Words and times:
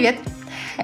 Привет! 0.00 0.16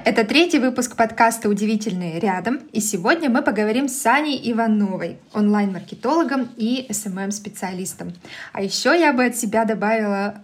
Это 0.05 0.23
третий 0.23 0.59
выпуск 0.59 0.95
подкаста 0.95 1.49
«Удивительные 1.49 2.19
рядом», 2.19 2.57
и 2.71 2.79
сегодня 2.79 3.31
мы 3.31 3.41
поговорим 3.41 3.89
с 3.89 4.05
Аней 4.05 4.39
Ивановой, 4.51 5.17
онлайн-маркетологом 5.33 6.49
и 6.55 6.85
SMM-специалистом. 6.87 8.13
А 8.53 8.61
еще 8.61 8.89
я 8.89 9.13
бы 9.13 9.25
от 9.25 9.35
себя 9.35 9.65
добавила 9.65 10.39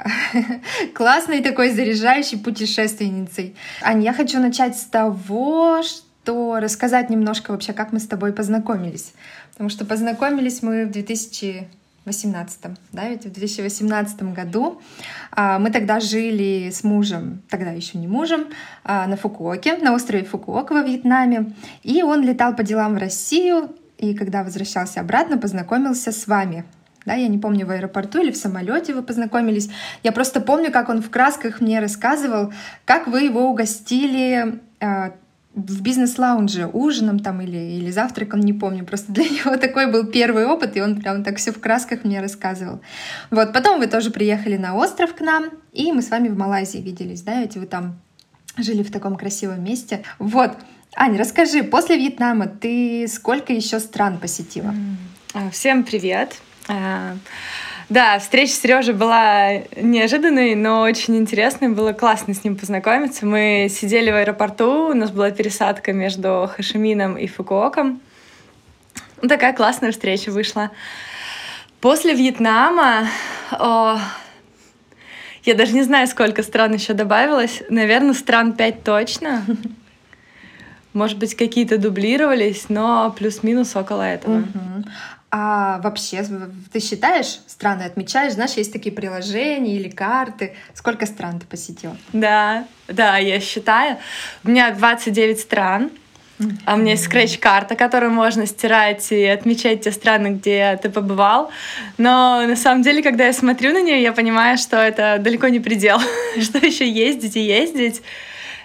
классной 0.95 1.43
такой 1.43 1.69
заряжающей 1.69 2.39
путешественницей. 2.39 3.55
Аня, 3.83 4.05
я 4.05 4.13
хочу 4.13 4.39
начать 4.39 4.75
с 4.75 4.85
того, 4.85 5.83
что 5.83 6.59
рассказать 6.59 7.11
немножко 7.11 7.51
вообще, 7.51 7.73
как 7.73 7.91
мы 7.91 7.99
с 7.99 8.07
тобой 8.07 8.33
познакомились. 8.33 9.13
Потому 9.51 9.69
что 9.69 9.85
познакомились 9.85 10.63
мы 10.63 10.87
в 10.87 10.91
2000 10.91 11.67
2018, 12.05 12.59
да, 12.91 13.07
ведь 13.07 13.25
в 13.25 13.31
2018 13.31 14.23
году 14.33 14.81
а, 15.31 15.57
мы 15.57 15.71
тогда 15.71 15.99
жили 15.99 16.69
с 16.69 16.83
мужем, 16.83 17.41
тогда 17.49 17.71
еще 17.71 17.97
не 17.97 18.07
мужем, 18.07 18.47
а, 18.83 19.07
на 19.07 19.15
Фукуоке, 19.15 19.77
на 19.77 19.93
острове 19.93 20.25
Фукуока 20.25 20.73
во 20.73 20.81
Вьетнаме, 20.81 21.53
и 21.81 22.03
он 22.03 22.21
летал 22.23 22.55
по 22.55 22.63
делам 22.63 22.95
в 22.95 22.97
Россию, 22.97 23.75
и 23.97 24.13
когда 24.13 24.43
возвращался 24.43 24.99
обратно, 24.99 25.37
познакомился 25.37 26.11
с 26.11 26.27
вами. 26.27 26.65
Да, 27.05 27.15
я 27.15 27.27
не 27.27 27.37
помню, 27.37 27.65
в 27.65 27.69
аэропорту 27.69 28.21
или 28.21 28.31
в 28.31 28.37
самолете 28.37 28.93
вы 28.93 29.01
познакомились. 29.01 29.69
Я 30.03 30.11
просто 30.11 30.39
помню, 30.39 30.71
как 30.71 30.89
он 30.89 31.01
в 31.01 31.09
красках 31.09 31.59
мне 31.59 31.79
рассказывал, 31.79 32.53
как 32.85 33.07
вы 33.07 33.21
его 33.23 33.49
угостили 33.49 34.61
а, 34.79 35.13
в 35.55 35.81
бизнес-лаунже 35.81 36.67
ужином 36.67 37.19
там 37.19 37.41
или, 37.41 37.57
или 37.57 37.91
завтраком, 37.91 38.39
не 38.39 38.53
помню. 38.53 38.85
Просто 38.85 39.11
для 39.11 39.23
него 39.29 39.57
такой 39.57 39.91
был 39.91 40.05
первый 40.05 40.45
опыт, 40.45 40.75
и 40.75 40.81
он 40.81 40.99
прям 40.99 41.23
так 41.23 41.37
все 41.37 41.51
в 41.51 41.59
красках 41.59 42.03
мне 42.03 42.21
рассказывал. 42.21 42.81
Вот, 43.29 43.53
потом 43.53 43.79
вы 43.79 43.87
тоже 43.87 44.11
приехали 44.11 44.57
на 44.57 44.75
остров 44.75 45.13
к 45.13 45.21
нам, 45.21 45.51
и 45.71 45.91
мы 45.91 46.01
с 46.01 46.09
вами 46.09 46.29
в 46.29 46.37
Малайзии 46.37 46.79
виделись, 46.79 47.21
да, 47.21 47.41
ведь 47.41 47.55
вы 47.55 47.65
там 47.65 47.99
жили 48.57 48.83
в 48.83 48.91
таком 48.91 49.15
красивом 49.15 49.63
месте. 49.63 50.03
Вот, 50.19 50.55
Аня, 50.95 51.19
расскажи, 51.19 51.63
после 51.63 51.97
Вьетнама 51.97 52.47
ты 52.47 53.07
сколько 53.07 53.53
еще 53.53 53.79
стран 53.79 54.19
посетила? 54.19 54.73
Всем 55.51 55.83
привет! 55.83 56.37
Да, 57.89 58.17
встреча 58.19 58.53
с 58.53 58.59
Сережей 58.59 58.93
была 58.93 59.61
неожиданной, 59.75 60.55
но 60.55 60.81
очень 60.81 61.17
интересной. 61.17 61.69
Было 61.69 61.93
классно 61.93 62.33
с 62.33 62.43
ним 62.43 62.55
познакомиться. 62.55 63.25
Мы 63.25 63.67
сидели 63.69 64.09
в 64.09 64.15
аэропорту, 64.15 64.89
у 64.89 64.93
нас 64.93 65.11
была 65.11 65.31
пересадка 65.31 65.93
между 65.93 66.49
Хашимином 66.55 67.17
и 67.17 67.27
Фукуоком. 67.27 68.01
Ну, 69.21 69.27
такая 69.27 69.53
классная 69.53 69.91
встреча 69.91 70.31
вышла. 70.31 70.71
После 71.81 72.13
Вьетнама 72.13 73.07
о, 73.51 73.97
я 75.43 75.55
даже 75.55 75.73
не 75.73 75.83
знаю, 75.83 76.07
сколько 76.07 76.41
стран 76.41 76.73
еще 76.73 76.93
добавилось. 76.93 77.61
Наверное, 77.69 78.13
стран 78.13 78.53
пять 78.53 78.83
точно. 78.83 79.45
Может 80.93 81.17
быть, 81.17 81.35
какие-то 81.35 81.77
дублировались, 81.77 82.69
но 82.69 83.13
плюс-минус 83.17 83.75
около 83.75 84.03
этого. 84.03 84.39
Угу. 84.39 84.85
А 85.35 85.79
вообще, 85.79 86.23
ты 86.71 86.79
считаешь 86.79 87.39
страны, 87.47 87.81
отмечаешь, 87.81 88.33
знаешь, 88.33 88.51
есть 88.51 88.71
такие 88.71 88.93
приложения 88.93 89.75
или 89.77 89.89
карты. 89.89 90.53
Сколько 90.75 91.07
стран 91.07 91.39
ты 91.39 91.47
посетила? 91.47 91.97
Да, 92.13 92.67
да, 92.87 93.17
я 93.17 93.39
считаю. 93.39 93.97
У 94.43 94.49
меня 94.51 94.69
29 94.69 95.39
стран. 95.39 95.89
А 96.65 96.75
у 96.75 96.77
меня 96.77 96.91
есть 96.91 97.05
скретч-карта, 97.05 97.75
которую 97.75 98.11
можно 98.11 98.45
стирать 98.45 99.11
и 99.11 99.25
отмечать 99.25 99.81
те 99.81 99.91
страны, 99.91 100.35
где 100.35 100.77
ты 100.79 100.91
побывал. 100.91 101.49
Но 101.97 102.45
на 102.45 102.55
самом 102.55 102.83
деле, 102.83 103.01
когда 103.01 103.25
я 103.25 103.33
смотрю 103.33 103.73
на 103.73 103.81
нее, 103.81 104.03
я 104.03 104.13
понимаю, 104.13 104.59
что 104.59 104.77
это 104.77 105.17
далеко 105.19 105.47
не 105.47 105.59
предел, 105.59 105.97
что 106.41 106.59
еще 106.59 106.87
ездить 106.87 107.35
и 107.37 107.41
ездить. 107.41 108.03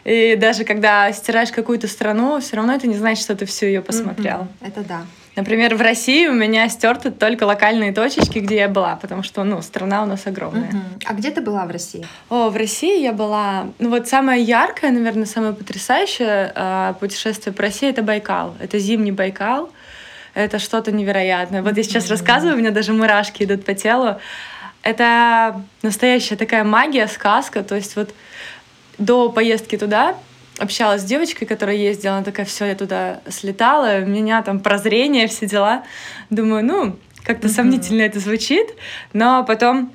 И 0.05 0.37
даже 0.37 0.65
когда 0.65 1.11
стираешь 1.13 1.51
какую-то 1.51 1.89
страну, 1.89 2.41
все 2.41 2.57
равно 2.57 2.75
это 2.75 2.87
не 2.87 2.97
значит, 2.97 3.25
что 3.25 3.35
ты 3.35 3.47
всю 3.47 3.65
ее 3.65 3.81
посмотрел. 3.81 4.49
Это 4.61 4.83
да. 4.83 5.07
Например, 5.39 5.77
в 5.77 5.81
России 5.81 6.27
у 6.27 6.33
меня 6.33 6.69
стерты 6.69 7.13
только 7.13 7.45
локальные 7.45 7.93
точечки, 7.93 8.41
где 8.41 8.57
я 8.57 8.69
была, 8.69 8.97
потому 8.97 9.23
что, 9.23 9.45
ну, 9.45 9.63
страна 9.63 10.03
у 10.03 10.07
нас 10.07 10.27
огромная. 10.27 10.69
Uh-huh. 10.69 11.03
А 11.05 11.15
где 11.15 11.31
ты 11.31 11.41
была 11.41 11.65
в 11.65 11.71
России? 11.71 12.05
О, 12.29 12.49
в 12.51 12.57
России 12.57 13.01
я 13.01 13.13
была... 13.13 13.69
Ну, 13.79 13.91
вот 13.91 14.09
самое 14.09 14.43
яркое, 14.43 14.91
наверное, 14.91 15.27
самое 15.27 15.53
потрясающее 15.53 16.53
э, 16.53 16.95
путешествие 16.99 17.55
по 17.55 17.63
России— 17.63 17.89
это 17.91 18.03
Байкал. 18.03 18.57
Это 18.59 18.81
зимний 18.81 19.13
Байкал. 19.13 19.71
Это 20.35 20.59
что-то 20.59 20.91
невероятное. 20.91 21.63
Вот 21.63 21.77
я 21.77 21.85
сейчас 21.85 22.07
uh-huh. 22.07 22.11
рассказываю, 22.11 22.57
у 22.57 22.59
меня 22.59 22.73
даже 22.73 22.93
мурашки 22.93 23.45
идут 23.45 23.65
по 23.65 23.75
телу. 23.75 24.17
Это 24.83 25.63
настоящая 25.83 26.35
такая 26.35 26.65
магия, 26.65 27.07
сказка. 27.07 27.63
То 27.63 27.77
есть 27.77 27.95
вот 27.95 28.13
до 28.99 29.31
поездки 29.31 29.79
туда 29.79 30.17
общалась 30.59 31.03
с 31.03 31.05
девочкой, 31.05 31.47
которая 31.47 31.77
ездила, 31.77 32.15
она 32.15 32.25
такая, 32.25 32.47
все, 32.47 32.67
я 32.67 32.75
туда 32.75 33.21
слетала, 33.29 34.03
у 34.03 34.07
меня 34.07 34.43
там 34.43 34.61
прозрение, 34.61 35.29
все 35.29 35.47
дела. 35.47 35.85
Думаю, 36.31 36.65
ну, 36.65 36.97
как-то 37.25 37.47
mm-hmm. 37.47 37.51
сомнительно 37.51 38.03
это 38.03 38.21
звучит, 38.21 38.69
но 39.13 39.45
потом 39.45 39.93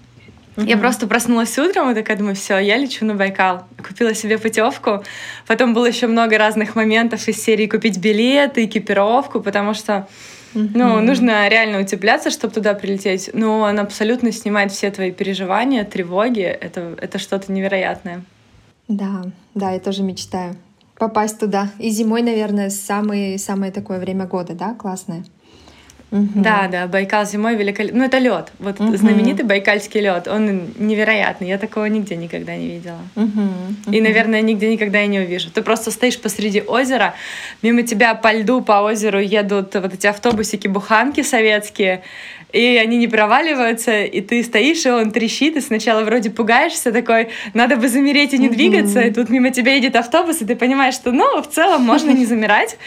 Mm-hmm. 0.56 0.68
Я 0.68 0.78
просто 0.78 1.08
проснулась 1.08 1.58
утром 1.58 1.90
и 1.90 1.96
такая 1.96 2.16
думаю, 2.16 2.36
все, 2.36 2.60
я 2.60 2.78
лечу 2.78 3.06
на 3.06 3.16
Байкал. 3.16 3.66
Купила 3.86 4.14
себе 4.14 4.38
путевку. 4.38 5.04
Потом 5.48 5.74
было 5.74 5.88
еще 5.88 6.06
много 6.06 6.38
разных 6.38 6.76
моментов 6.76 7.28
из 7.28 7.44
серии 7.44 7.66
купить 7.66 7.98
билеты, 7.98 8.66
экипировку, 8.66 9.42
потому 9.42 9.74
что 9.74 10.08
mm-hmm. 10.54 10.72
ну, 10.76 11.02
нужно 11.02 11.48
реально 11.48 11.80
утепляться, 11.80 12.30
чтобы 12.30 12.54
туда 12.54 12.76
прилететь. 12.76 13.32
Но 13.34 13.62
он 13.62 13.80
абсолютно 13.80 14.32
снимает 14.32 14.72
все 14.72 14.92
твои 14.92 15.12
переживания, 15.12 15.86
тревоги. 15.86 16.44
Это, 16.44 16.96
это 17.02 17.18
что-то 17.18 17.52
невероятное. 17.52 18.24
Да, 18.88 19.24
да, 19.56 19.72
я 19.72 19.80
тоже 19.80 20.04
мечтаю 20.04 20.56
попасть 21.04 21.40
туда. 21.40 21.70
И 21.80 21.90
зимой, 21.90 22.22
наверное, 22.22 22.70
самое, 22.70 23.38
самое 23.38 23.72
такое 23.72 24.00
время 24.00 24.26
года, 24.26 24.54
да, 24.54 24.74
классное. 24.74 25.26
Угу. 26.12 26.30
Да, 26.36 26.68
да, 26.72 26.86
Байкал 26.86 27.26
зимой 27.26 27.56
великолепный. 27.56 28.00
Ну, 28.00 28.06
это 28.06 28.20
лед. 28.20 28.52
Вот 28.60 28.80
угу. 28.80 28.96
знаменитый 28.96 29.46
байкальский 29.46 30.00
лед. 30.00 30.28
Он 30.28 30.68
невероятный. 30.78 31.48
Я 31.48 31.58
такого 31.58 31.86
нигде 31.86 32.16
никогда 32.16 32.56
не 32.56 32.68
видела. 32.68 33.00
Угу. 33.16 33.26
Угу. 33.26 33.92
И, 33.96 34.00
наверное, 34.00 34.42
нигде 34.42 34.72
никогда 34.72 35.02
и 35.02 35.08
не 35.08 35.20
увижу. 35.20 35.50
Ты 35.50 35.64
просто 35.64 35.90
стоишь 35.90 36.22
посреди 36.22 36.62
озера, 36.62 37.16
мимо 37.64 37.82
тебя 37.82 38.14
по 38.14 38.32
льду, 38.32 38.62
по 38.62 38.84
озеру 38.84 39.20
едут 39.20 39.74
вот 39.74 39.94
эти 39.94 40.06
автобусики-буханки 40.06 41.24
советские 41.24 42.04
и 42.54 42.78
они 42.78 42.98
не 42.98 43.08
проваливаются, 43.08 44.04
и 44.04 44.22
ты 44.22 44.44
стоишь, 44.44 44.86
и 44.86 44.90
он 44.90 45.12
трещит, 45.12 45.58
и 45.58 45.62
сначала 45.62 46.04
вроде 46.04 46.30
пугаешься, 46.30 46.92
такой, 46.92 47.30
надо 47.54 47.76
бы 47.76 47.90
замереть 47.90 48.34
и 48.34 48.38
не 48.38 48.48
двигаться, 48.48 49.02
и 49.02 49.12
тут 49.12 49.30
мимо 49.30 49.50
тебя 49.50 49.74
едет 49.74 49.96
автобус, 49.96 50.42
и 50.42 50.46
ты 50.46 50.56
понимаешь, 50.56 50.94
что, 50.94 51.12
ну, 51.12 51.42
в 51.42 51.50
целом 51.50 51.82
можно 51.82 52.12
не 52.12 52.26
замирать. 52.26 52.78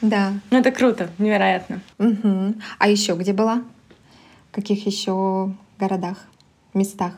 Да. 0.00 0.32
Ну, 0.50 0.58
это 0.58 0.70
круто, 0.70 1.10
невероятно. 1.18 1.80
А 2.78 2.88
еще 2.88 3.14
где 3.14 3.32
была? 3.32 3.62
В 4.52 4.54
каких 4.54 4.86
еще 4.86 5.52
городах, 5.78 6.18
местах? 6.74 7.12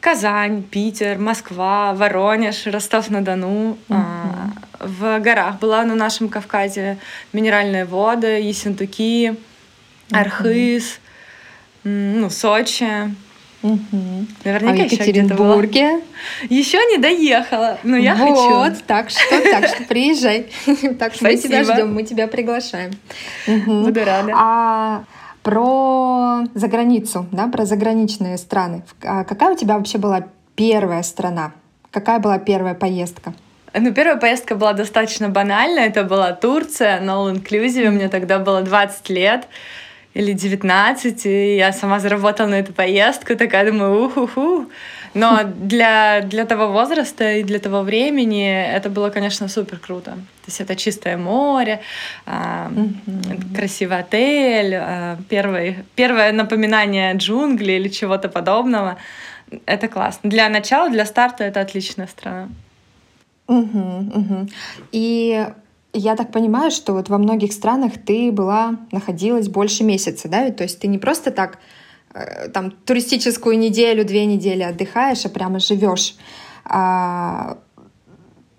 Казань, 0.00 0.62
Питер, 0.62 1.18
Москва, 1.18 1.92
Воронеж, 1.94 2.66
Ростов-на-Дону. 2.66 3.78
А, 3.88 4.50
в 4.78 5.18
горах 5.18 5.58
была 5.58 5.84
на 5.84 5.94
нашем 5.94 6.28
Кавказе 6.28 6.98
минеральные 7.32 7.84
воды, 7.84 8.40
Ессентуки, 8.40 9.34
Архыз, 10.10 11.00
ну, 11.84 12.30
Сочи. 12.30 13.14
Угу. 13.62 14.26
Наверняка 14.44 14.84
а 14.84 14.88
в 14.88 14.92
Екатеринбурге? 14.92 16.00
Еще 16.48 16.78
не 16.78 16.98
доехала, 16.98 17.78
но 17.82 17.96
я 17.96 18.14
вот, 18.14 18.28
хочу. 18.28 18.54
Вот, 18.54 18.84
так 18.86 19.10
что, 19.10 19.40
так 19.50 19.66
что 19.66 19.82
приезжай. 19.88 20.46
Так 20.98 21.14
что 21.14 21.24
мы 21.24 21.36
тебя 21.36 21.64
ждем, 21.64 21.92
мы 21.92 22.04
тебя 22.04 22.28
приглашаем. 22.28 22.92
Буду 23.46 24.04
рада. 24.04 24.32
А 24.36 25.04
про 25.42 26.44
заграницу, 26.54 27.26
да, 27.32 27.48
про 27.48 27.64
заграничные 27.64 28.38
страны. 28.38 28.82
А 29.02 29.24
какая 29.24 29.54
у 29.54 29.56
тебя 29.56 29.76
вообще 29.76 29.98
была 29.98 30.26
первая 30.54 31.02
страна? 31.02 31.52
Какая 31.90 32.20
была 32.20 32.38
первая 32.38 32.74
поездка? 32.74 33.34
Ну, 33.74 33.92
первая 33.92 34.16
поездка 34.16 34.54
была 34.54 34.72
достаточно 34.72 35.28
банальная. 35.28 35.86
Это 35.86 36.04
была 36.04 36.32
Турция, 36.32 37.00
на 37.00 37.12
All 37.12 37.34
Inclusive. 37.34 37.90
Мне 37.90 38.08
тогда 38.08 38.38
было 38.38 38.62
20 38.62 39.08
лет 39.10 39.48
или 40.18 40.32
19, 40.32 41.26
и 41.26 41.56
я 41.56 41.72
сама 41.72 42.00
заработала 42.00 42.48
на 42.48 42.56
эту 42.56 42.72
поездку, 42.72 43.36
такая 43.36 43.70
думаю, 43.70 44.04
уху-ху. 44.04 44.66
Но 45.14 45.44
для, 45.44 46.20
для 46.22 46.44
того 46.44 46.72
возраста 46.72 47.34
и 47.34 47.44
для 47.44 47.58
того 47.58 47.82
времени 47.82 48.76
это 48.76 48.90
было, 48.90 49.10
конечно, 49.10 49.48
супер 49.48 49.78
круто. 49.78 50.10
То 50.10 50.48
есть 50.48 50.60
это 50.60 50.74
чистое 50.74 51.16
море, 51.16 51.80
э, 52.26 52.68
красивый 53.54 53.98
отель, 53.98 54.74
э, 54.74 55.16
первый, 55.28 55.76
первое 55.94 56.32
напоминание 56.32 57.14
джунглей 57.14 57.76
или 57.76 57.88
чего-то 57.88 58.28
подобного. 58.28 58.96
Это 59.66 59.88
классно. 59.88 60.30
Для 60.30 60.48
начала, 60.48 60.90
для 60.90 61.06
старта 61.06 61.44
это 61.44 61.60
отличная 61.60 62.08
страна. 62.08 62.48
Угу, 63.46 64.10
угу. 64.14 64.48
И 64.92 65.46
я 65.92 66.16
так 66.16 66.30
понимаю, 66.30 66.70
что 66.70 66.92
вот 66.92 67.08
во 67.08 67.18
многих 67.18 67.52
странах 67.52 67.92
ты 68.04 68.30
была, 68.30 68.76
находилась 68.92 69.48
больше 69.48 69.84
месяца, 69.84 70.28
да? 70.28 70.50
То 70.50 70.64
есть 70.64 70.80
ты 70.80 70.86
не 70.86 70.98
просто 70.98 71.30
так 71.30 71.58
э, 72.14 72.48
там 72.48 72.70
туристическую 72.70 73.58
неделю, 73.58 74.04
две 74.04 74.26
недели 74.26 74.62
отдыхаешь, 74.62 75.24
а 75.24 75.28
прямо 75.28 75.58
живешь. 75.58 76.16
А, 76.64 77.58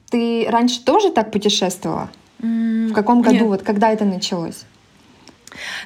ты 0.10 0.48
раньше 0.50 0.84
тоже 0.84 1.12
так 1.12 1.32
путешествовала? 1.32 2.10
В 2.40 2.94
каком 2.94 3.22
году, 3.22 3.36
Нет. 3.36 3.48
вот 3.48 3.64
когда 3.64 3.92
это 3.92 4.06
началось? 4.06 4.64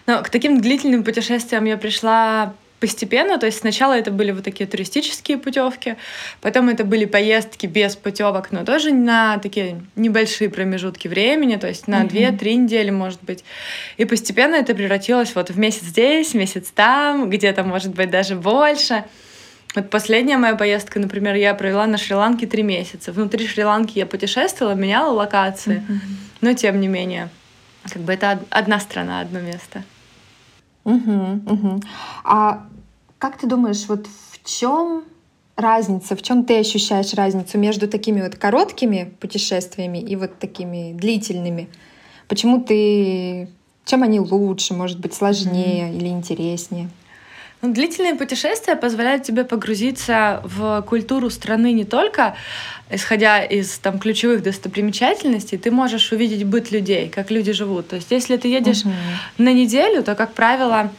Но 0.06 0.22
к 0.22 0.30
таким 0.30 0.62
длительным 0.62 1.04
путешествиям 1.04 1.66
я 1.66 1.78
пришла 1.78 2.54
постепенно, 2.84 3.38
то 3.38 3.46
есть 3.46 3.60
сначала 3.60 3.94
это 3.94 4.12
были 4.12 4.32
вот 4.32 4.44
такие 4.44 4.68
туристические 4.70 5.38
путевки, 5.38 5.96
потом 6.42 6.68
это 6.68 6.84
были 6.84 7.06
поездки 7.06 7.66
без 7.66 7.96
путевок, 7.96 8.52
но 8.52 8.66
тоже 8.66 8.92
на 8.92 9.38
такие 9.38 9.82
небольшие 9.96 10.50
промежутки 10.50 11.08
времени, 11.08 11.56
то 11.56 11.66
есть 11.70 11.88
на 11.88 12.00
Мгм. 12.00 12.08
2-3 12.10 12.56
недели, 12.56 12.90
может 12.92 13.24
быть. 13.24 13.46
И 13.96 14.04
постепенно 14.04 14.56
это 14.56 14.76
превратилось 14.76 15.34
вот 15.34 15.50
в 15.50 15.58
месяц 15.58 15.84
здесь, 15.84 16.34
месяц 16.34 16.72
там, 16.76 17.30
где-то, 17.30 17.64
может 17.64 17.94
быть, 17.96 18.10
даже 18.10 18.36
больше. 18.36 19.06
Вот 19.76 19.90
последняя 19.90 20.38
моя 20.38 20.56
поездка, 20.56 21.00
например, 21.00 21.36
я 21.36 21.54
провела 21.54 21.88
на 21.88 21.98
Шри-Ланке 21.98 22.48
три 22.48 22.64
месяца. 22.64 23.14
Внутри 23.14 23.48
Шри-Ланки 23.48 23.98
я 23.98 24.06
путешествовала, 24.06 24.74
меняла 24.76 25.14
локации, 25.14 25.82
но 26.42 26.54
тем 26.54 26.82
не 26.82 26.90
менее, 26.90 27.30
как 27.94 28.02
бы 28.02 28.12
это 28.12 28.34
од- 28.34 28.48
одна 28.50 28.82
страна, 28.82 29.22
одно 29.22 29.40
место. 29.40 29.84
Мгм, 30.86 31.44
мгм. 31.46 31.82
А 32.26 32.66
как 33.24 33.38
ты 33.38 33.48
думаешь, 33.48 33.86
вот 33.88 34.06
в 34.06 34.46
чем 34.46 35.06
разница, 35.56 36.14
в 36.18 36.22
чем 36.22 36.44
ты 36.44 36.60
ощущаешь 36.60 37.14
разницу 37.14 37.58
между 37.58 37.88
такими 37.88 38.22
вот 38.22 38.36
короткими 38.36 39.14
путешествиями 39.22 39.98
и 39.98 40.18
вот 40.18 40.40
такими 40.40 40.92
длительными? 40.92 41.70
Почему 42.28 42.60
ты, 42.62 43.48
чем 43.86 44.04
они 44.04 44.20
лучше, 44.20 44.74
может 44.74 45.00
быть, 45.00 45.14
сложнее 45.14 45.96
или 45.96 46.10
интереснее? 46.10 46.90
Ну, 47.62 47.74
длительные 47.74 48.16
путешествия 48.16 48.76
позволяют 48.76 49.24
тебе 49.24 49.46
погрузиться 49.46 50.42
в 50.44 50.82
культуру 50.82 51.30
страны 51.30 51.72
не 51.72 51.86
только 51.86 52.36
исходя 52.90 53.42
из 53.42 53.78
там 53.78 54.00
ключевых 54.00 54.44
достопримечательностей, 54.44 55.58
ты 55.58 55.72
можешь 55.72 56.12
увидеть 56.12 56.44
быт 56.44 56.72
людей, 56.72 57.08
как 57.08 57.32
люди 57.32 57.54
живут. 57.54 57.88
То 57.88 57.96
есть, 57.96 58.12
если 58.12 58.36
ты 58.36 58.50
едешь 58.50 58.84
Мгм. 58.84 58.94
на 59.38 59.54
неделю, 59.54 60.04
то, 60.04 60.14
как 60.16 60.34
правило, 60.34 60.92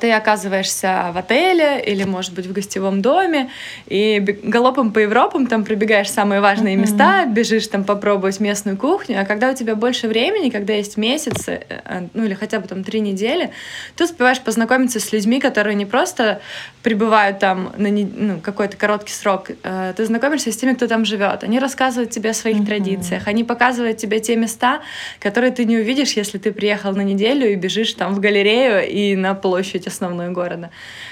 ты 0.00 0.12
оказываешься 0.12 1.10
в 1.12 1.18
отеле 1.18 1.82
или, 1.84 2.04
может 2.04 2.32
быть, 2.32 2.46
в 2.46 2.52
гостевом 2.52 3.02
доме, 3.02 3.50
и 3.86 4.18
галопом 4.42 4.92
по 4.92 4.98
Европам 4.98 5.46
там 5.46 5.64
пробегаешь 5.64 6.10
самые 6.10 6.40
важные 6.40 6.74
Мгм. 6.76 6.82
места, 6.82 7.26
бежишь 7.26 7.66
там 7.68 7.84
попробовать 7.84 8.40
местную 8.40 8.76
кухню, 8.76 9.20
а 9.20 9.24
когда 9.24 9.50
у 9.50 9.54
тебя 9.54 9.74
больше 9.74 10.08
времени, 10.08 10.50
когда 10.50 10.72
есть 10.72 10.96
месяцы, 10.96 11.60
э, 11.68 12.06
ну 12.14 12.24
или 12.24 12.34
хотя 12.34 12.60
бы 12.60 12.66
там 12.68 12.82
три 12.82 13.00
недели, 13.00 13.50
ты 13.96 14.04
успеваешь 14.04 14.40
познакомиться 14.40 15.00
с 15.00 15.12
людьми, 15.12 15.38
которые 15.40 15.74
не 15.74 15.86
просто 15.86 16.40
прибывают 16.82 17.38
там 17.38 17.72
на 17.76 17.88
не- 17.88 18.04
ну, 18.16 18.40
какой-то 18.40 18.76
короткий 18.78 19.12
срок, 19.12 19.50
э, 19.62 19.92
ты 19.96 20.04
знакомишься 20.06 20.50
с 20.50 20.56
теми, 20.56 20.72
кто 20.74 20.86
там 20.86 21.04
живет. 21.04 21.44
Они 21.44 21.58
рассказывают 21.58 22.10
тебе 22.10 22.30
о 22.30 22.34
своих 22.34 22.56
Мгм. 22.58 22.66
традициях, 22.66 23.26
они 23.28 23.44
показывают 23.44 23.98
тебе 23.98 24.20
те 24.20 24.36
места, 24.36 24.80
которые 25.20 25.52
ты 25.52 25.64
не 25.66 25.76
увидишь, 25.76 26.12
если 26.12 26.38
ты 26.38 26.52
приехал 26.52 26.92
на 26.94 27.02
неделю 27.02 27.50
и 27.50 27.54
бежишь 27.54 27.92
там 27.94 28.14
в 28.14 28.20
галерею 28.20 28.88
и 28.88 29.14
на 29.16 29.34
площадь 29.34 29.57
основную 29.86 30.32
города. 30.32 30.70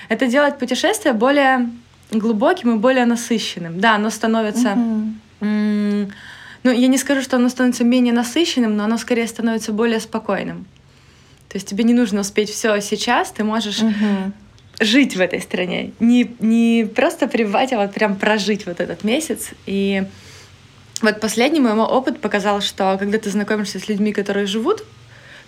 Это 0.09 0.27
делает 0.27 0.59
путешествие 0.59 1.15
более 1.15 1.69
глубоким 2.11 2.77
и 2.77 2.79
более 2.79 3.05
насыщенным. 3.07 3.81
Да, 3.81 3.95
оно 3.97 4.11
становится... 4.11 4.79
М, 5.41 6.13
Ну, 6.63 6.73
я 6.73 6.89
не 6.89 6.99
скажу, 6.99 7.23
что 7.23 7.37
оно 7.37 7.49
становится 7.49 7.85
менее 7.85 8.13
насыщенным, 8.13 8.77
но 8.77 8.85
оно 8.85 8.99
скорее 8.99 9.29
становится 9.29 9.73
более 9.73 10.01
спокойным. 10.01 10.65
То 11.49 11.59
есть 11.59 11.69
тебе 11.69 11.85
не 11.85 11.95
нужно 11.95 12.21
успеть 12.23 12.51
все 12.51 12.81
сейчас, 12.81 13.31
ты 13.31 13.45
можешь 13.45 13.83
Мгм. 13.83 14.33
жить 14.81 15.15
в 15.17 15.21
этой 15.21 15.41
стране. 15.41 15.93
Не, 16.01 16.35
не 16.41 16.85
просто 16.85 17.29
пребывать, 17.29 17.73
а 17.73 17.77
вот 17.79 17.93
прям 17.95 18.17
прожить 18.17 18.67
вот 18.67 18.81
этот 18.81 19.05
месяц. 19.05 19.51
И 19.67 20.03
вот 21.03 21.21
последний 21.21 21.61
мой 21.61 21.73
опыт 21.75 22.21
показал, 22.21 22.61
что 22.61 22.97
когда 22.99 23.19
ты 23.19 23.31
знакомишься 23.31 23.79
с 23.79 23.89
людьми, 23.89 24.13
которые 24.13 24.47
живут 24.47 24.83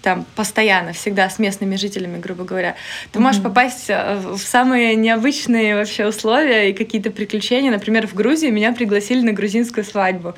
там 0.02 0.24
постоянно, 0.36 0.92
всегда 0.92 1.28
с 1.28 1.38
местными 1.38 1.76
жителями, 1.76 2.18
грубо 2.18 2.44
говоря, 2.44 2.76
ты 3.12 3.18
можешь 3.20 3.40
Мгм. 3.40 3.50
попасть 3.50 3.86
э, 3.88 4.16
в 4.16 4.38
самые 4.38 4.94
необычные 4.96 5.74
вообще 5.76 6.06
условия 6.06 6.70
и 6.70 6.72
какие-то 6.72 7.10
приключения. 7.10 7.70
Например, 7.70 8.06
в 8.06 8.14
Грузии 8.14 8.48
меня 8.50 8.72
пригласили 8.72 9.22
на 9.22 9.32
грузинскую 9.32 9.84
свадьбу. 9.84 10.34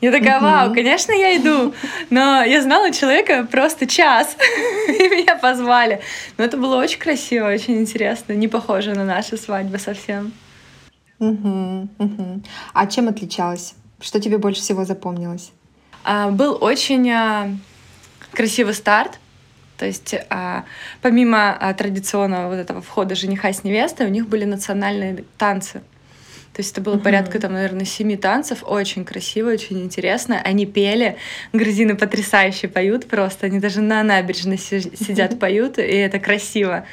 Я 0.00 0.12
такая, 0.12 0.40
вау, 0.40 0.72
конечно, 0.72 1.12
я 1.12 1.36
иду. 1.36 1.74
Но 2.08 2.42
я 2.42 2.62
знала 2.62 2.90
человека 2.90 3.46
просто 3.50 3.86
час, 3.86 4.34
и 4.88 5.08
меня 5.08 5.36
позвали. 5.36 6.00
Но 6.38 6.44
это 6.44 6.56
было 6.56 6.76
очень 6.76 6.98
красиво, 6.98 7.48
очень 7.48 7.76
интересно. 7.78 8.32
Не 8.32 8.48
похоже 8.48 8.94
на 8.94 9.04
наши 9.04 9.36
свадьбы 9.36 9.78
совсем. 9.78 10.32
А 11.18 12.86
чем 12.86 13.08
отличалась? 13.08 13.74
Что 14.00 14.20
тебе 14.20 14.38
больше 14.38 14.62
всего 14.62 14.86
запомнилось? 14.86 15.52
А, 16.02 16.30
Был 16.30 16.56
очень 16.58 17.10
а, 17.10 17.50
красивый 18.32 18.74
старт. 18.74 19.18
То 19.76 19.86
есть 19.86 20.14
а, 20.28 20.64
помимо 21.00 21.56
а, 21.58 21.72
традиционного 21.72 22.48
вот 22.48 22.56
этого 22.56 22.82
входа 22.82 23.14
жениха 23.14 23.52
с 23.52 23.64
невестой, 23.64 24.06
у 24.06 24.10
них 24.10 24.28
были 24.28 24.44
национальные 24.44 25.24
танцы. 25.38 25.80
То 26.52 26.62
есть 26.62 26.72
это 26.72 26.80
было 26.80 26.98
порядка, 26.98 27.38
там, 27.38 27.52
наверное, 27.52 27.84
семи 27.84 28.16
танцев. 28.16 28.64
Очень 28.66 29.04
красиво, 29.04 29.50
очень 29.50 29.82
интересно. 29.82 30.40
Они 30.44 30.66
пели. 30.66 31.16
Грузины 31.52 31.96
потрясающе 31.96 32.68
поют 32.68 33.08
просто. 33.08 33.46
Они 33.46 33.60
даже 33.60 33.80
на 33.80 34.02
набережной 34.02 34.58
си- 34.58 34.92
сидят, 34.96 35.38
поют, 35.38 35.78
и 35.78 35.82
это 35.82 36.18
красиво. 36.18 36.84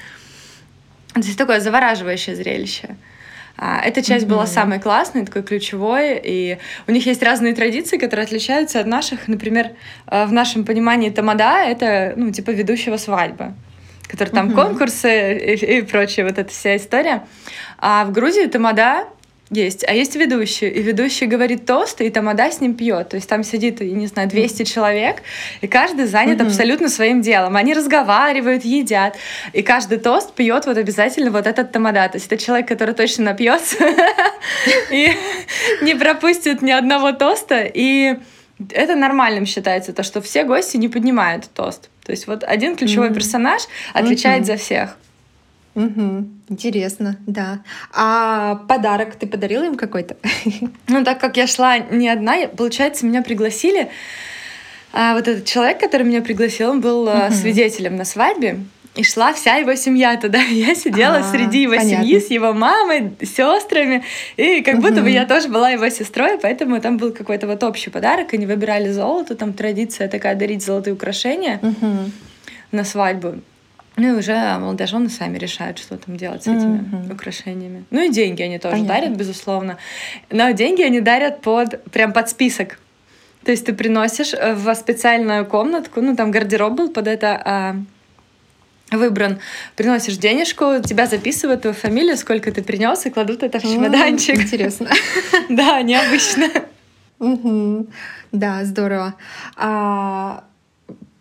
То 1.14 1.20
есть 1.20 1.38
такое 1.38 1.60
завораживающее 1.60 2.36
зрелище. 2.36 2.96
А, 3.58 3.82
Эта 3.82 4.04
часть 4.04 4.28
была 4.28 4.46
самой 4.46 4.80
классной, 4.80 5.26
такой 5.26 5.44
ключевой, 5.44 6.20
и 6.24 6.58
у 6.88 6.92
них 6.92 7.06
есть 7.08 7.24
разные 7.24 7.56
традиции, 7.56 7.98
которые 7.98 8.26
отличаются 8.26 8.80
от 8.80 8.86
наших. 8.86 9.28
Например, 9.28 9.72
э, 10.08 10.26
в 10.26 10.32
нашем 10.32 10.64
понимании 10.64 11.10
тамада— 11.10 11.64
это, 11.66 12.14
ну, 12.16 12.32
типа 12.32 12.52
ведущего 12.52 12.98
свадьбы, 12.98 13.54
который 14.08 14.30
там 14.30 14.52
конкурсы 14.54 15.38
и, 15.38 15.78
и 15.78 15.82
прочее, 15.82 16.26
вот 16.26 16.38
эта 16.38 16.50
вся 16.52 16.76
история. 16.76 17.24
А 17.80 18.06
в 18.06 18.12
Грузии 18.12 18.46
тамада 18.46 19.08
есть, 19.50 19.86
а 19.88 19.94
есть 19.94 20.16
ведущий. 20.16 20.68
И 20.68 20.82
ведущий 20.82 21.26
говорит 21.26 21.66
тост, 21.66 22.02
и 22.02 22.10
тамада 22.10 22.52
с 22.52 22.60
ним 22.60 22.74
пьет. 22.76 23.10
То 23.10 23.16
есть 23.16 23.30
там 23.30 23.44
сидит, 23.44 23.80
не 23.80 24.08
знаю, 24.08 24.28
200 24.28 24.64
человек, 24.64 25.22
и 25.62 25.68
каждый 25.68 26.06
занят 26.06 26.40
Мгм. 26.40 26.48
абсолютно 26.48 26.90
своим 26.90 27.22
делом. 27.22 27.56
Они 27.56 27.74
разговаривают, 27.74 28.66
едят, 28.66 29.16
и 29.54 29.62
каждый 29.62 30.00
тост 30.00 30.34
пьет 30.34 30.66
вот 30.66 30.78
обязательно 30.78 31.32
вот 31.32 31.48
этот 31.48 31.72
тамада. 31.72 32.08
То 32.10 32.18
есть 32.18 32.28
это 32.28 32.38
человек, 32.38 32.68
который 32.68 32.94
точно 32.94 33.26
напьется 33.26 33.78
и 34.92 35.12
не 35.82 35.96
пропустит 35.96 36.62
ни 36.62 36.72
одного 36.72 37.12
тоста. 37.14 37.64
И 37.74 38.16
это 38.72 38.96
нормальным 38.96 39.46
считается, 39.46 39.94
то, 39.94 40.04
что 40.04 40.22
все 40.22 40.44
гости 40.44 40.78
не 40.78 40.90
поднимают 40.90 41.50
тост. 41.54 41.90
То 42.06 42.12
есть 42.12 42.28
вот 42.28 42.44
один 42.44 42.76
ключевой 42.76 43.14
персонаж 43.14 43.62
отвечает 43.94 44.46
за 44.46 44.58
всех. 44.58 44.98
Мгм. 45.78 46.42
Интересно, 46.50 47.18
да. 47.28 47.60
А 47.94 48.56
подарок 48.68 49.16
ты 49.16 49.28
подарила 49.28 49.64
им 49.64 49.76
какой-то? 49.76 50.16
Ну, 50.88 51.04
так 51.04 51.20
как 51.20 51.38
я 51.38 51.46
шла 51.48 51.78
не 51.78 52.10
одна, 52.10 52.48
получается, 52.48 53.06
меня 53.06 53.22
пригласили. 53.22 53.90
А 54.94 55.14
вот 55.14 55.28
этот 55.28 55.46
человек, 55.46 55.80
который 55.80 56.04
меня 56.04 56.22
пригласил, 56.22 56.72
он 56.72 56.82
был 56.82 57.06
Мгм. 57.08 57.32
свидетелем 57.32 57.96
на 57.96 58.06
свадьбе. 58.06 58.60
И 58.96 59.04
шла 59.04 59.32
вся 59.34 59.58
его 59.58 59.76
семья 59.76 60.18
туда. 60.18 60.40
Я 60.50 60.74
сидела 60.74 61.18
А, 61.18 61.24
среди 61.32 61.62
его 61.62 61.76
понятно. 61.76 62.04
семьи 62.04 62.20
с 62.20 62.32
его 62.32 62.54
мамой, 62.54 63.12
сестрами. 63.22 64.04
И 64.38 64.62
как 64.64 64.80
будто 64.82 65.02
бы 65.04 65.10
я 65.12 65.26
тоже 65.28 65.50
была 65.50 65.70
его 65.70 65.88
сестрой, 65.90 66.40
поэтому 66.42 66.82
там 66.82 66.98
был 66.98 67.12
какой-то 67.12 67.46
вот 67.46 67.64
общий 67.64 67.92
подарок. 67.92 68.34
Они 68.34 68.48
выбирали 68.48 68.92
золото, 68.92 69.36
там 69.36 69.54
традиция 69.54 70.08
такая 70.08 70.34
дарить 70.36 70.64
золотые 70.66 70.96
украшения 70.96 71.60
на 72.72 72.84
свадьбу. 72.84 73.36
Ну 73.98 74.10
и 74.10 74.12
уже 74.20 74.36
молодожены 74.60 75.10
сами 75.10 75.38
решают, 75.40 75.80
что 75.80 75.98
там 75.98 76.18
делать 76.18 76.44
с 76.44 76.48
этими 76.48 76.80
Мгм. 76.80 77.12
украшениями. 77.12 77.84
Ну 77.90 78.02
и 78.04 78.10
деньги 78.10 78.44
они 78.44 78.60
тоже 78.60 78.76
Понятно. 78.76 78.94
дарят, 78.94 79.18
безусловно. 79.18 79.78
Но 80.30 80.52
деньги 80.52 80.84
они 80.84 81.02
дарят 81.02 81.42
под 81.42 81.84
прям 81.92 82.14
под 82.14 82.30
список. 82.30 82.80
То 83.44 83.52
есть 83.52 83.66
ты 83.66 83.74
приносишь 83.74 84.34
э, 84.34 84.54
в 84.54 84.74
специальную 84.76 85.46
комнатку, 85.46 86.02
ну 86.02 86.16
там 86.16 86.32
гардероб 86.32 86.74
был 86.74 86.90
под 86.90 87.08
это 87.08 87.42
а, 87.44 87.76
выбран, 88.92 89.40
приносишь 89.76 90.18
денежку, 90.18 90.82
тебя 90.84 91.08
записывают 91.08 91.62
твою 91.62 91.74
фамилию, 91.76 92.18
сколько 92.18 92.52
ты 92.52 92.62
принес, 92.62 93.06
и 93.06 93.10
кладут 93.10 93.44
это 93.44 93.60
в 93.60 93.64
чемоданчик. 93.64 94.36
Интересно. 94.44 94.90
Да, 95.50 95.82
необычно. 95.82 96.50
Да, 98.32 98.64
здорово. 98.66 99.16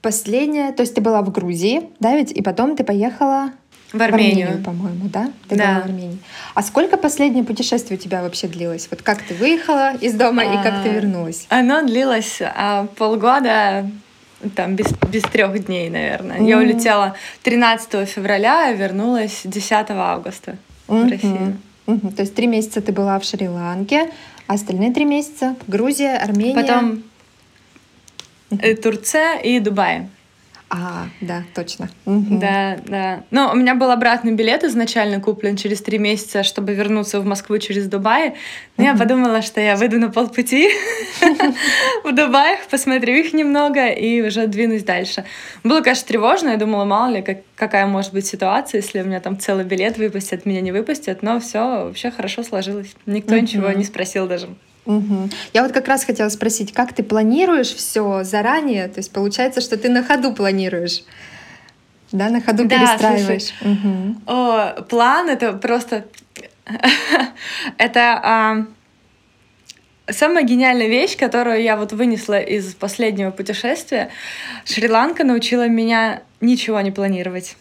А 0.03 0.09
последняя, 0.09 0.73
то 0.73 0.83
есть 0.83 0.95
ты 0.95 1.01
была 1.01 1.23
в 1.23 1.31
Грузии, 1.33 1.83
да, 2.01 2.15
ведь, 2.17 2.31
и 2.33 2.43
потом 2.43 2.77
ты 2.77 2.85
поехала 2.85 3.51
В 3.93 4.01
Армению. 4.01 4.47
в 4.47 4.51
Армению, 4.51 4.65
по-моему, 4.65 5.09
да? 5.09 5.31
Ты 5.49 5.57
Да. 5.57 5.65
была 5.67 5.81
в 5.81 5.85
Армении. 5.87 6.19
А 6.55 6.63
сколько 6.63 6.97
последнее 6.97 7.45
путешествие 7.45 7.99
у 7.99 8.01
тебя 8.01 8.23
вообще 8.23 8.47
длилось? 8.47 8.89
Вот 8.91 9.03
как 9.03 9.23
ты 9.23 9.35
выехала 9.35 9.95
из 9.97 10.15
дома 10.15 10.45
и 10.45 10.63
как 10.63 10.83
ты 10.83 10.91
А, 10.91 10.93
вернулась? 10.93 11.47
Оно 11.49 11.83
длилось 11.83 12.41
а, 12.43 12.87
полгода, 12.97 13.91
там, 14.55 14.77
без, 14.77 14.87
без 15.11 15.23
трех 15.23 15.65
дней, 15.67 15.91
наверное. 15.91 16.41
Я 16.41 16.57
М. 16.57 16.61
улетела 16.63 17.15
13 17.43 18.07
февраля, 18.07 18.69
а 18.69 18.73
вернулась 18.73 19.41
10 19.45 19.91
августа 19.91 20.57
в 20.87 20.95
Мгм. 20.95 21.11
Россию. 21.11 21.57
Мгм. 21.87 22.13
То 22.13 22.23
есть 22.23 22.35
три 22.35 22.47
месяца 22.47 22.81
ты 22.81 22.93
была 22.93 23.19
в 23.19 23.25
Шри-Ланке, 23.25 24.11
А 24.49 24.55
остальные 24.55 24.93
три 24.93 25.05
месяца 25.05 25.57
Грузия, 25.67 26.17
Армения. 26.19 26.55
Потом 26.55 27.03
Турция 28.83 29.39
и 29.39 29.61
Дубай. 29.61 30.07
А, 30.69 31.07
да, 31.21 31.45
точно. 31.55 31.89
Да, 32.05 32.79
да. 32.87 33.23
Но 33.31 33.53
у 33.53 33.55
меня 33.57 33.77
был 33.77 33.93
обратный 33.93 34.33
билет 34.33 34.65
изначально 34.65 35.21
куплен 35.21 35.57
через 35.57 35.81
три 35.81 35.99
месяца, 35.99 36.43
чтобы 36.43 36.75
вернуться 36.75 37.21
в 37.21 37.25
Москву 37.25 37.59
через 37.59 37.87
Дубай. 37.87 38.35
Но 38.77 38.83
я 38.83 38.97
подумала, 38.97 39.43
что 39.43 39.61
я 39.61 39.77
выйду 39.77 40.01
на 40.01 40.11
полпути 40.11 40.69
в 42.05 42.13
Дубаях, 42.13 42.67
посмотрю 42.69 43.15
их 43.15 43.33
немного 43.33 43.87
и 43.87 44.21
уже 44.23 44.49
двинусь 44.49 44.83
дальше. 44.83 45.25
Было, 45.63 45.83
конечно, 45.83 46.09
тревожно. 46.09 46.49
Я 46.49 46.57
думала, 46.57 46.85
мало 46.85 47.13
ли, 47.13 47.23
как, 47.23 47.39
какая 47.55 47.87
может 47.87 48.13
быть 48.13 48.27
ситуация, 48.27 48.81
если 48.81 49.01
у 49.01 49.05
меня 49.05 49.21
там 49.21 49.39
целый 49.39 49.65
билет 49.65 49.99
выпустят, 49.99 50.47
меня 50.47 50.61
не 50.61 50.73
выпустят. 50.73 51.23
Но 51.23 51.39
все 51.39 51.85
вообще 51.85 52.11
хорошо 52.11 52.43
сложилось. 52.43 52.93
Никто 53.07 53.39
ничего 53.39 53.71
не 53.71 53.85
спросил 53.85 54.27
даже. 54.27 54.49
Угу. 54.87 55.31
Я 55.53 55.63
вот 55.63 55.73
как 55.73 55.89
раз 55.89 56.05
хотела 56.05 56.29
спросить, 56.29 56.73
как 56.73 56.93
ты 56.93 57.03
планируешь 57.03 57.75
все 57.75 58.25
заранее? 58.25 58.89
То 58.89 58.99
есть 58.99 59.13
получается, 59.13 59.61
что 59.61 59.77
ты 59.77 59.89
на 59.89 60.03
ходу 60.03 60.33
планируешь? 60.33 61.03
Да, 62.13 62.29
на 62.29 62.41
ходу 62.41 62.65
да, 62.65 62.79
перестраиваешь. 62.79 63.53
Слушай, 63.61 63.73
угу. 63.73 64.17
О, 64.27 64.83
план 64.83 65.29
это 65.29 65.53
просто 65.53 66.07
это 67.79 68.21
а, 68.23 68.67
самая 70.09 70.45
гениальная 70.45 70.89
вещь, 70.89 71.17
которую 71.17 71.63
я 71.63 71.77
вот 71.77 71.93
вынесла 71.93 72.39
из 72.39 72.75
последнего 72.75 73.31
путешествия. 73.31 74.11
Шри-Ланка 74.65 75.25
научила 75.25 75.69
меня 75.69 76.23
ничего 76.41 76.81
не 76.81 76.93
планировать 76.93 77.57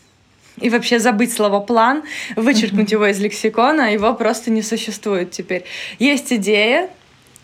и 0.62 0.70
вообще 0.70 1.00
забыть 1.00 1.34
слово 1.34 1.60
план, 1.60 2.03
вычеркнуть 2.36 2.91
его 2.91 3.08
из 3.08 3.20
лексикона, 3.20 3.94
его 3.94 4.13
просто 4.13 4.51
не 4.51 4.62
существует 4.62 5.32
теперь. 5.32 5.65
Есть 6.00 6.32
идея, 6.32 6.89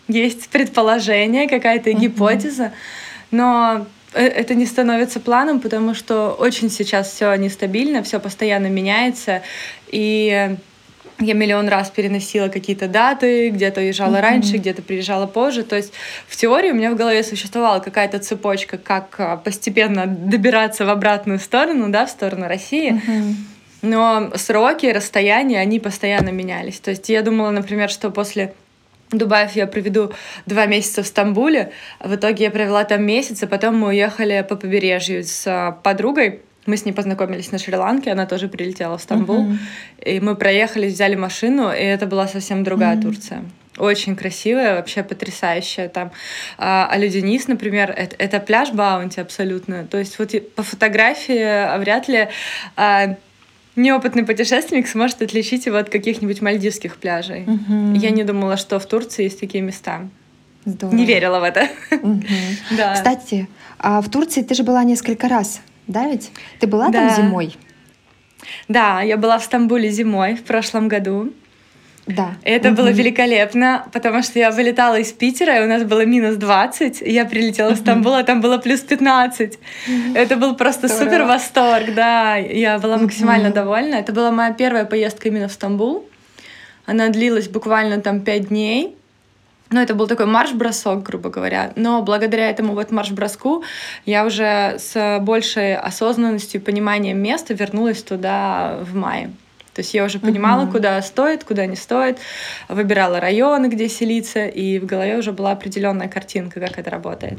есть 0.08 0.48
предположение, 0.48 1.48
какая-то 1.48 1.90
uh-huh. 1.90 1.98
гипотеза, 1.98 2.72
но 3.30 3.86
э, 4.14 4.24
это 4.24 4.54
не 4.54 4.66
становится 4.66 5.20
планом, 5.20 5.60
потому 5.60 5.94
что 5.94 6.36
очень 6.38 6.70
сейчас 6.70 7.10
все 7.12 7.34
нестабильно, 7.34 8.02
все 8.02 8.20
постоянно 8.20 8.66
меняется, 8.66 9.42
и 9.88 10.56
я 11.22 11.34
миллион 11.34 11.68
раз 11.68 11.90
переносила 11.90 12.48
какие-то 12.48 12.88
даты, 12.88 13.50
где-то 13.50 13.80
уезжала 13.80 14.16
mm-hmm. 14.16 14.20
раньше, 14.20 14.56
где-то 14.56 14.82
приезжала 14.82 15.26
позже. 15.26 15.62
То 15.62 15.76
есть 15.76 15.92
в 16.26 16.36
теории 16.36 16.70
у 16.70 16.74
меня 16.74 16.90
в 16.90 16.96
голове 16.96 17.22
существовала 17.22 17.80
какая-то 17.80 18.18
цепочка, 18.18 18.78
как 18.78 19.14
а, 19.18 19.36
постепенно 19.36 20.06
добираться 20.06 20.84
в 20.84 20.88
обратную 20.88 21.38
сторону, 21.38 21.88
да, 21.90 22.06
в 22.06 22.10
сторону 22.10 22.48
России. 22.48 22.94
Mm-hmm. 22.94 23.34
Но 23.82 24.32
сроки, 24.36 24.86
расстояния, 24.86 25.58
они 25.58 25.80
постоянно 25.80 26.30
менялись. 26.30 26.78
То 26.80 26.90
есть 26.90 27.08
я 27.08 27.22
думала, 27.22 27.50
например, 27.50 27.90
что 27.90 28.10
после 28.10 28.54
Дубаев 29.12 29.52
я 29.52 29.66
проведу 29.66 30.12
два 30.46 30.66
месяца 30.66 31.02
в 31.02 31.06
Стамбуле. 31.06 31.72
В 32.00 32.14
итоге 32.14 32.44
я 32.44 32.50
провела 32.50 32.84
там 32.84 33.04
месяц, 33.04 33.42
а 33.42 33.46
потом 33.46 33.76
мы 33.76 33.88
уехали 33.88 34.44
по 34.48 34.56
побережью 34.56 35.24
с 35.24 35.44
а, 35.46 35.72
подругой. 35.72 36.40
Мы 36.66 36.76
с 36.76 36.84
ней 36.84 36.92
познакомились 36.92 37.50
на 37.50 37.58
Шри-Ланке, 37.58 38.12
она 38.12 38.24
тоже 38.26 38.48
прилетела 38.48 38.96
в 38.96 39.02
Стамбул. 39.02 39.46
Uh-huh. 39.46 39.58
И 40.04 40.20
мы 40.20 40.36
проехали, 40.36 40.86
взяли 40.86 41.16
машину, 41.16 41.72
и 41.72 41.82
это 41.82 42.06
была 42.06 42.28
совсем 42.28 42.62
другая 42.62 42.96
uh-huh. 42.96 43.02
Турция. 43.02 43.42
Очень 43.78 44.16
красивая, 44.16 44.76
вообще 44.76 45.02
потрясающая. 45.02 45.88
Там 45.88 46.12
а, 46.58 46.86
Алюденис, 46.90 47.48
например, 47.48 47.90
это, 47.90 48.14
это 48.18 48.38
пляж 48.38 48.70
Баунти 48.70 49.20
абсолютно. 49.20 49.86
То 49.86 49.98
есть 49.98 50.18
вот 50.18 50.30
по 50.54 50.62
фотографии 50.62 51.42
а, 51.42 51.78
вряд 51.78 52.06
ли 52.06 52.28
а, 52.76 53.16
неопытный 53.76 54.24
путешественник 54.24 54.88
сможет 54.88 55.22
отличить 55.22 55.66
его 55.66 55.76
от 55.76 55.88
каких-нибудь 55.88 56.40
мальдивских 56.40 56.96
пляжей. 56.96 57.44
Угу. 57.44 57.94
Я 57.94 58.10
не 58.10 58.24
думала, 58.24 58.56
что 58.56 58.78
в 58.78 58.86
Турции 58.86 59.24
есть 59.24 59.40
такие 59.40 59.62
места. 59.62 60.08
Здорово. 60.64 60.94
Не 60.94 61.04
верила 61.04 61.40
в 61.40 61.42
это. 61.42 61.68
Угу. 61.90 62.22
да. 62.76 62.94
Кстати, 62.94 63.48
а 63.78 64.00
в 64.00 64.10
Турции 64.10 64.42
ты 64.42 64.54
же 64.54 64.62
была 64.62 64.84
несколько 64.84 65.28
раз, 65.28 65.60
да 65.86 66.06
ведь? 66.06 66.30
Ты 66.60 66.66
была 66.66 66.88
да. 66.88 67.08
там 67.08 67.16
зимой? 67.16 67.56
Да, 68.68 69.02
я 69.02 69.16
была 69.16 69.38
в 69.38 69.44
Стамбуле 69.44 69.90
зимой 69.90 70.34
в 70.34 70.42
прошлом 70.44 70.88
году. 70.88 71.32
Да. 72.06 72.34
Это 72.42 72.68
угу. 72.68 72.78
было 72.78 72.88
великолепно, 72.88 73.86
потому 73.92 74.22
что 74.22 74.38
я 74.38 74.50
вылетала 74.50 74.98
из 74.98 75.12
Питера, 75.12 75.60
и 75.60 75.64
у 75.64 75.68
нас 75.68 75.84
было 75.84 76.04
минус 76.04 76.36
20, 76.36 77.00
и 77.02 77.12
я 77.12 77.24
прилетела 77.24 77.68
угу. 77.68 77.76
в 77.76 77.78
Стамбул, 77.78 78.14
а 78.14 78.24
там 78.24 78.40
было 78.40 78.58
плюс 78.58 78.80
15. 78.80 79.58
Угу. 79.86 80.16
Это 80.16 80.36
был 80.36 80.56
просто 80.56 80.88
Здорово. 80.88 81.04
супер 81.04 81.24
восторг, 81.24 81.94
да. 81.94 82.36
Я 82.36 82.78
была 82.78 82.96
максимально 82.96 83.48
угу. 83.48 83.54
довольна. 83.54 83.94
Это 83.96 84.12
была 84.12 84.32
моя 84.32 84.52
первая 84.52 84.84
поездка 84.84 85.28
именно 85.28 85.48
в 85.48 85.52
Стамбул. 85.52 86.04
Она 86.86 87.08
длилась 87.08 87.48
буквально 87.48 88.00
там 88.00 88.20
5 88.20 88.48
дней. 88.48 88.96
Ну, 89.70 89.80
это 89.80 89.94
был 89.94 90.06
такой 90.06 90.26
марш-бросок, 90.26 91.02
грубо 91.02 91.30
говоря. 91.30 91.72
Но 91.76 92.02
благодаря 92.02 92.50
этому 92.50 92.74
вот 92.74 92.90
марш-броску 92.90 93.64
я 94.04 94.26
уже 94.26 94.76
с 94.78 95.18
большей 95.20 95.76
осознанностью 95.76 96.60
и 96.60 96.64
пониманием 96.64 97.18
места 97.18 97.54
вернулась 97.54 98.02
туда 98.02 98.80
в 98.82 98.94
мае. 98.94 99.30
То 99.74 99.80
есть 99.80 99.94
я 99.94 100.04
уже 100.04 100.18
понимала, 100.18 100.66
uh-huh. 100.66 100.72
куда 100.72 101.00
стоит, 101.02 101.44
куда 101.44 101.64
не 101.66 101.76
стоит, 101.76 102.18
выбирала 102.68 103.20
районы, 103.20 103.68
где 103.68 103.88
селиться, 103.88 104.46
и 104.46 104.78
в 104.78 104.84
голове 104.84 105.16
уже 105.18 105.32
была 105.32 105.52
определенная 105.52 106.08
картинка, 106.08 106.60
как 106.60 106.78
это 106.78 106.90
работает. 106.90 107.38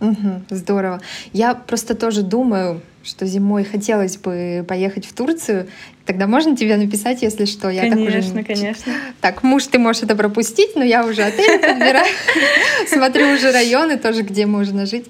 Угу, 0.00 0.42
здорово. 0.48 1.00
Я 1.34 1.54
просто 1.54 1.94
тоже 1.94 2.22
думаю, 2.22 2.80
что 3.02 3.26
зимой 3.26 3.64
хотелось 3.64 4.16
бы 4.16 4.64
поехать 4.66 5.04
в 5.04 5.12
Турцию. 5.12 5.68
Тогда 6.06 6.26
можно 6.26 6.56
тебе 6.56 6.76
написать, 6.76 7.20
если 7.20 7.44
что. 7.44 7.68
Я 7.68 7.82
конечно, 7.82 8.42
так 8.42 8.50
уже... 8.50 8.60
конечно. 8.60 8.92
Так, 9.20 9.42
муж, 9.42 9.66
ты 9.66 9.78
можешь 9.78 10.02
это 10.02 10.16
пропустить, 10.16 10.74
но 10.74 10.82
я 10.82 11.04
уже 11.04 11.22
отель 11.22 11.60
подбираю. 11.60 12.14
Смотрю 12.88 13.34
уже 13.34 13.52
районы 13.52 13.98
тоже, 13.98 14.22
где 14.22 14.46
можно 14.46 14.86
жить. 14.86 15.06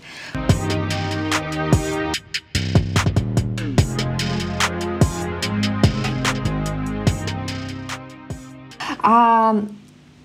А 9.03 9.63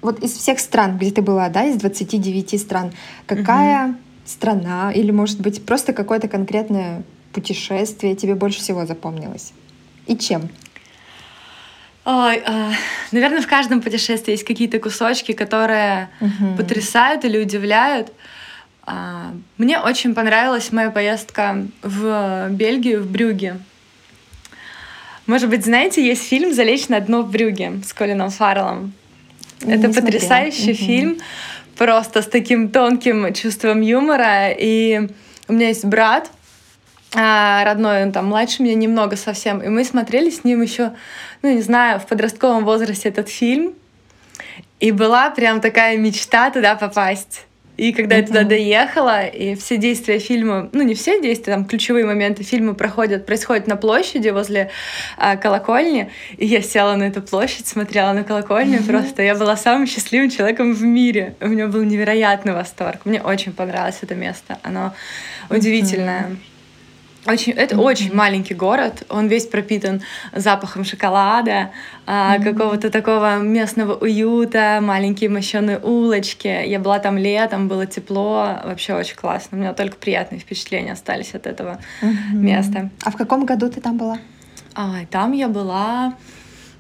вот 0.01 0.20
из 0.24 0.34
всех 0.34 0.60
стран, 0.60 0.98
где 0.98 1.12
ты 1.12 1.22
была, 1.22 1.50
да, 1.50 1.65
из 1.65 1.77
29 1.77 2.60
стран, 2.62 2.91
какая 3.25 3.88
угу. 3.88 3.96
страна 4.25 4.91
или, 4.91 5.12
может 5.12 5.41
быть, 5.41 5.65
просто 5.65 5.94
какое-то 5.94 6.27
конкретное 6.27 7.03
путешествие 7.34 8.15
тебе 8.15 8.36
больше 8.36 8.60
всего 8.60 8.86
запомнилось? 8.86 9.53
И 10.08 10.15
чем? 10.15 10.50
Ой, 12.05 12.36
э, 12.36 12.72
наверное, 13.12 13.41
в 13.41 13.48
каждом 13.48 13.82
путешествии 13.82 14.34
есть 14.34 14.44
какие-то 14.44 14.79
кусочки, 14.79 15.32
которые 15.32 16.10
угу. 16.22 16.55
потрясают 16.58 17.25
или 17.25 17.39
удивляют. 17.39 18.12
Э, 18.86 19.32
мне 19.58 19.79
очень 19.79 20.13
понравилась 20.13 20.72
моя 20.72 20.91
поездка 20.91 21.65
в 21.82 22.50
Бельгию, 22.51 23.01
в 23.01 23.12
Брюге. 23.12 23.60
Может 25.27 25.50
быть, 25.50 25.65
знаете, 25.65 26.05
есть 26.05 26.27
фильм 26.27 26.53
«Залечь 26.53 26.88
на 26.88 27.00
дно 27.00 27.22
в 27.22 27.32
Брюге» 27.32 27.74
с 27.86 27.94
Колином 27.94 28.29
Фарреллом. 28.29 28.94
Это 29.65 29.89
потрясающий 29.89 30.74
угу. 30.74 30.77
фильм, 30.77 31.17
просто 31.77 32.22
с 32.22 32.27
таким 32.27 32.70
тонким 32.70 33.34
чувством 33.34 33.82
юмора. 33.82 34.50
И 34.51 35.10
у 35.48 35.53
меня 35.53 35.70
есть 35.70 35.86
брат, 35.86 36.29
а, 37.15 37.63
родной, 37.63 38.03
он 38.03 38.12
там 38.12 38.27
младше 38.27 38.62
меня 38.62 38.75
немного 38.75 39.15
совсем, 39.15 39.62
и 39.62 39.70
мы 39.70 39.86
смотрели 39.86 40.29
с 40.29 40.44
ним 40.44 40.62
еще, 40.62 40.91
ну, 41.41 41.53
не 41.53 41.62
знаю, 41.62 42.00
в 42.00 42.05
подростковом 42.05 42.65
возрасте 42.65 43.08
этот 43.08 43.29
фильм, 43.29 43.74
и 44.82 44.91
была 44.91 45.29
прям 45.29 45.62
такая 45.62 45.98
мечта 45.98 46.51
туда 46.51 46.75
попасть. 46.75 47.46
И 47.77 47.91
когда 47.91 48.15
mm-hmm. 48.15 48.22
я 48.22 48.27
туда 48.27 48.44
доехала, 48.44 49.25
и 49.25 49.55
все 49.55 49.77
действия 49.77 50.20
фильма, 50.20 50.70
ну 50.72 50.84
не 50.84 50.94
все 50.94 51.22
действия, 51.22 51.53
там 51.53 51.65
ключевые 51.65 52.05
моменты 52.05 52.44
фильма 52.44 52.74
проходят, 52.74 53.25
происходят 53.25 53.67
на 53.67 53.75
площади 53.75 54.29
возле 54.29 54.72
а, 55.17 55.36
колокольни, 55.36 56.10
и 56.38 56.46
я 56.46 56.62
села 56.62 56.96
на 56.96 57.03
эту 57.03 57.22
площадь, 57.22 57.67
смотрела 57.67 58.13
на 58.13 58.24
колокольню, 58.24 58.79
mm-hmm. 58.79 58.89
просто 58.89 59.24
я 59.24 59.36
была 59.36 59.58
самым 59.58 59.88
счастливым 59.88 60.29
человеком 60.29 60.74
в 60.74 60.84
мире. 60.84 61.36
У 61.41 61.48
меня 61.48 61.67
был 61.67 61.84
невероятный 61.84 62.53
восторг. 62.53 63.01
Мне 63.05 63.22
очень 63.22 63.51
понравилось 63.51 64.00
это 64.01 64.15
место, 64.15 64.58
оно 64.63 64.94
mm-hmm. 65.50 65.58
удивительное. 65.58 66.38
Очень, 67.27 67.53
это 67.53 67.75
mm-hmm. 67.75 67.82
очень 67.82 68.13
маленький 68.13 68.53
город, 68.53 69.03
он 69.10 69.27
весь 69.27 69.48
пропитан 69.48 70.01
запахом 70.32 70.86
шоколада, 70.86 71.72
mm-hmm. 72.05 72.44
какого-то 72.44 72.91
такого 72.91 73.38
местного 73.38 73.96
уюта, 73.96 74.79
маленькие 74.82 75.32
мощеные 75.32 75.79
улочки. 75.79 76.48
Я 76.48 76.79
была 76.79 77.00
там 77.00 77.17
летом, 77.17 77.67
было 77.67 77.88
тепло, 77.88 78.60
вообще 78.63 78.94
очень 78.94 79.15
классно. 79.15 79.58
У 79.58 79.62
меня 79.62 79.74
только 79.74 79.96
приятные 79.96 80.39
впечатления 80.39 80.91
остались 80.91 81.34
от 81.34 81.48
этого 81.48 81.79
mm-hmm. 82.01 82.34
места. 82.34 82.89
А 83.03 83.10
в 83.10 83.17
каком 83.17 83.46
году 83.46 83.70
ты 83.70 83.82
там 83.82 83.98
была? 83.98 84.20
А, 84.75 85.05
там 85.10 85.32
я 85.32 85.48
была 85.48 86.13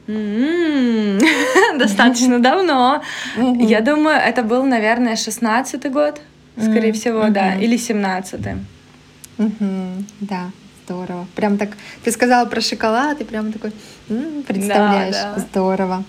м-м, 0.07 1.19
достаточно 1.79 2.39
давно. 2.39 3.01
Я 3.35 3.81
думаю, 3.81 4.17
это 4.17 4.43
был, 4.43 4.63
наверное, 4.63 5.15
шестнадцатый 5.15 5.89
год, 5.89 6.21
скорее 6.55 6.93
всего, 6.93 7.29
да, 7.29 7.55
или 7.55 7.77
семнадцатый. 7.77 8.57
Угу, 9.37 10.03
да, 10.21 10.51
Здорово. 10.85 11.25
Прям 11.35 11.57
так, 11.57 11.69
ты 12.03 12.11
сказала 12.11 12.45
про 12.45 12.61
шоколад, 12.61 13.19
и 13.19 13.23
прям 13.23 13.51
такой 13.51 13.71
м-м, 14.07 14.43
представляешь. 14.43 15.15
Да, 15.15 15.33
да. 15.35 15.39
Здорово. 15.39 16.03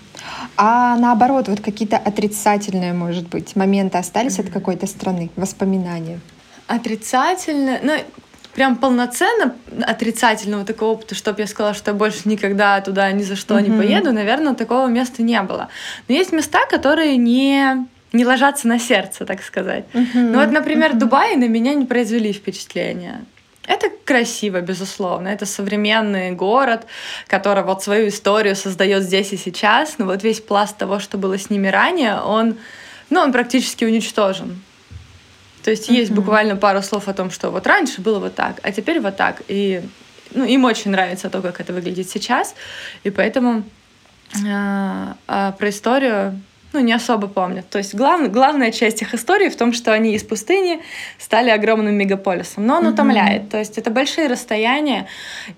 А 0.57 0.97
наоборот, 0.97 1.49
вот 1.49 1.61
какие-то 1.61 1.97
отрицательные, 1.97 2.93
может 2.93 3.29
быть, 3.29 3.57
моменты 3.57 3.97
остались 3.97 4.39
mm-hmm. 4.39 4.49
от 4.49 4.53
какой-то 4.53 4.87
страны, 4.87 5.31
воспоминания? 5.37 6.21
Отрицательные, 6.67 7.81
ну, 7.83 7.93
прям 8.55 8.77
полноценно 8.77 9.55
отрицательного 9.87 10.67
такого 10.67 10.93
опыта, 10.93 11.15
чтобы 11.15 11.41
я 11.41 11.47
сказала, 11.47 11.73
что 11.75 11.93
я 11.93 11.97
больше 11.97 12.29
никогда 12.29 12.79
туда 12.83 13.11
ни 13.13 13.23
за 13.23 13.37
что 13.37 13.59
mm-hmm. 13.59 13.69
не 13.69 13.79
поеду, 13.79 14.13
наверное, 14.13 14.55
такого 14.55 14.89
места 14.89 15.23
не 15.23 15.41
было. 15.41 15.69
Но 16.09 16.15
есть 16.15 16.33
места, 16.33 16.67
которые 16.69 17.17
не 17.17 17.87
не 18.13 18.25
ложатся 18.25 18.69
на 18.69 18.79
сердце, 18.79 19.25
так 19.25 19.43
сказать. 19.43 19.85
Uh-huh, 19.93 20.07
ну 20.15 20.39
вот, 20.41 20.51
например, 20.51 20.93
uh-huh. 20.93 20.99
Дубай 20.99 21.37
на 21.37 21.49
меня 21.49 21.75
не 21.75 21.87
произвели 21.87 22.33
впечатления. 22.33 23.25
Это 23.67 23.89
красиво, 24.05 24.61
безусловно. 24.61 25.29
Это 25.29 25.45
современный 25.45 26.31
город, 26.31 26.87
который 27.27 27.65
вот 27.65 27.83
свою 27.83 28.09
историю 28.09 28.55
создает 28.55 29.03
здесь 29.03 29.33
и 29.33 29.37
сейчас. 29.37 29.99
Но 29.99 30.07
вот 30.07 30.23
весь 30.23 30.41
пласт 30.41 30.77
того, 30.77 31.01
что 31.01 31.19
было 31.19 31.37
с 31.37 31.51
ними 31.51 31.67
ранее, 31.67 32.21
он, 32.21 32.57
ну, 33.11 33.21
он 33.21 33.33
практически 33.33 33.85
уничтожен. 33.85 34.63
То 35.65 35.73
есть 35.73 35.91
mm-hmm. 35.91 35.95
есть 35.95 36.13
буквально 36.13 36.55
пару 36.55 36.81
слов 36.81 37.09
о 37.09 37.13
том, 37.13 37.33
что 37.33 37.51
вот 37.51 37.67
раньше 37.67 38.01
было 38.01 38.21
вот 38.21 38.37
так, 38.37 38.61
а 38.63 38.71
теперь 38.71 39.01
вот 39.01 39.17
так. 39.17 39.43
И 39.49 39.83
ну, 40.33 40.45
им 40.45 40.65
очень 40.65 40.93
нравится 40.93 41.29
то, 41.29 41.43
как 41.43 41.61
это 41.61 41.73
выглядит 41.73 42.09
сейчас. 42.09 42.55
И 43.03 43.11
поэтому 43.11 43.65
э, 44.47 45.07
э, 45.27 45.53
про 45.59 45.69
историю 45.69 46.41
ну, 46.73 46.81
не 46.81 46.93
особо 46.93 47.27
помнят. 47.29 47.69
То 47.69 47.79
есть 47.79 47.95
глав, 47.95 48.31
главная 48.31 48.71
часть 48.71 49.03
их 49.03 49.15
истории 49.15 49.49
в 49.49 49.57
том, 49.57 49.73
что 49.73 49.93
они 49.93 50.15
из 50.15 50.23
пустыни 50.23 50.81
стали 51.19 51.51
огромным 51.51 51.95
мегаполисом. 51.95 52.67
Но 52.67 52.77
он 52.77 52.87
mm-hmm. 52.87 52.93
утомляет. 52.93 53.49
То 53.49 53.59
есть 53.59 53.79
это 53.79 53.91
большие 53.91 54.27
расстояния. 54.27 55.07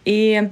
И 0.05 0.49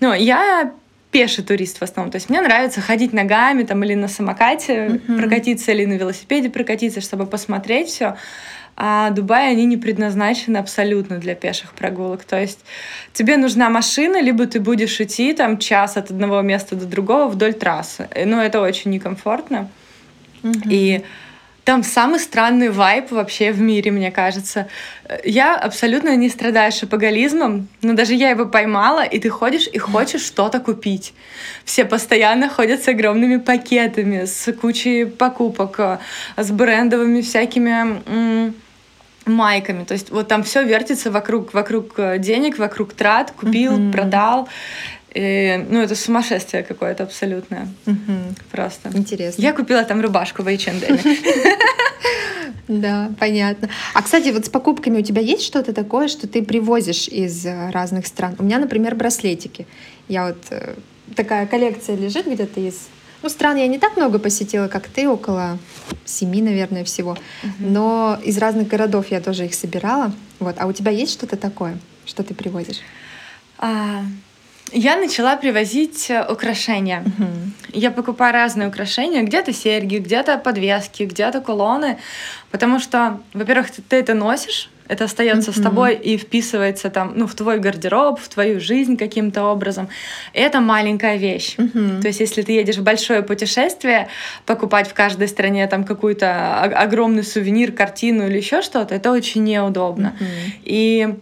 ну, 0.00 0.12
я 0.12 0.72
пеший 1.10 1.44
турист 1.44 1.78
в 1.78 1.82
основном. 1.82 2.10
То 2.10 2.16
есть 2.16 2.30
мне 2.30 2.40
нравится 2.40 2.80
ходить 2.80 3.12
ногами 3.12 3.62
там, 3.64 3.84
или 3.84 3.94
на 3.94 4.08
самокате 4.08 4.72
mm-hmm. 4.72 5.18
прокатиться, 5.18 5.72
или 5.72 5.84
на 5.84 5.94
велосипеде 5.94 6.50
прокатиться, 6.50 7.00
чтобы 7.00 7.26
посмотреть 7.26 7.88
все 7.88 8.16
а 8.76 9.10
Дубай, 9.10 9.50
они 9.50 9.66
не 9.66 9.76
предназначены 9.76 10.56
абсолютно 10.56 11.18
для 11.18 11.34
пеших 11.34 11.72
прогулок. 11.74 12.24
То 12.24 12.40
есть 12.40 12.60
тебе 13.12 13.36
нужна 13.36 13.68
машина, 13.68 14.20
либо 14.20 14.46
ты 14.46 14.60
будешь 14.60 15.00
идти 15.00 15.32
там 15.34 15.58
час 15.58 15.96
от 15.96 16.10
одного 16.10 16.40
места 16.40 16.74
до 16.74 16.86
другого 16.86 17.28
вдоль 17.28 17.52
трассы. 17.52 18.08
Ну, 18.24 18.40
это 18.40 18.60
очень 18.60 18.90
некомфортно. 18.90 19.68
И 20.68 21.02
там 21.64 21.84
самый 21.84 22.18
странный 22.18 22.70
вайп 22.70 23.12
вообще 23.12 23.52
в 23.52 23.60
мире, 23.60 23.92
мне 23.92 24.10
кажется. 24.10 24.66
Я 25.24 25.56
абсолютно 25.56 26.16
не 26.16 26.28
страдаю 26.28 26.72
шопоголизмом, 26.72 27.68
но 27.82 27.92
даже 27.94 28.14
я 28.14 28.30
его 28.30 28.46
поймала, 28.46 29.04
и 29.04 29.20
ты 29.20 29.30
ходишь 29.30 29.68
и 29.72 29.78
хочешь 29.78 30.22
что-то 30.22 30.58
купить. 30.58 31.14
Все 31.64 31.84
постоянно 31.84 32.48
ходят 32.48 32.82
с 32.82 32.88
огромными 32.88 33.36
пакетами, 33.36 34.24
с 34.24 34.52
кучей 34.52 35.04
покупок, 35.04 36.00
с 36.36 36.50
брендовыми 36.50 37.20
всякими 37.20 38.52
майками. 39.26 39.84
То 39.84 39.94
есть 39.94 40.10
вот 40.10 40.28
там 40.28 40.42
все 40.42 40.64
вертится 40.64 41.10
вокруг, 41.10 41.54
вокруг 41.54 41.94
э, 41.96 42.18
денег, 42.18 42.58
вокруг 42.58 42.92
трат, 42.92 43.30
купил, 43.30 43.78
mm-hmm. 43.78 43.92
продал. 43.92 44.48
И, 45.14 45.64
ну, 45.68 45.80
это 45.80 45.94
сумасшествие 45.94 46.62
какое-то 46.62 47.02
абсолютное. 47.02 47.68
Угу. 47.86 48.34
Просто. 48.50 48.90
Интересно. 48.94 49.42
Я 49.42 49.52
купила 49.52 49.84
там 49.84 50.00
рубашку 50.00 50.42
в 50.42 50.48
H&M. 50.48 50.98
Да, 52.68 53.10
понятно. 53.18 53.68
А, 53.92 54.02
кстати, 54.02 54.30
вот 54.30 54.46
с 54.46 54.48
покупками 54.48 55.00
у 55.00 55.02
тебя 55.02 55.20
есть 55.20 55.42
что-то 55.42 55.74
такое, 55.74 56.08
что 56.08 56.28
ты 56.28 56.42
привозишь 56.42 57.08
из 57.08 57.44
э, 57.44 57.70
разных 57.70 58.06
стран? 58.06 58.36
У 58.38 58.44
меня, 58.44 58.58
например, 58.60 58.94
браслетики. 58.94 59.66
Я 60.08 60.28
вот... 60.28 60.38
Э, 60.50 60.74
такая 61.14 61.46
коллекция 61.46 61.96
лежит 61.96 62.26
где-то 62.26 62.60
из 62.60 62.88
ну, 63.22 63.28
стран 63.28 63.56
я 63.56 63.68
не 63.68 63.78
так 63.78 63.96
много 63.96 64.18
посетила, 64.18 64.66
как 64.66 64.88
ты, 64.88 65.08
около 65.08 65.58
семи, 66.04 66.42
наверное, 66.42 66.82
всего. 66.82 67.16
Но 67.58 68.18
из 68.24 68.36
разных 68.38 68.66
городов 68.66 69.10
я 69.10 69.20
тоже 69.20 69.46
их 69.46 69.54
собирала. 69.54 70.12
Вот. 70.40 70.56
А 70.58 70.66
у 70.66 70.72
тебя 70.72 70.90
есть 70.90 71.12
что-то 71.12 71.36
такое, 71.36 71.78
что 72.04 72.24
ты 72.24 72.34
привозишь? 72.34 72.80
А, 73.58 74.02
я 74.72 74.96
начала 74.96 75.36
привозить 75.36 76.10
э, 76.10 76.24
украшения. 76.30 77.02
Угу. 77.06 77.26
Я 77.74 77.90
покупаю 77.90 78.32
разные 78.32 78.68
украшения, 78.68 79.22
где-то 79.22 79.52
серьги, 79.52 79.96
где-то 79.96 80.38
подвески, 80.38 81.04
где-то 81.04 81.40
колонны, 81.40 81.98
потому 82.50 82.78
что, 82.78 83.20
во-первых, 83.32 83.70
ты, 83.70 83.82
ты 83.82 83.96
это 83.96 84.14
носишь, 84.14 84.70
это 84.88 85.04
остается 85.04 85.50
mm-hmm. 85.50 85.60
с 85.60 85.62
тобой 85.62 85.94
и 85.94 86.18
вписывается 86.18 86.90
там, 86.90 87.12
ну, 87.16 87.26
в 87.26 87.34
твой 87.34 87.58
гардероб, 87.60 88.20
в 88.20 88.28
твою 88.28 88.60
жизнь 88.60 88.96
каким-то 88.96 89.44
образом. 89.44 89.88
это 90.34 90.60
маленькая 90.60 91.16
вещь. 91.16 91.54
Mm-hmm. 91.56 92.02
То 92.02 92.08
есть, 92.08 92.20
если 92.20 92.42
ты 92.42 92.52
едешь 92.52 92.76
в 92.76 92.82
большое 92.82 93.22
путешествие, 93.22 94.08
покупать 94.44 94.88
в 94.88 94.94
каждой 94.94 95.28
стране 95.28 95.66
там 95.66 95.84
какой-то 95.84 96.62
огромный 96.62 97.24
сувенир, 97.24 97.72
картину 97.72 98.26
или 98.26 98.36
еще 98.36 98.60
что-то, 98.60 98.94
это 98.94 99.10
очень 99.12 99.44
неудобно. 99.44 100.14
Mm-hmm. 100.18 100.60
И 100.64 101.14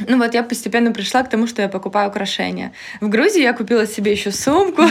ну 0.00 0.18
вот 0.18 0.34
я 0.34 0.42
постепенно 0.42 0.92
пришла 0.92 1.22
к 1.22 1.30
тому, 1.30 1.46
что 1.46 1.62
я 1.62 1.68
покупаю 1.68 2.10
украшения. 2.10 2.72
В 3.00 3.08
Грузии 3.08 3.42
я 3.42 3.52
купила 3.52 3.86
себе 3.86 4.12
еще 4.12 4.30
сумку, 4.30 4.82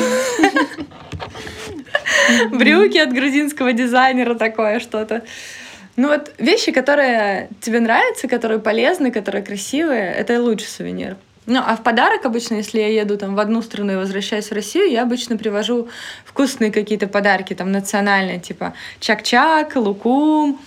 брюки 2.52 2.98
от 2.98 3.13
грузинского 3.13 3.74
дизайнера, 3.74 4.36
такое 4.36 4.80
что-то. 4.80 5.24
Ну 5.96 6.10
вот 6.10 6.34
вещи, 6.39 6.72
которые 6.72 7.50
тебе 7.62 7.80
нравятся, 7.80 8.28
которые 8.28 8.60
полезны, 8.60 9.12
которые 9.12 9.44
красивые, 9.44 10.12
это 10.12 10.41
лучший 10.41 10.68
сувенир. 10.68 11.18
Ну, 11.46 11.62
а 11.63 11.76
в 11.76 11.84
подарок 11.84 12.26
обычно, 12.26 12.56
если 12.56 12.80
я 12.80 12.88
еду 12.88 13.18
там 13.18 13.36
в 13.36 13.39
одну 13.39 13.62
страну 13.62 13.94
и 13.94 13.96
возвращаюсь 13.98 14.50
в 14.50 14.54
Россию, 14.54 14.89
я 14.89 15.04
обычно 15.04 15.38
привожу 15.38 15.88
вкусные 16.26 16.72
какие-то 16.72 17.08
подарки, 17.08 17.54
там, 17.54 17.72
национальные, 17.72 18.39
типа 18.39 18.74
чак-чак, 19.00 19.76
лукум, 19.76 20.60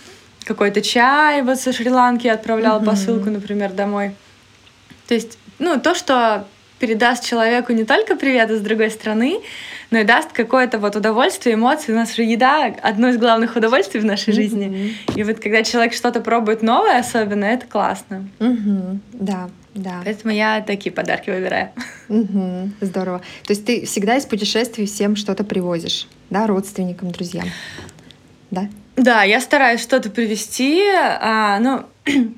какой-то 0.44 0.80
чай 0.80 1.42
вот 1.42 1.58
со 1.58 1.72
Шри-Ланки 1.72 2.28
отправлял 2.28 2.80
mm-hmm. 2.80 2.86
посылку, 2.86 3.30
например, 3.30 3.72
домой. 3.72 4.14
То 5.08 5.14
есть, 5.14 5.38
ну, 5.58 5.80
то, 5.80 5.94
что 5.94 6.46
передаст 6.78 7.24
человеку 7.24 7.72
не 7.72 7.84
только 7.84 8.14
привет 8.14 8.50
из 8.50 8.60
другой 8.60 8.90
страны, 8.90 9.40
но 9.90 9.98
и 9.98 10.04
даст 10.04 10.32
какое-то 10.32 10.78
вот 10.78 10.94
удовольствие, 10.94 11.56
эмоции. 11.56 11.92
У 11.92 11.96
нас 11.96 12.14
же 12.14 12.22
еда— 12.22 12.66
одно 12.82 13.08
из 13.08 13.18
главных 13.18 13.56
удовольствий 13.56 14.00
в 14.00 14.04
нашей 14.04 14.30
mm-hmm. 14.30 14.36
жизни. 14.36 14.96
И 15.16 15.24
вот 15.24 15.40
когда 15.40 15.64
человек 15.64 15.92
что-то 15.94 16.20
пробует 16.20 16.62
новое 16.62 17.00
особенно, 17.00 17.46
это 17.46 17.66
классно. 17.66 18.28
Mm-hmm. 18.38 18.98
Да, 19.14 19.48
да. 19.74 20.02
Поэтому 20.04 20.32
я 20.32 20.60
такие 20.60 20.92
подарки 20.92 21.30
выбираю. 21.30 21.70
Угу, 22.08 22.70
здорово. 22.80 23.18
То 23.44 23.52
есть 23.52 23.64
ты 23.64 23.86
всегда 23.86 24.16
из 24.16 24.26
путешествий 24.26 24.86
всем 24.86 25.14
что-то 25.14 25.44
привозишь, 25.44 26.08
да, 26.30 26.46
родственникам, 26.46 27.10
друзьям, 27.12 27.46
да? 28.50 28.68
Да, 28.96 29.22
я 29.22 29.40
стараюсь 29.40 29.80
что-то 29.80 30.10
привезти. 30.10 30.82
А, 30.94 31.60
ну, 31.60 31.84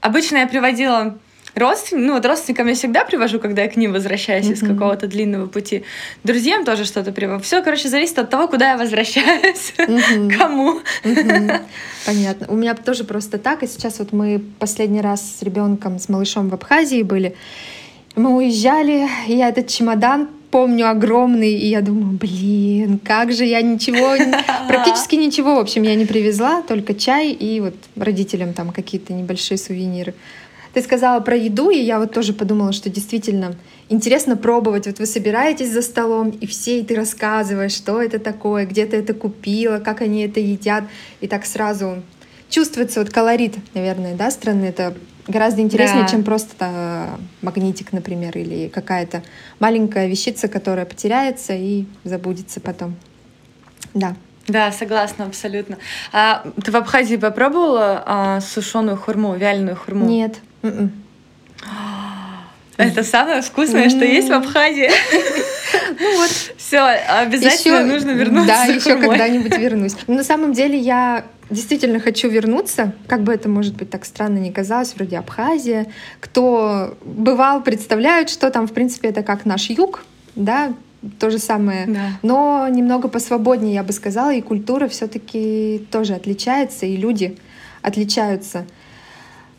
обычно 0.00 0.38
я 0.38 0.46
приводила 0.46 1.18
Родственникам, 1.54 2.06
ну 2.06 2.12
вот 2.14 2.26
родственникам 2.26 2.66
я 2.68 2.74
всегда 2.74 3.04
привожу, 3.04 3.38
когда 3.40 3.62
я 3.62 3.68
к 3.68 3.76
ним 3.76 3.92
возвращаюсь 3.92 4.46
mm-hmm. 4.46 4.52
из 4.52 4.60
какого-то 4.60 5.06
длинного 5.06 5.46
пути. 5.46 5.84
Друзьям 6.24 6.64
тоже 6.64 6.84
что-то 6.84 7.12
привожу. 7.12 7.42
Все, 7.42 7.62
короче, 7.62 7.88
зависит 7.88 8.18
от 8.18 8.30
того, 8.30 8.48
куда 8.48 8.72
я 8.72 8.76
возвращаюсь, 8.76 9.72
mm-hmm. 9.76 10.36
кому. 10.38 10.80
Mm-hmm. 11.04 11.60
Понятно. 12.06 12.46
У 12.48 12.56
меня 12.56 12.74
тоже 12.74 13.04
просто 13.04 13.38
так. 13.38 13.62
И 13.62 13.66
сейчас 13.66 13.98
вот 13.98 14.12
мы 14.12 14.40
последний 14.58 15.00
раз 15.00 15.38
с 15.38 15.42
ребенком, 15.42 15.98
с 15.98 16.08
малышом 16.08 16.48
в 16.48 16.54
Абхазии 16.54 17.02
были. 17.02 17.34
Мы 18.14 18.34
уезжали, 18.36 19.08
и 19.28 19.36
я 19.36 19.48
этот 19.48 19.68
чемодан 19.68 20.28
помню 20.50 20.90
огромный, 20.90 21.52
и 21.52 21.66
я 21.66 21.80
думаю, 21.82 22.18
блин, 22.18 22.98
как 22.98 23.32
же 23.32 23.44
я 23.44 23.62
ничего, 23.62 24.16
практически 24.68 25.14
ничего, 25.14 25.56
в 25.56 25.58
общем, 25.58 25.82
я 25.82 25.94
не 25.94 26.06
привезла, 26.06 26.62
только 26.62 26.94
чай 26.94 27.30
и 27.32 27.60
вот 27.60 27.74
родителям 27.96 28.54
там 28.54 28.70
какие-то 28.70 29.12
небольшие 29.12 29.58
сувениры. 29.58 30.14
Ты 30.78 30.84
сказала 30.84 31.18
про 31.18 31.34
еду, 31.34 31.70
и 31.70 31.78
я 31.78 31.98
вот 31.98 32.12
тоже 32.12 32.32
подумала, 32.32 32.70
что 32.70 32.88
действительно 32.88 33.56
интересно 33.88 34.36
пробовать. 34.36 34.86
Вот 34.86 35.00
вы 35.00 35.06
собираетесь 35.06 35.72
за 35.72 35.82
столом, 35.82 36.28
и 36.28 36.46
все, 36.46 36.78
и 36.78 36.84
ты 36.84 36.94
рассказываешь, 36.94 37.72
что 37.72 38.00
это 38.00 38.20
такое, 38.20 38.64
где 38.64 38.86
ты 38.86 38.98
это 38.98 39.12
купила, 39.12 39.80
как 39.80 40.02
они 40.02 40.22
это 40.22 40.38
едят. 40.38 40.84
И 41.20 41.26
так 41.26 41.46
сразу 41.46 42.00
чувствуется 42.48 43.00
вот 43.00 43.10
колорит, 43.10 43.56
наверное, 43.74 44.14
да, 44.14 44.30
страны. 44.30 44.66
Это 44.66 44.94
гораздо 45.26 45.62
интереснее, 45.62 46.02
да. 46.02 46.08
чем 46.08 46.22
просто 46.22 46.54
э, 46.60 47.06
магнитик, 47.42 47.92
например, 47.92 48.38
или 48.38 48.68
какая-то 48.68 49.24
маленькая 49.58 50.06
вещица, 50.06 50.46
которая 50.46 50.86
потеряется 50.86 51.54
и 51.54 51.86
забудется 52.04 52.60
потом. 52.60 52.94
Да. 53.94 54.14
Да, 54.48 54.72
согласна 54.72 55.26
абсолютно. 55.26 55.76
А 56.12 56.44
ты 56.64 56.70
в 56.70 56.76
Абхазии 56.76 57.16
попробовала 57.16 58.02
а, 58.06 58.40
сушеную 58.40 58.96
хурму, 58.96 59.34
вяленую 59.36 59.76
хурму? 59.76 60.06
Нет. 60.06 60.36
М-м. 60.62 60.92
Это 62.78 63.02
самое 63.02 63.42
вкусное, 63.42 63.90
что 63.90 64.04
есть 64.04 64.28
в 64.28 64.32
Абхазии. 64.32 64.90
Ну 66.00 66.16
вот. 66.16 66.30
Все, 66.56 66.78
обязательно 66.78 67.84
нужно 67.84 68.12
вернуться. 68.12 68.46
Да, 68.46 68.64
еще 68.64 68.96
когда-нибудь 68.96 69.56
вернусь. 69.58 69.96
На 70.06 70.24
самом 70.24 70.52
деле 70.52 70.78
я 70.78 71.24
действительно 71.50 72.00
хочу 72.00 72.28
вернуться, 72.28 72.92
как 73.06 73.22
бы 73.22 73.32
это, 73.32 73.48
может 73.48 73.74
быть, 73.74 73.90
так 73.90 74.04
странно 74.04 74.38
не 74.38 74.52
казалось, 74.52 74.94
вроде 74.94 75.18
Абхазия. 75.18 75.86
Кто 76.20 76.96
бывал, 77.04 77.62
представляют, 77.62 78.30
что 78.30 78.50
там, 78.50 78.66
в 78.66 78.72
принципе, 78.72 79.08
это 79.08 79.22
как 79.22 79.44
наш 79.44 79.70
юг, 79.70 80.04
да, 80.34 80.72
то 81.18 81.30
же 81.30 81.38
самое, 81.38 81.86
да. 81.86 82.18
но 82.22 82.68
немного 82.68 83.08
посвободнее, 83.08 83.74
я 83.74 83.82
бы 83.82 83.92
сказала, 83.92 84.34
и 84.34 84.40
культура 84.40 84.88
все-таки 84.88 85.86
тоже 85.90 86.14
отличается, 86.14 86.86
и 86.86 86.96
люди 86.96 87.38
отличаются. 87.82 88.66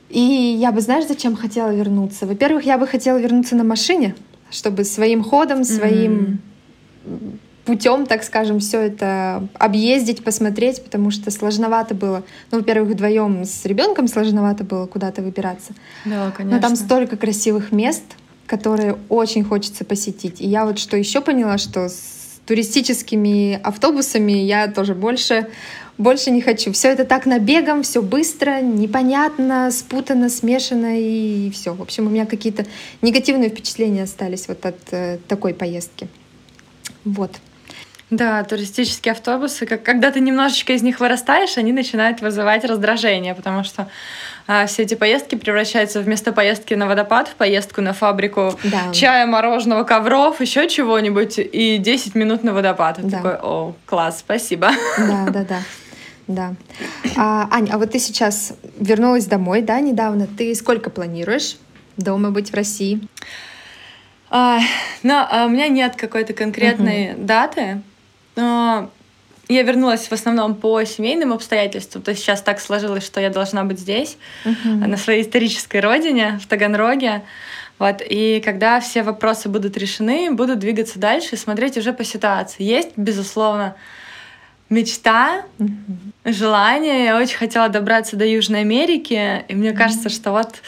И 0.09 0.19
я 0.19 0.71
бы, 0.71 0.81
знаешь, 0.81 1.07
зачем 1.07 1.35
хотела 1.35 1.73
вернуться? 1.73 2.25
Во-первых, 2.25 2.65
я 2.65 2.77
бы 2.77 2.87
хотела 2.87 3.17
вернуться 3.17 3.55
на 3.55 3.63
машине, 3.63 4.15
чтобы 4.49 4.83
своим 4.83 5.23
ходом, 5.23 5.63
своим 5.63 6.41
mm-hmm. 7.05 7.37
путем, 7.65 8.05
так 8.07 8.23
скажем, 8.23 8.59
все 8.59 8.79
это 8.79 9.47
объездить, 9.53 10.23
посмотреть, 10.23 10.83
потому 10.83 11.11
что 11.11 11.29
сложновато 11.29 11.93
было. 11.93 12.23
Ну, 12.51 12.57
во-первых, 12.57 12.89
вдвоем 12.89 13.45
с 13.45 13.65
ребенком 13.65 14.07
сложновато 14.07 14.63
было 14.63 14.87
куда-то 14.87 15.21
выбираться. 15.21 15.73
Да, 16.05 16.31
конечно. 16.31 16.57
Но 16.57 16.61
там 16.61 16.75
столько 16.75 17.15
красивых 17.15 17.71
мест, 17.71 18.03
которые 18.49 18.97
очень 19.09 19.43
хочется 19.43 19.85
посетить. 19.85 20.41
И 20.41 20.47
я 20.47 20.65
вот 20.65 20.79
что 20.79 20.97
еще 20.97 21.21
поняла, 21.21 21.57
что 21.59 21.87
с 21.87 22.39
туристическими 22.45 23.59
автобусами 23.63 24.31
я 24.31 24.67
тоже 24.67 24.95
больше 24.95 25.47
больше 25.99 26.31
не 26.31 26.41
хочу. 26.41 26.71
Все 26.71 26.87
это 26.87 27.03
так 27.03 27.25
набегом, 27.25 27.83
все 27.83 28.01
быстро, 28.01 28.61
непонятно, 28.61 29.69
спутано, 29.69 30.29
смешано 30.29 30.97
и 30.97 31.51
все. 31.51 31.73
В 31.73 31.81
общем, 31.81 32.07
у 32.07 32.09
меня 32.09 32.25
какие-то 32.25 32.65
негативные 33.01 33.49
впечатления 33.49 34.03
остались 34.03 34.47
вот 34.47 34.65
от 34.65 34.79
э, 34.91 35.17
такой 35.27 35.53
поездки. 35.53 36.07
Вот. 37.03 37.31
Да, 38.09 38.43
туристические 38.43 39.11
автобусы, 39.11 39.67
как, 39.67 39.83
когда 39.83 40.09
ты 40.09 40.19
немножечко 40.19 40.73
из 40.73 40.81
них 40.81 40.99
вырастаешь, 40.99 41.57
они 41.57 41.71
начинают 41.71 42.21
вызывать 42.21 42.65
раздражение, 42.65 43.35
потому 43.35 43.63
что 43.63 43.87
а, 44.47 44.65
все 44.65 44.81
эти 44.81 44.95
поездки 44.95 45.35
превращаются 45.35 46.01
вместо 46.01 46.31
поездки 46.31 46.73
на 46.73 46.87
водопад 46.87 47.27
в 47.27 47.35
поездку 47.35 47.81
на 47.81 47.93
фабрику 47.93 48.57
да. 48.63 48.91
чая, 48.93 49.27
мороженого, 49.27 49.83
ковров, 49.83 50.41
еще 50.41 50.67
чего-нибудь, 50.67 51.37
и 51.37 51.77
10 51.77 52.15
минут 52.15 52.43
на 52.43 52.53
водопад. 52.53 52.99
Да. 53.03 53.17
такой, 53.17 53.35
о, 53.35 53.75
класс, 53.85 54.19
спасибо. 54.19 54.71
Да, 54.97 55.27
да, 55.29 55.43
да. 55.43 55.59
Да. 56.27 56.53
А, 57.17 57.47
Ань, 57.51 57.69
а 57.71 57.77
вот 57.77 57.91
ты 57.91 57.99
сейчас 57.99 58.53
вернулась 58.79 59.25
домой, 59.25 59.61
да, 59.61 59.79
недавно. 59.79 60.27
Ты 60.27 60.53
сколько 60.53 60.89
планируешь 60.89 61.57
дома 61.97 62.31
быть 62.31 62.51
в 62.51 62.55
России? 62.55 63.01
А, 64.31 64.59
ну, 65.01 65.13
а 65.15 65.45
у 65.45 65.49
меня 65.49 65.67
нет 65.67 65.95
какой-то 65.95 66.33
конкретной 66.33 67.07
uh-huh. 67.07 67.25
даты, 67.25 67.81
но 68.39 68.89
я 69.47 69.63
вернулась 69.63 70.07
в 70.07 70.11
основном 70.11 70.55
по 70.55 70.83
семейным 70.83 71.33
обстоятельствам. 71.33 72.03
То 72.03 72.11
есть 72.11 72.21
сейчас 72.21 72.41
так 72.41 72.59
сложилось, 72.59 73.05
что 73.05 73.19
я 73.19 73.29
должна 73.29 73.63
быть 73.63 73.79
здесь, 73.79 74.17
uh-huh. 74.45 74.87
на 74.87 74.95
своей 74.95 75.23
исторической 75.23 75.81
родине, 75.81 76.39
в 76.41 76.47
Таганроге. 76.47 77.23
Вот, 77.79 78.01
и 78.07 78.41
когда 78.43 78.79
все 78.79 79.03
вопросы 79.03 79.49
будут 79.49 79.77
решены, 79.77 80.31
буду 80.31 80.55
двигаться 80.55 80.99
дальше 80.99 81.35
и 81.35 81.37
смотреть 81.37 81.77
уже 81.77 81.93
по 81.93 82.03
ситуации. 82.03 82.61
Есть, 82.61 82.89
безусловно, 82.97 83.75
мечта, 84.69 85.43
mm-hmm. 85.57 86.33
желание. 86.33 87.05
Я 87.05 87.17
очень 87.17 87.37
хотела 87.37 87.69
добраться 87.69 88.17
до 88.17 88.25
Южной 88.25 88.61
Америки, 88.61 89.45
и 89.47 89.55
мне 89.55 89.69
mm-hmm. 89.69 89.77
кажется, 89.77 90.09
что 90.09 90.31
вот 90.31 90.61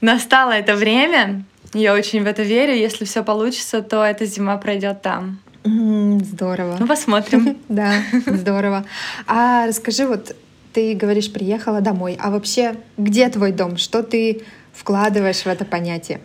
настало 0.00 0.52
это 0.52 0.74
время. 0.74 1.44
Я 1.74 1.92
очень 1.92 2.24
в 2.24 2.26
это 2.26 2.42
верю. 2.42 2.74
Если 2.74 3.04
все 3.04 3.22
получится, 3.22 3.82
то 3.82 4.02
эта 4.02 4.24
зима 4.24 4.56
пройдет 4.56 5.02
там. 5.02 5.40
Здорово. 5.64 6.76
Ну, 6.78 6.86
посмотрим. 6.86 7.58
Да, 7.68 8.02
здорово. 8.26 8.84
А 9.26 9.66
расскажи, 9.66 10.06
вот 10.06 10.36
ты 10.72 10.94
говоришь, 10.94 11.32
приехала 11.32 11.80
домой, 11.80 12.18
а 12.20 12.30
вообще 12.30 12.76
где 12.98 13.28
твой 13.30 13.52
дом? 13.52 13.78
Что 13.78 14.02
ты 14.02 14.42
вкладываешь 14.72 15.42
в 15.42 15.46
это 15.46 15.64
понятие? 15.64 16.20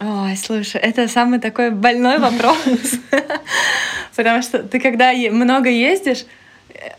Ой, 0.00 0.36
слушай, 0.36 0.80
это 0.80 1.06
самый 1.08 1.38
такой 1.38 1.70
больной 1.70 2.18
вопрос. 2.18 2.58
Потому 4.16 4.42
что 4.42 4.62
ты 4.62 4.80
когда 4.80 5.12
много 5.12 5.68
ездишь, 5.68 6.24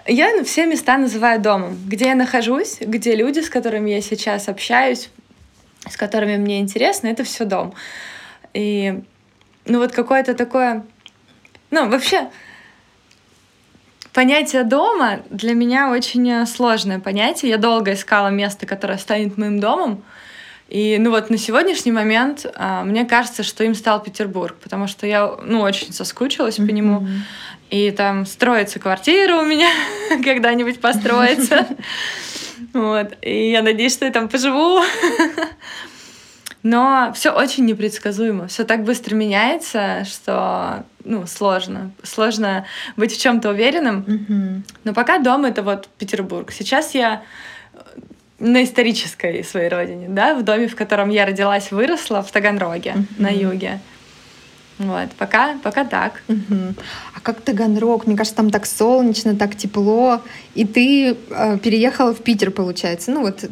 я 0.07 0.43
все 0.43 0.65
места 0.65 0.97
называю 0.97 1.41
домом. 1.41 1.77
Где 1.85 2.05
я 2.05 2.15
нахожусь, 2.15 2.77
где 2.79 3.15
люди, 3.15 3.39
с 3.39 3.49
которыми 3.49 3.91
я 3.91 4.01
сейчас 4.01 4.47
общаюсь, 4.47 5.09
с 5.89 5.97
которыми 5.97 6.37
мне 6.37 6.59
интересно, 6.59 7.07
это 7.07 7.23
все 7.23 7.45
дом. 7.45 7.73
И 8.53 9.01
ну 9.67 9.79
вот 9.79 9.91
какое-то 9.91 10.33
такое... 10.33 10.85
Ну, 11.69 11.89
вообще, 11.89 12.29
понятие 14.13 14.63
дома 14.63 15.19
для 15.29 15.53
меня 15.53 15.91
очень 15.91 16.45
сложное 16.45 16.99
понятие. 16.99 17.51
Я 17.51 17.57
долго 17.57 17.93
искала 17.93 18.29
место, 18.29 18.65
которое 18.65 18.97
станет 18.97 19.37
моим 19.37 19.59
домом. 19.59 20.03
И 20.69 20.97
ну 20.99 21.11
вот 21.11 21.29
на 21.29 21.37
сегодняшний 21.37 21.93
момент 21.93 22.45
а, 22.55 22.83
мне 22.83 23.05
кажется, 23.05 23.43
что 23.43 23.63
им 23.63 23.73
стал 23.73 24.03
Петербург, 24.03 24.55
потому 24.61 24.87
что 24.87 25.07
я 25.07 25.35
ну 25.43 25.61
очень 25.61 25.93
соскучилась 25.93 26.59
mm-hmm. 26.59 26.67
по 26.67 26.71
нему. 26.71 27.07
И 27.69 27.91
там 27.91 28.25
строится 28.25 28.79
квартира 28.79 29.37
у 29.37 29.45
меня, 29.45 29.69
когда-нибудь 30.23 30.79
построится. 30.79 31.67
Вот. 32.73 33.13
И 33.21 33.51
я 33.51 33.61
надеюсь, 33.61 33.93
что 33.93 34.05
я 34.05 34.11
там 34.11 34.27
поживу. 34.29 34.81
Но 36.63 37.11
все 37.15 37.31
очень 37.31 37.65
непредсказуемо, 37.65 38.47
все 38.47 38.63
так 38.63 38.83
быстро 38.83 39.15
меняется, 39.15 40.03
что 40.05 40.83
ну, 41.03 41.25
сложно. 41.25 41.91
Сложно 42.03 42.65
быть 42.97 43.13
в 43.13 43.21
чем-то 43.21 43.51
уверенным. 43.51 44.01
Mm-hmm. 44.01 44.61
Но 44.83 44.93
пока 44.93 45.19
дом 45.19 45.45
это 45.45 45.63
вот 45.63 45.87
Петербург. 45.97 46.51
Сейчас 46.51 46.93
я 46.93 47.23
на 48.39 48.63
исторической 48.63 49.43
своей 49.43 49.69
родине, 49.69 50.07
да, 50.09 50.35
в 50.35 50.43
доме, 50.43 50.67
в 50.67 50.75
котором 50.75 51.09
я 51.09 51.25
родилась, 51.25 51.71
выросла, 51.71 52.21
в 52.21 52.31
Таганроге, 52.31 52.93
mm-hmm. 52.95 53.21
на 53.21 53.29
юге. 53.29 53.79
Вот, 54.79 55.09
пока, 55.17 55.57
пока 55.63 55.85
так. 55.85 56.21
Угу. 56.27 56.75
А 57.15 57.19
как 57.21 57.41
Таганрог? 57.41 58.05
Мне 58.05 58.15
кажется, 58.15 58.37
там 58.37 58.51
так 58.51 58.65
солнечно, 58.67 59.35
так 59.35 59.55
тепло. 59.55 60.21
И 60.53 60.65
ты 60.65 61.17
э, 61.29 61.57
переехала 61.57 62.13
в 62.13 62.21
Питер, 62.21 62.51
получается. 62.51 63.11
Ну 63.11 63.21
вот 63.21 63.43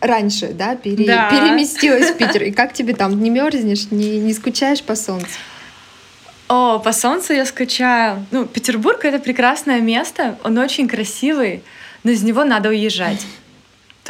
раньше, 0.00 0.48
да, 0.48 0.76
пере... 0.76 1.06
да, 1.06 1.30
переместилась 1.30 2.10
в 2.10 2.16
Питер. 2.18 2.44
И 2.44 2.50
как 2.50 2.72
тебе 2.72 2.94
там? 2.94 3.20
Не 3.22 3.30
мерзнешь, 3.30 3.90
не, 3.90 4.18
не 4.18 4.32
скучаешь 4.32 4.82
по 4.82 4.94
солнцу? 4.94 5.28
О, 6.48 6.78
по 6.80 6.92
солнцу 6.92 7.32
я 7.32 7.46
скучаю. 7.46 8.26
Ну, 8.32 8.44
Петербург— 8.44 8.98
это 9.04 9.18
прекрасное 9.20 9.80
место, 9.80 10.36
он 10.42 10.58
очень 10.58 10.88
красивый, 10.88 11.62
но 12.02 12.10
из 12.10 12.22
него 12.22 12.44
надо 12.44 12.70
уезжать. 12.70 13.24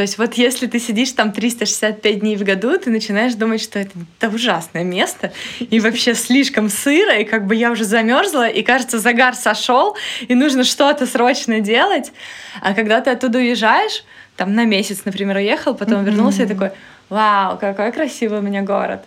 То 0.00 0.02
есть 0.02 0.16
вот 0.16 0.32
если 0.32 0.66
ты 0.66 0.78
сидишь 0.78 1.12
там 1.12 1.30
365 1.30 2.20
дней 2.20 2.34
в 2.34 2.42
году, 2.42 2.78
ты 2.78 2.88
начинаешь 2.88 3.34
думать, 3.34 3.60
что 3.60 3.80
это, 3.80 3.90
это 4.18 4.34
ужасное 4.34 4.82
место, 4.82 5.30
и 5.58 5.78
вообще 5.78 6.14
слишком 6.14 6.70
сыро, 6.70 7.18
и 7.18 7.24
как 7.24 7.46
бы 7.46 7.54
я 7.54 7.70
уже 7.70 7.84
замерзла, 7.84 8.48
и 8.48 8.62
кажется, 8.62 8.98
загар 8.98 9.34
сошел, 9.34 9.94
и 10.26 10.34
нужно 10.34 10.64
что-то 10.64 11.04
срочно 11.04 11.60
делать. 11.60 12.14
А 12.62 12.72
когда 12.72 13.02
ты 13.02 13.10
оттуда 13.10 13.40
уезжаешь, 13.40 14.02
там 14.36 14.54
на 14.54 14.64
месяц, 14.64 15.04
например, 15.04 15.36
уехал, 15.36 15.74
потом 15.74 16.02
вернулся 16.02 16.44
и 16.44 16.46
такой, 16.46 16.70
вау, 17.10 17.58
какой 17.58 17.92
красивый 17.92 18.38
у 18.38 18.42
меня 18.42 18.62
город 18.62 19.04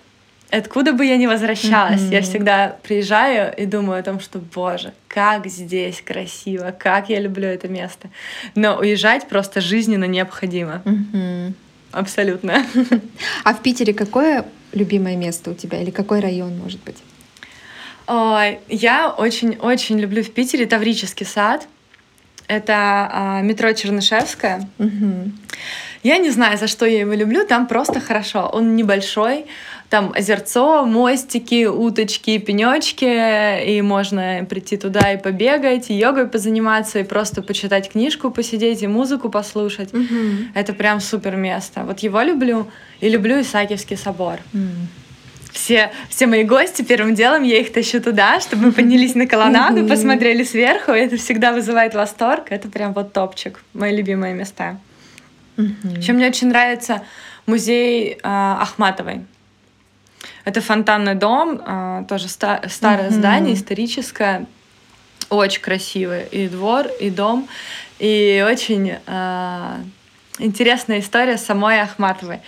откуда 0.57 0.93
бы 0.93 1.05
я 1.05 1.17
ни 1.17 1.25
возвращалась, 1.25 2.01
mm-hmm. 2.01 2.13
я 2.13 2.21
всегда 2.21 2.77
приезжаю 2.83 3.53
и 3.55 3.65
думаю 3.65 3.99
о 3.99 4.03
том, 4.03 4.19
что, 4.19 4.39
боже, 4.39 4.93
как 5.07 5.47
здесь 5.47 6.01
красиво, 6.01 6.73
как 6.77 7.09
я 7.09 7.19
люблю 7.19 7.47
это 7.47 7.67
место. 7.67 8.09
Но 8.55 8.77
уезжать 8.77 9.27
просто 9.27 9.61
жизненно 9.61 10.05
необходимо. 10.05 10.81
Mm-hmm. 10.85 11.53
Абсолютно. 11.91 12.65
А 13.43 13.53
в 13.53 13.61
Питере 13.61 13.93
какое 13.93 14.45
любимое 14.73 15.15
место 15.15 15.51
у 15.51 15.53
тебя 15.53 15.81
или 15.81 15.91
какой 15.91 16.19
район, 16.19 16.57
может 16.57 16.83
быть? 16.83 16.97
Ой, 18.07 18.59
я 18.67 19.09
очень-очень 19.09 19.99
люблю 19.99 20.23
в 20.23 20.31
Питере 20.31 20.65
Таврический 20.65 21.25
сад. 21.25 21.67
Это 22.47 23.09
а, 23.11 23.41
метро 23.41 23.71
Чернышевская. 23.71 24.67
Угу. 24.77 25.31
Я 26.03 26.17
не 26.17 26.29
знаю, 26.31 26.57
за 26.57 26.67
что 26.67 26.85
я 26.85 26.99
его 26.99 27.13
люблю, 27.13 27.47
там 27.47 27.65
просто 27.65 28.01
хорошо. 28.01 28.49
Он 28.51 28.75
небольшой, 28.75 29.45
там 29.93 30.11
озерцо, 30.15 30.87
мостики, 30.87 31.67
уточки, 31.67 32.39
пенечки, 32.39 33.05
и 33.63 33.79
можно 33.83 34.43
прийти 34.49 34.75
туда 34.75 35.13
и 35.13 35.21
побегать, 35.21 35.91
и 35.91 35.93
йогой 35.93 36.25
позаниматься, 36.25 36.97
и 36.97 37.03
просто 37.03 37.43
почитать 37.43 37.91
книжку, 37.91 38.31
посидеть, 38.31 38.81
и 38.81 38.87
музыку 38.87 39.29
послушать. 39.29 39.93
Угу. 39.93 40.55
Это 40.55 40.73
прям 40.73 40.99
супер 40.99 41.35
место. 41.35 41.83
Вот 41.83 41.99
его 41.99 42.23
люблю, 42.23 42.65
и 43.01 43.07
люблю 43.07 43.39
Исаакиевский 43.39 43.95
собор. 43.95 44.39
Угу 44.51 44.61
все, 45.51 45.91
все 46.09 46.25
мои 46.25 46.43
гости, 46.43 46.81
первым 46.81 47.13
делом 47.13 47.43
я 47.43 47.59
их 47.59 47.71
тащу 47.71 48.01
туда, 48.01 48.39
чтобы 48.39 48.63
мы 48.63 48.71
поднялись 48.71 49.13
на 49.13 49.27
колоннаду, 49.27 49.87
посмотрели 49.87 50.43
сверху. 50.43 50.91
Это 50.91 51.17
всегда 51.17 51.53
вызывает 51.53 51.93
восторг. 51.93 52.45
Это 52.49 52.69
прям 52.69 52.93
вот 52.93 53.13
топчик. 53.13 53.59
Мои 53.75 53.95
любимые 53.95 54.33
места. 54.33 54.79
Еще 55.55 56.13
мне 56.13 56.27
очень 56.27 56.47
нравится 56.47 57.03
музей 57.45 58.13
э, 58.13 58.17
Ахматовой. 58.23 59.21
Это 60.45 60.61
фонтанный 60.61 61.15
дом, 61.15 61.61
а, 61.65 62.03
тоже 62.03 62.27
ста- 62.27 62.61
старое 62.67 63.09
mm-hmm. 63.09 63.13
здание, 63.13 63.53
историческое, 63.53 64.45
очень 65.29 65.61
красивое. 65.61 66.25
И 66.25 66.47
двор, 66.47 66.87
и 66.99 67.09
дом, 67.09 67.47
и 67.99 68.45
очень 68.47 68.97
э, 69.05 69.75
интересная 70.39 70.99
история 70.99 71.37
самой 71.37 71.81
Ахматовой. 71.81 72.39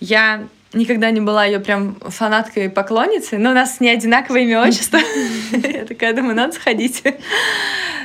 Я 0.00 0.44
никогда 0.72 1.10
не 1.10 1.20
была 1.20 1.44
ее 1.44 1.60
прям 1.60 1.96
фанаткой 2.00 2.66
и 2.66 2.68
поклонницей, 2.68 3.38
но 3.38 3.50
у 3.50 3.54
нас 3.54 3.80
не 3.80 3.90
одинаковое 3.90 4.42
имя 4.42 4.62
отчество. 4.62 4.98
Я 5.52 5.84
такая 5.84 6.14
думаю, 6.14 6.34
надо 6.34 6.54
сходить. 6.54 7.02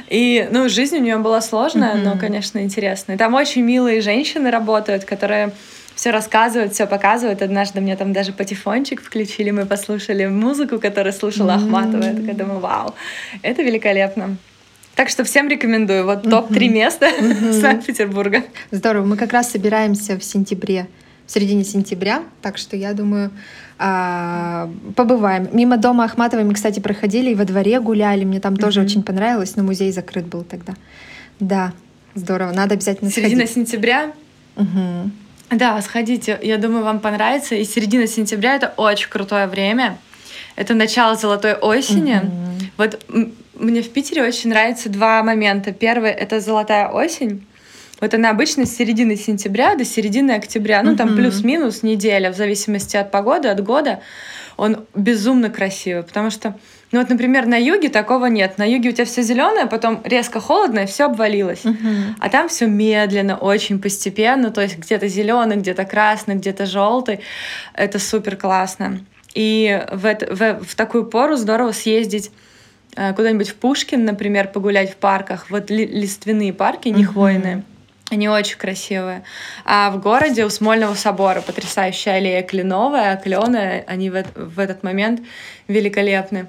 И, 0.09 0.47
ну, 0.51 0.69
жизнь 0.69 0.97
у 0.97 1.01
нее 1.01 1.17
была 1.17 1.41
сложная, 1.41 1.95
но, 1.95 2.17
конечно, 2.17 2.59
интересная. 2.59 3.17
Там 3.17 3.33
очень 3.33 3.61
милые 3.61 4.01
женщины 4.01 4.51
работают, 4.51 5.05
которые 5.05 5.51
все 5.97 6.11
рассказывают, 6.11 6.73
все 6.73 6.85
показывают. 6.85 7.41
Однажды 7.41 7.81
мне 7.81 7.95
там 7.97 8.13
даже 8.13 8.31
патефончик 8.31 9.01
включили, 9.01 9.51
мы 9.51 9.65
послушали 9.65 10.27
музыку, 10.27 10.79
которую 10.79 11.11
слушала 11.11 11.55
Ахматова. 11.55 12.03
Я 12.03 12.13
такая 12.13 12.35
думаю, 12.35 12.59
вау, 12.59 12.93
это 13.41 13.63
великолепно. 13.63 14.37
Так 14.95 15.09
что 15.09 15.23
всем 15.23 15.49
рекомендую. 15.49 16.05
Вот 16.05 16.23
топ-3 16.23 16.69
места 16.69 17.09
Санкт-Петербурга. 17.61 18.43
Здорово. 18.71 19.05
Мы 19.05 19.17
как 19.17 19.33
раз 19.33 19.51
собираемся 19.51 20.17
в 20.17 20.23
сентябре 20.23 20.87
в 21.25 21.31
середине 21.31 21.65
сентября, 21.65 22.23
так 22.41 22.57
что 22.57 22.77
я 22.77 22.93
думаю, 22.93 23.31
а, 23.77 24.69
побываем. 24.95 25.49
Мимо 25.51 25.75
дома 25.75 26.05
Ахматовой 26.05 26.45
мы, 26.45 26.53
кстати, 26.53 26.79
проходили 26.79 27.31
и 27.31 27.35
во 27.35 27.43
дворе 27.43 27.81
гуляли, 27.81 28.23
мне 28.23 28.39
там 28.39 28.55
тоже 28.55 28.79
очень 28.79 29.03
понравилось, 29.03 29.57
но 29.57 29.63
музей 29.63 29.91
закрыт 29.91 30.25
был 30.25 30.43
тогда. 30.43 30.73
Да, 31.41 31.73
здорово, 32.15 32.53
надо 32.53 32.75
обязательно 32.75 33.11
Середина 33.11 33.45
сходить. 33.45 33.55
сентября? 33.55 34.13
Угу. 34.55 35.11
Да, 35.49 35.81
сходите, 35.81 36.37
я 36.41 36.57
думаю, 36.57 36.83
вам 36.83 36.99
понравится. 36.99 37.55
И 37.55 37.63
середина 37.63 38.07
сентября— 38.07 38.55
это 38.57 38.73
очень 38.77 39.09
крутое 39.09 39.47
время. 39.47 39.97
Это 40.55 40.73
начало 40.73 41.15
золотой 41.15 41.53
осени. 41.53 42.17
Угу. 42.17 42.65
Вот 42.77 43.05
мне 43.55 43.81
в 43.81 43.89
Питере 43.91 44.23
очень 44.23 44.49
нравятся 44.49 44.89
два 44.89 45.23
момента. 45.23 45.71
Первый— 45.71 46.11
это 46.11 46.39
золотая 46.39 46.89
осень, 46.89 47.45
вот 47.99 48.13
она 48.13 48.29
обычно 48.29 48.65
с 48.65 48.75
середины 48.75 49.15
сентября 49.15 49.75
до 49.75 49.83
середины 49.83 50.31
октября, 50.31 50.83
ну 50.83 50.95
там 50.95 51.15
плюс-минус 51.15 51.81
неделя, 51.81 52.31
в 52.31 52.35
зависимости 52.35 52.95
от 52.95 53.09
погоды, 53.11 53.47
от 53.47 53.63
года, 53.63 54.01
он 54.55 54.85
безумно 54.93 55.49
красивый, 55.49 56.03
потому 56.03 56.29
что, 56.29 56.55
ну 56.91 56.99
вот, 56.99 57.09
например, 57.09 57.45
на 57.45 57.57
юге 57.57 57.89
такого 57.89 58.27
нет. 58.27 58.57
На 58.57 58.63
юге 58.63 58.89
у 58.89 58.91
тебя 58.93 59.05
все 59.05 59.21
зеленое, 59.21 59.65
потом 59.65 60.01
резко 60.05 60.39
холодно, 60.39 60.79
и 60.79 60.85
все 60.85 61.05
обвалилось. 61.05 61.63
А 62.19 62.29
там 62.29 62.47
все 62.47 62.67
медленно, 62.67 63.37
очень 63.37 63.81
постепенно, 63.81 64.51
то 64.51 64.61
есть 64.61 64.77
где-то 64.77 65.07
зеленый, 65.07 65.57
где-то 65.57 65.83
красный, 65.83 66.35
где-то 66.35 66.65
желтый. 66.65 67.19
Это 67.73 67.99
супер 67.99 68.37
классно. 68.37 69.01
И 69.33 69.85
в, 69.91 70.05
это, 70.05 70.33
в, 70.33 70.63
в 70.63 70.75
такую 70.75 71.05
пору 71.05 71.35
здорово 71.35 71.71
съездить 71.71 72.31
э, 72.95 73.13
куда-нибудь 73.13 73.49
в 73.49 73.55
Пушкин, 73.55 74.03
например, 74.05 74.47
погулять 74.47 74.93
в 74.93 74.95
парках, 74.95 75.51
вот 75.51 75.69
ли, 75.69 75.85
лиственные 75.85 76.53
парки, 76.53 76.87
не 76.87 77.03
хвойные. 77.03 77.63
Они 78.09 78.29
очень 78.29 78.57
красивые. 78.57 79.23
А 79.65 79.91
в 79.91 79.99
городе 79.99 80.45
у 80.45 80.49
Смольного 80.49 80.95
собора 80.95 81.41
потрясающая 81.41 82.13
аллея 82.13 82.41
кленовая, 82.41 83.17
клены, 83.17 83.83
они 83.85 84.09
в, 84.09 84.23
в 84.35 84.59
этот 84.59 84.81
момент 84.81 85.21
великолепны. 85.67 86.47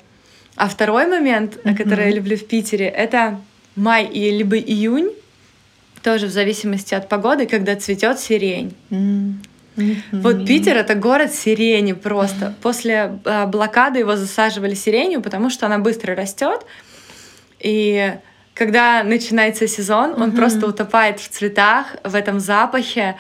А 0.59 0.69
второй 0.69 1.07
момент, 1.07 1.57
mm-hmm. 1.57 1.77
который 1.77 2.07
я 2.07 2.11
люблю 2.11 2.37
в 2.37 2.45
Питере, 2.45 2.87
это 2.87 3.41
май 3.77 4.05
и 4.07 4.31
либо 4.31 4.57
июнь, 4.59 5.13
тоже 6.03 6.27
в 6.27 6.31
зависимости 6.31 6.95
от 6.95 7.09
погоды, 7.09 7.47
когда 7.47 7.77
цветет 7.77 8.19
сирень. 8.19 8.75
Mm-hmm. 8.91 9.95
Вот 10.11 10.45
Питер 10.45 10.77
это 10.77 10.97
город 10.97 11.33
сирени 11.33 11.93
просто. 11.93 12.47
Mm-hmm. 12.47 12.55
После 12.61 13.21
э, 13.25 13.47
блокады 13.47 14.01
его 14.01 14.17
засаживали 14.17 14.75
сиренью, 14.75 15.23
потому 15.23 15.49
что 15.49 15.67
она 15.67 15.79
быстро 15.79 16.17
растет. 16.17 16.67
И 17.61 18.15
когда 18.55 19.05
начинается 19.05 19.69
сезон, 19.69 20.21
он 20.21 20.31
mm-hmm. 20.31 20.37
просто 20.37 20.67
утопает 20.67 21.21
в 21.21 21.29
цветах, 21.29 21.97
в 22.03 22.17
этом 22.17 22.41
запахе. 22.41 23.15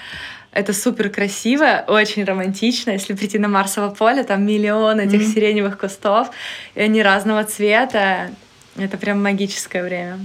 Это 0.58 0.72
супер 0.72 1.08
красиво, 1.08 1.84
очень 1.86 2.24
романтично. 2.24 2.90
Если 2.90 3.14
прийти 3.14 3.38
на 3.38 3.46
Марсово 3.46 3.94
поле, 3.94 4.24
там 4.24 4.44
миллион 4.44 4.98
этих 4.98 5.20
mm-hmm. 5.20 5.32
сиреневых 5.32 5.78
кустов, 5.78 6.30
и 6.74 6.80
они 6.80 7.00
разного 7.00 7.44
цвета. 7.44 8.32
Это 8.76 8.96
прям 8.98 9.22
магическое 9.22 9.84
время. 9.84 10.18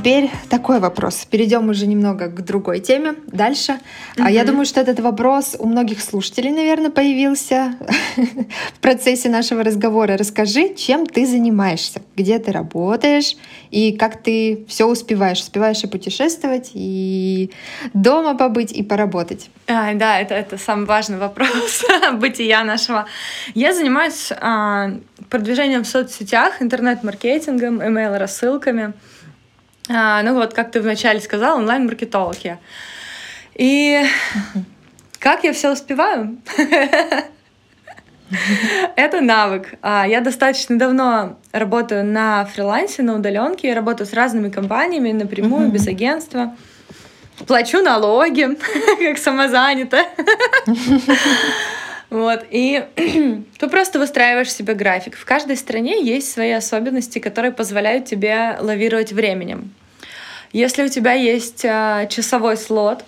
Теперь 0.00 0.30
такой 0.48 0.80
вопрос. 0.80 1.26
Перейдем 1.30 1.68
уже 1.68 1.86
немного 1.86 2.28
к 2.28 2.42
другой 2.42 2.80
теме. 2.80 3.16
Дальше. 3.26 3.80
Угу. 4.16 4.28
Я 4.28 4.44
думаю, 4.44 4.64
что 4.64 4.80
этот 4.80 4.98
вопрос 5.00 5.56
у 5.58 5.66
многих 5.66 6.00
слушателей, 6.00 6.52
наверное, 6.52 6.90
появился 6.90 7.74
в 8.74 8.80
процессе 8.80 9.28
нашего 9.28 9.62
разговора. 9.62 10.16
Расскажи, 10.16 10.74
чем 10.74 11.04
ты 11.04 11.26
занимаешься, 11.26 12.00
где 12.16 12.38
ты 12.38 12.50
работаешь 12.50 13.36
и 13.70 13.92
как 13.92 14.22
ты 14.22 14.64
все 14.68 14.86
успеваешь. 14.86 15.40
Успеваешь 15.40 15.84
и 15.84 15.86
путешествовать, 15.86 16.70
и 16.72 17.50
дома 17.92 18.34
побыть, 18.34 18.72
и 18.72 18.82
поработать. 18.82 19.50
А, 19.66 19.92
да, 19.92 20.18
это, 20.18 20.34
это 20.34 20.56
самый 20.56 20.86
важный 20.86 21.18
вопрос 21.18 21.84
бытия 22.14 22.64
нашего. 22.64 23.04
Я 23.52 23.74
занимаюсь 23.74 24.32
а, 24.40 24.92
продвижением 25.28 25.84
в 25.84 25.88
соцсетях, 25.88 26.62
интернет-маркетингом, 26.62 27.82
email-рассылками. 27.82 28.94
А, 29.92 30.22
ну 30.22 30.34
вот, 30.34 30.54
как 30.54 30.70
ты 30.70 30.80
вначале 30.80 31.20
сказала, 31.20 31.58
онлайн-маркетолог 31.58 32.36
я. 32.44 32.58
И 33.54 34.00
как 35.18 35.42
я 35.42 35.52
все 35.52 35.72
успеваю? 35.72 36.38
Это 38.96 39.20
навык. 39.20 39.74
А, 39.82 40.06
я 40.06 40.20
достаточно 40.20 40.78
давно 40.78 41.38
работаю 41.50 42.04
на 42.04 42.44
фрилансе, 42.44 43.02
на 43.02 43.16
удаленке. 43.16 43.68
Я 43.68 43.74
работаю 43.74 44.06
с 44.06 44.12
разными 44.12 44.48
компаниями 44.48 45.10
напрямую, 45.10 45.70
без 45.70 45.88
агентства. 45.88 46.54
Плачу 47.46 47.82
налоги, 47.82 48.56
как 48.98 49.18
самозанята. 49.18 50.04
Вот, 52.10 52.44
и 52.50 52.84
ты 53.58 53.68
просто 53.68 54.00
выстраиваешь 54.00 54.52
себе 54.52 54.74
график. 54.74 55.16
В 55.16 55.24
каждой 55.24 55.56
стране 55.56 56.04
есть 56.04 56.32
свои 56.32 56.50
особенности, 56.50 57.20
которые 57.20 57.52
позволяют 57.52 58.06
тебе 58.06 58.56
лавировать 58.58 59.12
временем. 59.12 59.72
Если 60.52 60.82
у 60.82 60.88
тебя 60.88 61.12
есть 61.12 61.64
а, 61.64 62.06
часовой 62.06 62.56
слот, 62.56 63.04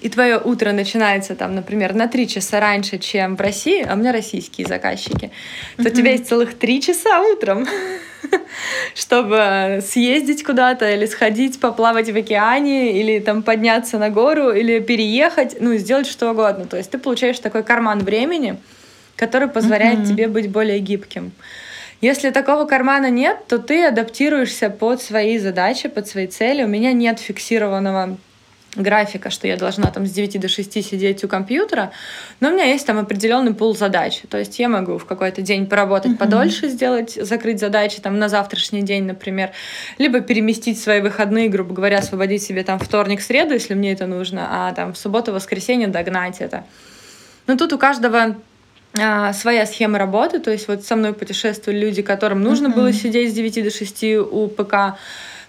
и 0.00 0.08
твое 0.08 0.38
утро 0.38 0.72
начинается 0.72 1.34
там, 1.34 1.54
например, 1.54 1.94
на 1.94 2.06
три 2.06 2.28
часа 2.28 2.60
раньше, 2.60 2.98
чем 2.98 3.36
в 3.36 3.40
России, 3.40 3.84
а 3.88 3.94
у 3.94 3.96
меня 3.96 4.12
российские 4.12 4.66
заказчики, 4.66 5.30
то 5.76 5.84
mm-hmm. 5.84 5.92
у 5.92 5.94
тебя 5.94 6.10
есть 6.12 6.28
целых 6.28 6.58
три 6.58 6.82
часа 6.82 7.22
утром, 7.22 7.66
чтобы 8.94 9.82
съездить 9.86 10.44
куда-то 10.44 10.90
или 10.90 11.06
сходить 11.06 11.60
поплавать 11.60 12.10
в 12.10 12.16
океане 12.16 13.00
или 13.00 13.20
там 13.20 13.42
подняться 13.42 13.98
на 13.98 14.10
гору 14.10 14.50
или 14.50 14.80
переехать, 14.80 15.56
ну 15.60 15.74
сделать 15.76 16.06
что 16.06 16.30
угодно. 16.30 16.66
То 16.66 16.76
есть 16.76 16.90
ты 16.90 16.98
получаешь 16.98 17.38
такой 17.38 17.62
карман 17.62 18.00
времени, 18.00 18.58
который 19.16 19.48
позволяет 19.48 20.00
mm-hmm. 20.00 20.08
тебе 20.08 20.28
быть 20.28 20.50
более 20.50 20.78
гибким. 20.80 21.32
Если 22.00 22.30
такого 22.30 22.66
кармана 22.66 23.10
нет, 23.10 23.46
то 23.48 23.58
ты 23.58 23.86
адаптируешься 23.86 24.68
под 24.70 25.00
свои 25.00 25.38
задачи, 25.38 25.88
под 25.88 26.06
свои 26.06 26.26
цели. 26.26 26.62
У 26.62 26.68
меня 26.68 26.92
нет 26.92 27.18
фиксированного 27.18 28.18
графика, 28.76 29.30
что 29.30 29.48
я 29.48 29.56
должна 29.56 29.90
там 29.90 30.06
с 30.06 30.10
9 30.10 30.40
до 30.40 30.48
6 30.48 30.84
сидеть 30.84 31.24
у 31.24 31.28
компьютера, 31.28 31.92
но 32.40 32.48
у 32.48 32.52
меня 32.52 32.64
есть 32.64 32.86
там 32.86 32.98
определенный 32.98 33.54
пул 33.54 33.74
задач. 33.74 34.22
То 34.28 34.38
есть 34.38 34.58
я 34.58 34.68
могу 34.68 34.98
в 34.98 35.06
какой-то 35.06 35.42
день 35.42 35.66
поработать 35.66 36.12
uh-huh. 36.12 36.18
подольше, 36.18 36.68
сделать, 36.68 37.12
закрыть 37.12 37.58
задачи 37.58 38.00
там 38.00 38.18
на 38.18 38.28
завтрашний 38.28 38.82
день, 38.82 39.04
например, 39.04 39.52
либо 39.98 40.20
переместить 40.20 40.80
свои 40.80 41.00
выходные, 41.00 41.48
грубо 41.48 41.74
говоря, 41.74 41.98
освободить 41.98 42.42
себе 42.42 42.62
там 42.62 42.78
вторник, 42.78 43.22
среду, 43.22 43.54
если 43.54 43.74
мне 43.74 43.92
это 43.92 44.06
нужно, 44.06 44.46
а 44.50 44.74
там 44.74 44.92
в 44.92 44.98
субботу, 44.98 45.32
воскресенье 45.32 45.88
догнать 45.88 46.40
это. 46.40 46.64
Но 47.46 47.56
тут 47.56 47.72
у 47.72 47.78
каждого 47.78 48.36
а, 49.00 49.32
своя 49.32 49.66
схема 49.66 49.98
работы, 49.98 50.38
то 50.38 50.50
есть 50.50 50.68
вот 50.68 50.84
со 50.84 50.96
мной 50.96 51.12
путешествовали 51.12 51.78
люди, 51.78 52.02
которым 52.02 52.42
нужно 52.42 52.68
mm-hmm. 52.68 52.74
было 52.74 52.92
сидеть 52.92 53.32
с 53.32 53.34
9 53.34 53.64
до 53.64 53.70
6 53.70 54.04
у 54.30 54.48
ПК, 54.48 54.98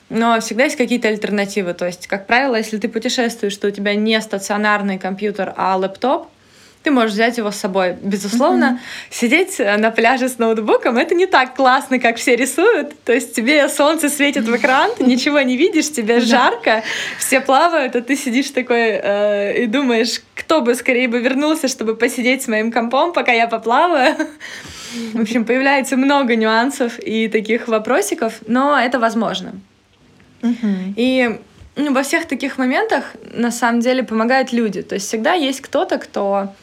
но 0.10 0.40
всегда 0.40 0.66
есть 0.66 0.78
какие-то 0.78 1.08
альтернативы. 1.08 1.74
То 1.74 1.86
есть, 1.86 2.08
как 2.08 2.28
правило, 2.28 2.56
если 2.56 2.78
ты 2.78 2.88
путешествуешь, 2.88 3.54
что 3.54 3.68
у 3.68 3.72
тебя 3.72 3.96
не 3.96 4.20
стационарный 4.22 4.98
компьютер, 4.98 5.54
а 5.58 5.76
лэптоп, 5.76 6.28
ты 6.88 6.91
можешь 6.91 7.12
взять 7.12 7.38
его 7.38 7.52
с 7.52 7.58
собой. 7.58 7.97
Безусловно, 8.02 8.80
mm-hmm. 8.80 9.13
сидеть 9.13 9.60
на 9.60 9.91
пляже 9.91 10.30
с 10.30 10.38
ноутбуком 10.38 10.97
это 10.97 11.15
не 11.15 11.26
так 11.26 11.54
классно, 11.54 12.00
как 12.00 12.15
все 12.15 12.38
рисуют. 12.38 12.93
То 13.04 13.12
есть 13.12 13.36
тебе 13.36 13.67
солнце 13.67 14.08
светит 14.08 14.45
в 14.45 14.56
экран, 14.56 14.91
ты 14.97 15.04
ничего 15.04 15.41
не 15.41 15.58
видишь, 15.58 15.91
тебе 15.91 16.21
жарко, 16.21 16.84
все 17.19 17.41
плавают, 17.41 17.97
а 17.97 18.02
ты 18.02 18.15
сидишь 18.15 18.52
такой 18.52 19.02
э, 19.04 19.63
и 19.63 19.65
думаешь, 19.65 20.21
кто 20.34 20.62
бы 20.62 20.76
скорее 20.76 21.10
бы 21.10 21.19
вернулся, 21.19 21.67
чтобы 21.67 21.93
посидеть 21.97 22.43
с 22.43 22.47
моим 22.47 22.71
компом, 22.71 23.12
пока 23.12 23.34
я 23.34 23.47
поплаваю. 23.47 24.15
В 25.13 25.21
общем, 25.21 25.43
появляется 25.43 25.97
много 25.97 26.38
нюансов 26.38 27.00
и 27.00 27.28
таких 27.28 27.67
вопросиков, 27.67 28.36
но 28.47 28.80
это 28.80 28.97
возможно. 28.97 29.52
И 30.95 31.38
ну, 31.76 31.93
во 31.93 32.02
всех 32.04 32.28
таких 32.28 32.58
моментах 32.58 33.04
на 33.34 33.52
самом 33.52 33.82
деле 33.82 34.04
помогают 34.04 34.54
люди. 34.54 34.82
То 34.84 34.95
есть 34.95 35.08
всегда 35.08 35.34
есть 35.34 35.60
кто-то, 35.60 35.97
кто 35.97 36.54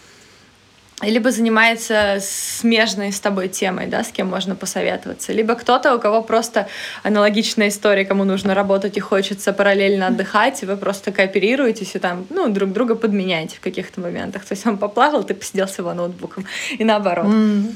либо 1.02 1.30
занимается 1.30 2.18
смежной 2.20 3.12
с 3.12 3.20
тобой 3.20 3.48
темой, 3.48 3.87
да, 3.87 4.04
с 4.04 4.09
кем 4.09 4.28
можно 4.28 4.54
посоветоваться, 4.54 5.33
либо 5.33 5.54
кто-то, 5.54 5.94
у 5.94 5.98
кого 5.98 6.22
просто 6.22 6.68
аналогичная 7.02 7.68
история, 7.68 8.04
кому 8.04 8.24
нужно 8.24 8.54
работать 8.54 8.96
и 8.96 9.00
хочется 9.00 9.52
параллельно 9.52 10.07
отдыхать, 10.07 10.62
и 10.62 10.66
вы 10.66 10.76
просто 10.76 11.11
кооперируетесь 11.11 11.96
и 11.96 11.98
там, 11.98 12.26
ну, 12.30 12.48
друг 12.48 12.72
друга 12.72 12.94
подменяете 12.94 13.57
в 13.57 13.61
каких-то 13.61 14.00
моментах. 14.00 14.44
То 14.44 14.54
есть 14.54 14.66
он 14.66 14.78
поплавал, 14.78 15.24
ты 15.24 15.35
посидел 15.35 15.66
с 15.66 15.78
его 15.78 15.92
ноутбуком, 15.94 16.46
и 16.70 16.85
наоборот. 16.85 17.26
Mm. 17.26 17.74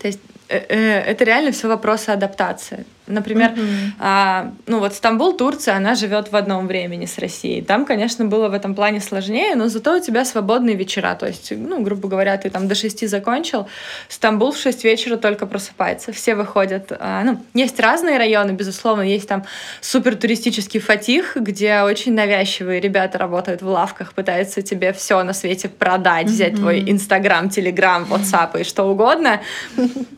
То 0.00 0.06
есть 0.08 0.20
э, 0.48 0.58
э, 0.68 1.00
это 1.00 1.24
реально 1.24 1.52
все 1.52 1.68
вопросы 1.68 2.10
адаптации. 2.10 2.84
Например, 3.06 3.50
mm-hmm. 3.50 3.90
а, 3.98 4.52
ну 4.66 4.78
вот 4.78 4.94
Стамбул, 4.94 5.36
Турция, 5.36 5.76
она 5.76 5.94
живет 5.94 6.32
в 6.32 6.36
одном 6.36 6.66
времени 6.66 7.04
с 7.04 7.18
Россией. 7.18 7.60
Там, 7.60 7.84
конечно, 7.84 8.24
было 8.24 8.48
в 8.48 8.54
этом 8.54 8.74
плане 8.74 9.00
сложнее, 9.00 9.54
но 9.56 9.68
зато 9.68 9.96
у 9.96 10.00
тебя 10.00 10.24
свободные 10.24 10.74
вечера. 10.74 11.14
То 11.14 11.26
есть, 11.26 11.52
ну, 11.54 11.82
грубо 11.82 12.08
говоря, 12.08 12.36
ты 12.38 12.48
там 12.48 12.66
до 12.66 12.74
шести 12.74 13.06
закончил, 13.06 13.68
Стамбул 14.08 14.52
в 14.52 14.56
шесть 14.56 14.84
вечера 14.84 15.16
только 15.16 15.46
просыпается. 15.46 16.12
Все 16.12 16.34
выходят. 16.34 16.92
А, 16.98 17.22
ну, 17.24 17.40
есть 17.52 17.78
разные 17.78 18.16
районы, 18.16 18.52
безусловно. 18.52 19.02
Есть 19.02 19.28
там 19.28 19.44
супер 19.80 20.16
туристический 20.16 20.80
Фатих, 20.80 21.36
где 21.36 21.82
очень 21.82 22.14
навязчивые 22.14 22.80
ребята 22.80 23.18
работают 23.18 23.60
в 23.60 23.66
лавках, 23.66 24.14
пытаются 24.14 24.62
тебе 24.62 24.92
все 24.94 25.22
на 25.22 25.34
свете 25.34 25.68
продать, 25.68 26.26
mm-hmm. 26.26 26.30
взять 26.30 26.54
твой 26.54 26.90
Инстаграм, 26.90 27.50
Телеграм, 27.50 28.04
Ватсап 28.04 28.56
и 28.56 28.64
что 28.64 28.84
угодно. 28.84 29.42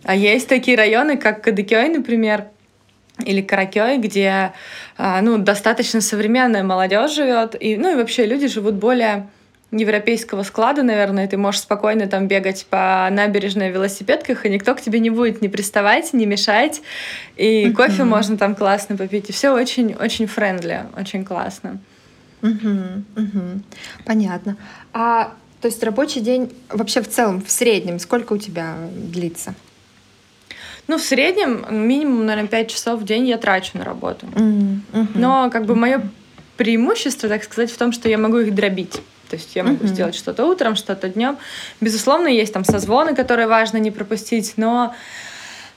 А 0.05 0.15
есть 0.15 0.49
такие 0.49 0.77
районы, 0.77 1.17
как 1.17 1.43
Кадыкёй, 1.43 1.89
например, 1.89 2.47
или 3.25 3.41
Каракей, 3.41 3.99
где 3.99 4.53
а, 4.99 5.21
ну, 5.23 5.39
достаточно 5.39 6.01
современная 6.01 6.63
молодежь 6.63 7.15
живет, 7.15 7.57
и, 7.59 7.77
ну 7.77 7.93
и 7.93 7.95
вообще 7.95 8.27
люди 8.27 8.47
живут 8.47 8.75
более 8.75 9.29
европейского 9.73 10.43
склада, 10.43 10.83
наверное, 10.83 11.27
ты 11.27 11.37
можешь 11.37 11.63
спокойно 11.63 12.07
там 12.07 12.29
бегать 12.29 12.67
по 12.71 13.09
набережной 13.11 13.71
велосипедках, 13.71 14.47
и 14.47 14.49
никто 14.49 14.75
к 14.75 14.81
тебе 14.81 15.01
не 15.01 15.11
будет 15.11 15.43
не 15.43 15.49
приставать, 15.49 16.13
не 16.13 16.25
мешать, 16.27 16.83
и 17.37 17.67
uh-huh. 17.67 17.73
кофе 17.73 18.05
можно 18.05 18.37
там 18.37 18.55
классно 18.55 18.97
попить, 18.97 19.29
и 19.29 19.33
все 19.33 19.51
очень-очень 19.51 20.27
френдли, 20.27 20.85
очень 20.97 21.25
классно. 21.25 21.79
Uh-huh. 22.43 23.03
Uh-huh. 23.17 23.61
Понятно. 24.05 24.57
А 24.93 25.33
то 25.61 25.69
есть 25.69 25.83
рабочий 25.83 26.21
день 26.21 26.53
вообще 26.69 27.03
в 27.03 27.09
целом, 27.09 27.43
в 27.43 27.51
среднем, 27.51 27.99
сколько 27.99 28.35
у 28.35 28.39
тебя 28.39 28.77
длится? 28.93 29.55
Ну, 30.89 30.99
в 30.99 31.03
среднем 31.03 31.67
минимум, 31.71 32.27
наверное, 32.27 32.49
5 32.49 32.71
часов 32.71 33.01
в 33.01 33.05
день 33.05 33.27
я 33.29 33.39
трачу 33.39 33.77
на 33.79 33.85
работу. 33.85 34.27
Mm-hmm. 34.27 35.07
Но 35.15 35.51
как 35.51 35.67
бы 35.67 35.75
мое 35.75 36.09
преимущество, 36.57 37.29
так 37.29 37.45
сказать, 37.45 37.71
в 37.71 37.77
том, 37.77 37.93
что 37.93 38.09
я 38.09 38.19
могу 38.19 38.39
их 38.39 38.55
дробить. 38.55 39.01
То 39.29 39.37
есть 39.37 39.57
я 39.57 39.65
могу 39.65 39.85
mm-hmm. 39.85 39.89
сделать 39.89 40.15
что-то 40.15 40.47
утром, 40.47 40.77
что-то 40.77 41.09
днем. 41.09 41.37
Безусловно, 41.81 42.29
есть 42.29 42.53
там 42.53 42.65
созвоны, 42.65 43.15
которые 43.15 43.49
важно 43.49 43.79
не 43.79 43.91
пропустить, 43.91 44.55
но 44.57 44.95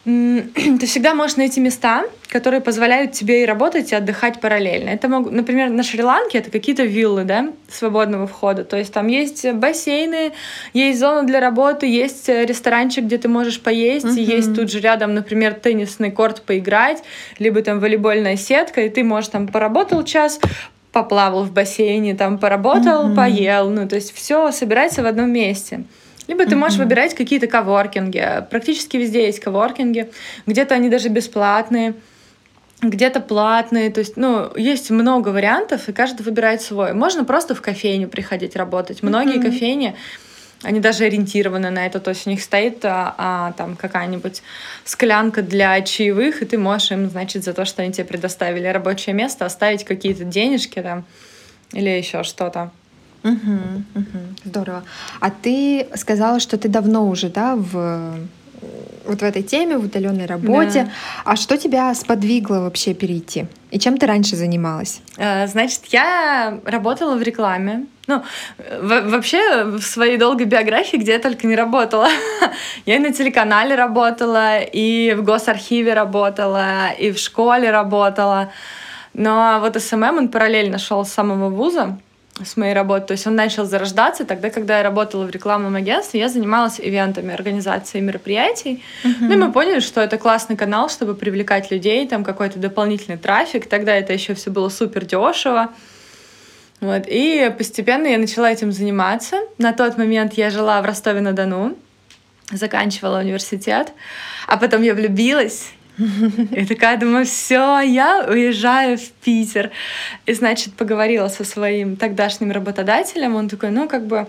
ты 0.05 0.85
всегда 0.85 1.13
можешь 1.13 1.35
найти 1.35 1.59
места, 1.59 2.05
которые 2.29 2.61
позволяют 2.61 3.11
тебе 3.11 3.43
и 3.43 3.45
работать, 3.45 3.91
и 3.91 3.95
отдыхать 3.95 4.39
параллельно. 4.39 4.89
Это, 4.89 5.09
могут, 5.09 5.33
например, 5.33 5.69
на 5.69 5.83
Шри-Ланке 5.83 6.37
это 6.37 6.51
какие-то 6.51 6.83
виллы, 6.83 7.25
да, 7.25 7.49
свободного 7.69 8.25
входа. 8.25 8.63
То 8.63 8.77
есть 8.77 8.93
там 8.93 9.07
есть 9.07 9.51
бассейны, 9.51 10.31
есть 10.73 10.99
зона 10.99 11.23
для 11.23 11.39
работы, 11.41 11.85
есть 11.85 12.29
ресторанчик, 12.29 13.05
где 13.05 13.17
ты 13.17 13.27
можешь 13.27 13.59
поесть, 13.59 14.05
uh-huh. 14.05 14.21
есть 14.21 14.55
тут 14.55 14.71
же 14.71 14.79
рядом, 14.79 15.13
например, 15.13 15.53
теннисный 15.53 16.11
корт 16.11 16.43
поиграть, 16.43 17.03
либо 17.37 17.61
там 17.61 17.79
волейбольная 17.79 18.37
сетка, 18.37 18.81
и 18.81 18.89
ты 18.89 19.03
можешь 19.03 19.29
там 19.29 19.47
поработал 19.47 20.03
час, 20.03 20.39
поплавал 20.93 21.43
в 21.43 21.51
бассейне, 21.51 22.15
там 22.15 22.37
поработал, 22.37 23.09
uh-huh. 23.09 23.15
поел, 23.15 23.69
ну 23.69 23.87
то 23.87 23.95
есть 23.95 24.13
все 24.13 24.51
собирается 24.51 25.03
в 25.03 25.05
одном 25.05 25.31
месте. 25.31 25.83
Либо 26.29 26.45
ты 26.45 26.55
можешь 26.55 26.77
mm-hmm. 26.77 26.83
выбирать 26.83 27.15
какие-то 27.15 27.47
коворкинги. 27.47 28.45
Практически 28.51 28.97
везде 28.97 29.25
есть 29.25 29.39
коворкинги. 29.39 30.11
Где-то 30.45 30.75
они 30.75 30.87
даже 30.87 31.09
бесплатные 31.09 31.95
где-то 32.81 33.19
платные, 33.19 33.89
то 33.89 33.99
есть, 33.99 34.15
ну, 34.15 34.55
есть 34.55 34.89
много 34.89 35.29
вариантов, 35.29 35.89
и 35.89 35.91
каждый 35.91 36.21
выбирает 36.21 36.61
свой. 36.61 36.93
Можно 36.93 37.25
просто 37.25 37.53
в 37.53 37.61
кофейню 37.61 38.07
приходить 38.07 38.55
работать. 38.55 39.03
Многие 39.03 39.35
mm-hmm. 39.35 39.51
кофейни, 39.51 39.95
они 40.63 40.79
даже 40.79 41.03
ориентированы 41.03 41.71
на 41.71 41.85
это, 41.85 41.99
то 41.99 42.11
есть 42.11 42.25
у 42.25 42.29
них 42.29 42.41
стоит 42.41 42.85
а, 42.85 43.13
а, 43.17 43.51
там 43.57 43.75
какая-нибудь 43.75 44.41
склянка 44.85 45.41
для 45.41 45.81
чаевых, 45.81 46.41
и 46.41 46.45
ты 46.45 46.57
можешь 46.57 46.91
им, 46.91 47.09
значит, 47.09 47.43
за 47.43 47.53
то, 47.53 47.65
что 47.65 47.81
они 47.81 47.91
тебе 47.91 48.05
предоставили 48.05 48.67
рабочее 48.67 49.13
место, 49.13 49.45
оставить 49.45 49.83
какие-то 49.83 50.23
денежки 50.23 50.81
там 50.81 51.03
или 51.73 51.89
еще 51.89 52.23
что-то. 52.23 52.71
Угу, 53.23 53.83
угу, 53.95 54.19
здорово. 54.45 54.83
А 55.19 55.29
ты 55.29 55.87
сказала, 55.95 56.39
что 56.39 56.57
ты 56.57 56.69
давно 56.69 57.07
уже, 57.07 57.29
да, 57.29 57.55
в 57.55 58.19
вот 59.05 59.21
в 59.21 59.23
этой 59.23 59.43
теме, 59.43 59.77
в 59.77 59.85
удаленной 59.85 60.25
работе. 60.25 60.83
Да. 60.83 60.91
А 61.25 61.35
что 61.35 61.57
тебя 61.57 61.93
сподвигло 61.95 62.59
вообще 62.59 62.93
перейти? 62.93 63.47
И 63.71 63.79
чем 63.79 63.97
ты 63.97 64.05
раньше 64.05 64.35
занималась? 64.35 65.01
Э, 65.17 65.47
значит, 65.47 65.85
я 65.85 66.59
работала 66.65 67.15
в 67.15 67.21
рекламе. 67.21 67.85
Ну, 68.07 68.23
вообще 68.81 69.63
в 69.63 69.81
своей 69.81 70.17
долгой 70.17 70.45
биографии, 70.45 70.97
где 70.97 71.13
я 71.13 71.19
только 71.19 71.47
не 71.47 71.55
работала. 71.55 72.07
я 72.85 72.95
и 72.95 72.99
на 72.99 73.13
телеканале 73.13 73.75
работала, 73.75 74.59
и 74.59 75.13
в 75.17 75.23
госархиве 75.23 75.93
работала, 75.93 76.89
и 76.91 77.11
в 77.11 77.17
школе 77.17 77.71
работала. 77.71 78.51
Но 79.13 79.59
вот 79.61 79.81
SMM 79.81 80.17
он 80.17 80.27
параллельно 80.29 80.77
шел 80.77 81.05
с 81.05 81.11
самого 81.11 81.49
вуза 81.49 81.97
с 82.43 82.57
моей 82.57 82.73
работы. 82.73 83.07
То 83.07 83.11
есть 83.13 83.27
он 83.27 83.35
начал 83.35 83.65
зарождаться 83.65 84.25
тогда, 84.25 84.49
когда 84.49 84.77
я 84.77 84.83
работала 84.83 85.25
в 85.25 85.29
рекламном 85.29 85.75
агентстве, 85.75 86.19
я 86.19 86.29
занималась 86.29 86.79
ивентами, 86.79 87.33
организацией 87.33 88.03
мероприятий. 88.03 88.83
Uh-huh. 89.03 89.13
Ну 89.21 89.33
и 89.33 89.35
мы 89.35 89.51
поняли, 89.51 89.79
что 89.79 90.01
это 90.01 90.17
классный 90.17 90.55
канал, 90.55 90.89
чтобы 90.89 91.15
привлекать 91.15 91.71
людей, 91.71 92.07
там 92.07 92.23
какой-то 92.23 92.59
дополнительный 92.59 93.17
трафик. 93.17 93.67
Тогда 93.67 93.95
это 93.95 94.13
еще 94.13 94.33
все 94.33 94.51
было 94.51 94.69
супер 94.69 95.05
дешево. 95.05 95.69
Вот. 96.81 97.03
И 97.07 97.53
постепенно 97.57 98.07
я 98.07 98.17
начала 98.17 98.51
этим 98.51 98.71
заниматься. 98.71 99.37
На 99.57 99.73
тот 99.73 99.97
момент 99.97 100.33
я 100.33 100.49
жила 100.49 100.81
в 100.81 100.85
Ростове-на-Дону, 100.85 101.75
заканчивала 102.51 103.19
университет, 103.19 103.91
а 104.47 104.57
потом 104.57 104.81
я 104.81 104.93
влюбилась 104.93 105.71
и 106.51 106.65
такая 106.65 106.97
думаю, 106.97 107.25
все, 107.25 107.79
я 107.79 108.25
уезжаю 108.27 108.97
в 108.97 109.09
Питер. 109.23 109.71
И, 110.25 110.33
значит, 110.33 110.73
поговорила 110.73 111.27
со 111.27 111.43
своим 111.43 111.95
тогдашним 111.95 112.51
работодателем. 112.51 113.35
Он 113.35 113.49
такой, 113.49 113.71
ну, 113.71 113.87
как 113.87 114.05
бы, 114.05 114.27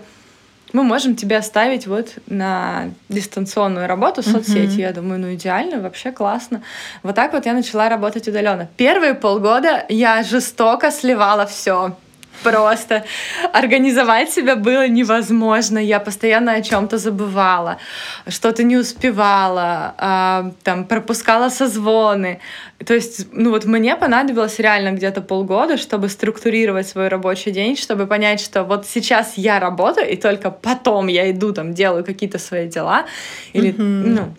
мы 0.73 0.83
можем 0.83 1.15
тебя 1.15 1.39
оставить 1.39 1.87
вот 1.87 2.13
на 2.27 2.89
дистанционную 3.09 3.87
работу 3.87 4.21
в 4.21 4.25
соцсети. 4.25 4.77
Uh-huh. 4.77 4.81
Я 4.81 4.93
думаю, 4.93 5.19
ну 5.19 5.33
идеально, 5.33 5.81
вообще 5.81 6.11
классно. 6.11 6.61
Вот 7.03 7.15
так 7.15 7.33
вот 7.33 7.45
я 7.45 7.53
начала 7.53 7.89
работать 7.89 8.27
удаленно. 8.27 8.69
Первые 8.77 9.13
полгода 9.13 9.85
я 9.89 10.23
жестоко 10.23 10.91
сливала 10.91 11.45
все 11.45 11.95
просто 12.43 13.03
организовать 13.53 14.31
себя 14.31 14.55
было 14.55 14.87
невозможно. 14.87 15.79
Я 15.79 15.99
постоянно 15.99 16.53
о 16.53 16.61
чем-то 16.61 16.97
забывала, 16.97 17.77
что-то 18.27 18.63
не 18.63 18.77
успевала, 18.77 19.95
э, 19.97 20.51
там 20.63 20.85
пропускала 20.85 21.49
созвоны. 21.49 22.39
То 22.85 22.93
есть, 22.93 23.27
ну 23.31 23.51
вот 23.51 23.65
мне 23.65 23.95
понадобилось 23.95 24.59
реально 24.59 24.91
где-то 24.91 25.21
полгода, 25.21 25.77
чтобы 25.77 26.09
структурировать 26.09 26.87
свой 26.87 27.07
рабочий 27.07 27.51
день, 27.51 27.77
чтобы 27.77 28.07
понять, 28.07 28.41
что 28.41 28.63
вот 28.63 28.87
сейчас 28.87 29.33
я 29.37 29.59
работаю, 29.59 30.09
и 30.09 30.15
только 30.15 30.51
потом 30.51 31.07
я 31.07 31.29
иду 31.31 31.53
там 31.53 31.73
делаю 31.73 32.03
какие-то 32.03 32.39
свои 32.39 32.67
дела. 32.67 33.05
Или, 33.53 33.71
mm-hmm. 33.71 33.75
ну, 34.05 34.33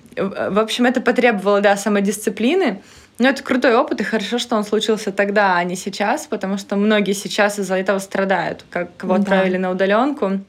в 0.51 0.59
общем, 0.59 0.87
это 0.87 1.01
потребовало, 1.01 1.61
да, 1.61 1.77
самодисциплины. 1.77 2.83
Ну, 3.23 3.29
это 3.29 3.41
крутой 3.45 3.77
опыт, 3.77 4.01
и 4.01 4.05
хорошо, 4.05 4.39
что 4.41 4.57
он 4.57 4.65
случился 4.65 5.13
тогда, 5.13 5.57
а 5.57 5.63
не 5.63 5.77
сейчас, 5.77 6.27
потому 6.27 6.59
что 6.59 6.75
многие 6.75 7.13
сейчас 7.13 7.57
из-за 7.57 7.77
этого 7.77 8.01
страдают, 8.01 8.65
как 8.69 8.97
кого 8.97 9.15
да. 9.15 9.21
отправили 9.21 9.59
на 9.59 9.71
удаленку 9.71 10.41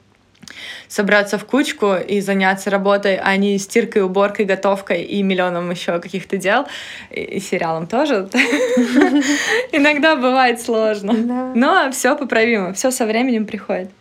собраться 0.88 1.38
в 1.38 1.46
кучку 1.46 1.94
и 1.96 2.20
заняться 2.20 2.72
работой, 2.72 3.18
а 3.18 3.38
не 3.38 3.60
стиркой, 3.60 4.02
уборкой, 4.02 4.46
готовкой 4.46 5.04
и 5.04 5.22
миллионом 5.22 5.70
еще 5.70 6.00
каких-то 6.00 6.38
дел. 6.38 6.66
И 7.12 7.40
сериалом 7.40 7.86
тоже. 7.86 8.28
Иногда 9.72 10.16
бывает 10.16 10.60
сложно. 10.60 11.14
Но 11.54 11.92
все 11.92 12.18
поправимо, 12.18 12.74
все 12.74 12.90
со 12.90 13.06
временем 13.06 13.46
приходит. 13.46 13.92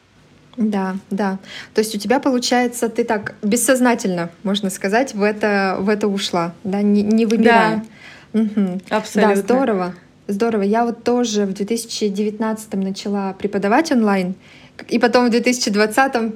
Да, 0.57 0.97
да. 1.11 1.39
То 1.75 1.81
есть 1.81 1.95
у 1.95 1.99
тебя 1.99 2.21
получается, 2.21 2.89
ты 2.89 3.05
так 3.05 3.35
бессознательно, 3.43 4.31
можно 4.43 4.71
сказать, 4.71 5.15
в 5.15 5.23
это, 5.23 5.77
в 5.79 5.91
это 5.91 6.09
ушла, 6.09 6.55
да, 6.65 6.81
не, 6.81 7.03
не 7.03 7.27
выбирая. 7.27 7.77
Да. 7.77 7.83
Угу. 8.35 8.81
Абсолютно. 8.91 9.35
Да, 9.35 9.41
здорово. 9.41 9.95
Здорово. 10.29 10.63
Я 10.63 10.85
вот 10.85 11.05
тоже 11.05 11.47
в 11.47 11.53
2019 11.53 12.75
начала 12.75 13.33
преподавать 13.35 13.93
онлайн, 13.93 14.35
и 14.89 14.99
потом 14.99 15.27
в 15.27 15.31
2020 15.31 16.33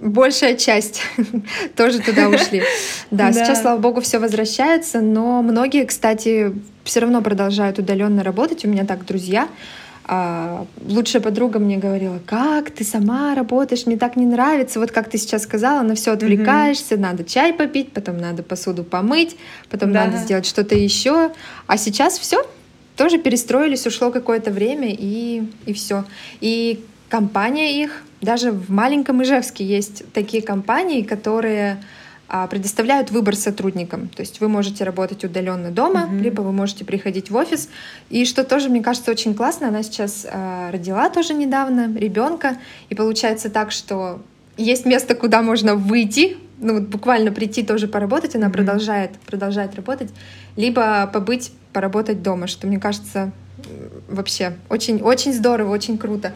большая 0.00 0.56
часть 0.56 1.02
тоже 1.76 2.00
туда 2.00 2.28
ушли. 2.28 2.62
Да, 3.10 3.32
сейчас, 3.32 3.62
слава 3.62 3.78
богу, 3.78 4.00
все 4.00 4.18
возвращается, 4.18 5.00
но 5.00 5.40
многие, 5.42 5.86
кстати, 5.86 6.52
все 6.84 7.00
равно 7.00 7.22
продолжают 7.22 7.78
удаленно 7.78 8.22
работать. 8.22 8.64
У 8.64 8.68
меня 8.68 8.84
так 8.84 9.06
друзья, 9.06 9.48
А, 10.10 10.66
лучшая 10.86 11.20
подруга 11.20 11.58
мне 11.58 11.76
говорила, 11.76 12.18
как 12.24 12.70
ты 12.70 12.82
сама 12.82 13.34
работаешь, 13.34 13.84
мне 13.84 13.98
так 13.98 14.16
не 14.16 14.24
нравится. 14.24 14.80
Вот 14.80 14.90
как 14.90 15.10
ты 15.10 15.18
сейчас 15.18 15.42
сказала, 15.42 15.82
на 15.82 15.94
все 15.94 16.12
отвлекаешься, 16.12 16.94
mm-hmm. 16.94 17.00
надо 17.00 17.24
чай 17.24 17.52
попить, 17.52 17.92
потом 17.92 18.16
надо 18.16 18.42
посуду 18.42 18.84
помыть, 18.84 19.36
потом 19.68 19.92
да. 19.92 20.06
надо 20.06 20.16
сделать 20.16 20.46
что-то 20.46 20.74
еще. 20.74 21.30
А 21.66 21.76
сейчас 21.76 22.18
все, 22.18 22.42
тоже 22.96 23.18
перестроились, 23.18 23.86
ушло 23.86 24.10
какое-то 24.10 24.50
время 24.50 24.88
и, 24.90 25.42
и 25.66 25.74
все. 25.74 26.06
И 26.40 26.82
компания 27.10 27.82
их, 27.82 28.02
даже 28.22 28.50
в 28.50 28.70
маленьком 28.70 29.22
Ижевске 29.22 29.62
есть 29.62 30.10
такие 30.14 30.42
компании, 30.42 31.02
которые 31.02 31.82
предоставляют 32.50 33.10
выбор 33.10 33.36
сотрудникам. 33.36 34.08
То 34.08 34.20
есть 34.20 34.40
вы 34.40 34.48
можете 34.48 34.84
работать 34.84 35.24
удаленно 35.24 35.70
дома, 35.70 36.08
mm-hmm. 36.10 36.20
либо 36.20 36.42
вы 36.42 36.52
можете 36.52 36.84
приходить 36.84 37.30
в 37.30 37.36
офис. 37.36 37.68
И 38.10 38.24
что 38.26 38.44
тоже, 38.44 38.68
мне 38.68 38.82
кажется, 38.82 39.10
очень 39.10 39.34
классно, 39.34 39.68
она 39.68 39.82
сейчас 39.82 40.26
э, 40.30 40.70
родила 40.70 41.08
тоже 41.08 41.34
недавно 41.34 41.96
ребенка, 41.96 42.58
и 42.90 42.94
получается 42.94 43.48
так, 43.48 43.72
что 43.72 44.20
есть 44.56 44.84
место, 44.84 45.14
куда 45.14 45.40
можно 45.40 45.74
выйти, 45.74 46.36
ну 46.58 46.74
вот 46.74 46.84
буквально 46.84 47.32
прийти 47.32 47.62
тоже 47.62 47.88
поработать, 47.88 48.36
она 48.36 48.48
mm-hmm. 48.48 48.52
продолжает, 48.52 49.12
продолжает 49.26 49.74
работать, 49.74 50.10
либо 50.56 51.06
побыть, 51.06 51.52
поработать 51.72 52.22
дома, 52.22 52.46
что 52.46 52.66
мне 52.66 52.78
кажется 52.78 53.32
вообще 54.08 54.54
очень, 54.68 55.00
очень 55.00 55.32
здорово, 55.32 55.72
очень 55.72 55.98
круто. 55.98 56.34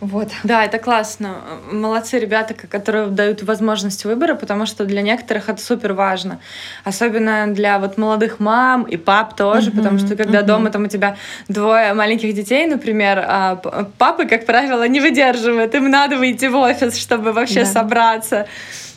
Вот. 0.00 0.28
Да, 0.44 0.64
это 0.64 0.78
классно. 0.78 1.36
Молодцы 1.72 2.18
ребята, 2.18 2.52
которые 2.52 3.06
дают 3.06 3.42
возможность 3.42 4.04
выбора, 4.04 4.34
потому 4.34 4.66
что 4.66 4.84
для 4.84 5.00
некоторых 5.00 5.48
это 5.48 5.60
супер 5.60 5.94
важно. 5.94 6.38
Особенно 6.84 7.46
для 7.46 7.78
вот 7.78 7.96
молодых 7.96 8.38
мам 8.38 8.82
и 8.82 8.98
пап 8.98 9.36
тоже, 9.36 9.70
uh-huh, 9.70 9.76
потому 9.76 9.98
что 9.98 10.14
когда 10.14 10.40
uh-huh. 10.40 10.46
дома 10.46 10.70
там 10.70 10.84
у 10.84 10.88
тебя 10.88 11.16
двое 11.48 11.94
маленьких 11.94 12.34
детей, 12.34 12.66
например, 12.66 13.24
а 13.26 13.56
папы, 13.96 14.26
как 14.26 14.44
правило, 14.44 14.86
не 14.86 15.00
выдерживают, 15.00 15.74
им 15.74 15.90
надо 15.90 16.16
выйти 16.18 16.46
в 16.46 16.56
офис, 16.56 16.98
чтобы 16.98 17.32
вообще 17.32 17.60
да. 17.60 17.66
собраться. 17.66 18.46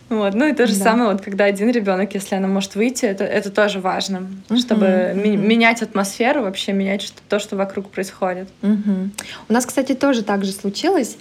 Вот. 0.09 0.33
Ну 0.33 0.47
и 0.47 0.53
то 0.53 0.65
же 0.67 0.75
да. 0.75 0.83
самое, 0.83 1.11
вот 1.11 1.21
когда 1.21 1.45
один 1.45 1.69
ребенок, 1.69 2.13
если 2.15 2.35
она 2.35 2.47
может 2.47 2.75
выйти, 2.75 3.05
это, 3.05 3.23
это 3.23 3.51
тоже 3.51 3.79
важно, 3.79 4.27
угу, 4.49 4.59
чтобы 4.59 5.13
угу. 5.15 5.21
менять 5.21 5.81
атмосферу, 5.81 6.41
вообще 6.41 6.73
менять 6.73 7.03
что, 7.03 7.21
то, 7.29 7.39
что 7.39 7.55
вокруг 7.55 7.89
происходит. 7.89 8.49
Угу. 8.63 9.09
У 9.49 9.53
нас, 9.53 9.65
кстати, 9.65 9.93
тоже 9.93 10.23
так 10.23 10.43
же 10.43 10.51
случилось. 10.51 11.17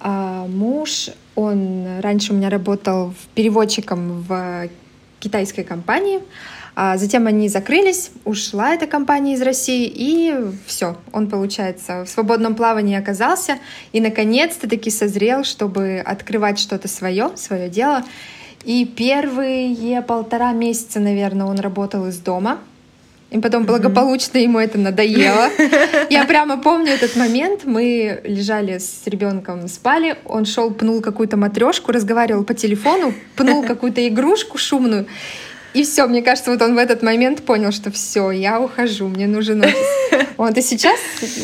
А, 0.00 0.46
муж, 0.48 1.10
он 1.36 2.00
раньше 2.00 2.32
у 2.32 2.36
меня 2.36 2.50
работал 2.50 3.14
переводчиком 3.34 4.22
в 4.22 4.68
китайской 5.20 5.62
компании, 5.62 6.20
а 6.74 6.96
затем 6.96 7.26
они 7.26 7.48
закрылись, 7.48 8.10
ушла 8.24 8.74
эта 8.74 8.86
компания 8.86 9.34
из 9.34 9.42
России, 9.42 9.90
и 9.94 10.34
все, 10.66 10.96
он, 11.12 11.28
получается, 11.28 12.04
в 12.04 12.08
свободном 12.08 12.54
плавании 12.54 12.96
оказался, 12.96 13.58
и 13.92 14.00
наконец-то 14.00 14.68
таки 14.68 14.90
созрел, 14.90 15.44
чтобы 15.44 16.02
открывать 16.04 16.58
что-то 16.58 16.88
свое, 16.88 17.30
свое 17.36 17.68
дело. 17.68 18.04
И 18.64 18.84
первые 18.86 20.02
полтора 20.02 20.52
месяца, 20.52 21.00
наверное, 21.00 21.46
он 21.46 21.58
работал 21.58 22.06
из 22.06 22.18
дома. 22.18 22.58
И 23.30 23.38
потом 23.38 23.64
благополучно 23.64 24.36
ему 24.38 24.58
это 24.58 24.78
надоело. 24.78 25.48
Я 26.10 26.24
прямо 26.26 26.58
помню 26.58 26.92
этот 26.92 27.16
момент. 27.16 27.62
Мы 27.64 28.20
лежали 28.24 28.76
с 28.76 29.06
ребенком, 29.06 29.68
спали. 29.68 30.16
Он 30.26 30.44
шел, 30.44 30.70
пнул 30.70 31.00
какую-то 31.00 31.38
матрешку, 31.38 31.92
разговаривал 31.92 32.44
по 32.44 32.52
телефону, 32.52 33.14
пнул 33.34 33.64
какую-то 33.64 34.06
игрушку 34.06 34.58
шумную. 34.58 35.06
И 35.74 35.84
все, 35.84 36.06
мне 36.06 36.22
кажется, 36.22 36.50
вот 36.50 36.60
он 36.60 36.74
в 36.74 36.78
этот 36.78 37.02
момент 37.02 37.42
понял, 37.42 37.72
что 37.72 37.90
все, 37.90 38.30
я 38.30 38.60
ухожу, 38.60 39.08
мне 39.08 39.26
нужен 39.26 39.62
офис. 39.62 39.76
Вот, 40.36 40.56
и 40.58 40.62
сейчас 40.62 40.98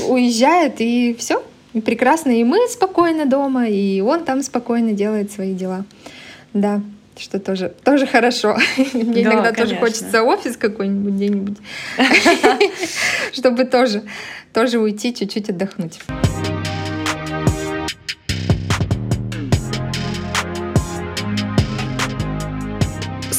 уезжает, 0.08 0.80
и 0.80 1.14
все, 1.18 1.42
и 1.72 1.80
прекрасно. 1.80 2.30
И 2.30 2.44
мы 2.44 2.66
спокойно 2.68 3.26
дома, 3.26 3.68
и 3.68 4.00
он 4.00 4.24
там 4.24 4.42
спокойно 4.42 4.92
делает 4.92 5.30
свои 5.30 5.54
дела. 5.54 5.84
Да, 6.52 6.82
что 7.16 7.38
тоже, 7.38 7.74
тоже 7.84 8.06
хорошо. 8.06 8.56
Мне 8.92 9.24
да, 9.24 9.32
иногда 9.32 9.52
конечно. 9.52 9.64
тоже 9.64 9.76
хочется 9.76 10.22
офис 10.22 10.56
какой-нибудь 10.56 11.14
где-нибудь, 11.14 11.56
чтобы 13.32 13.64
тоже, 13.64 14.02
тоже 14.52 14.78
уйти, 14.78 15.14
чуть-чуть 15.14 15.50
отдохнуть. 15.50 16.00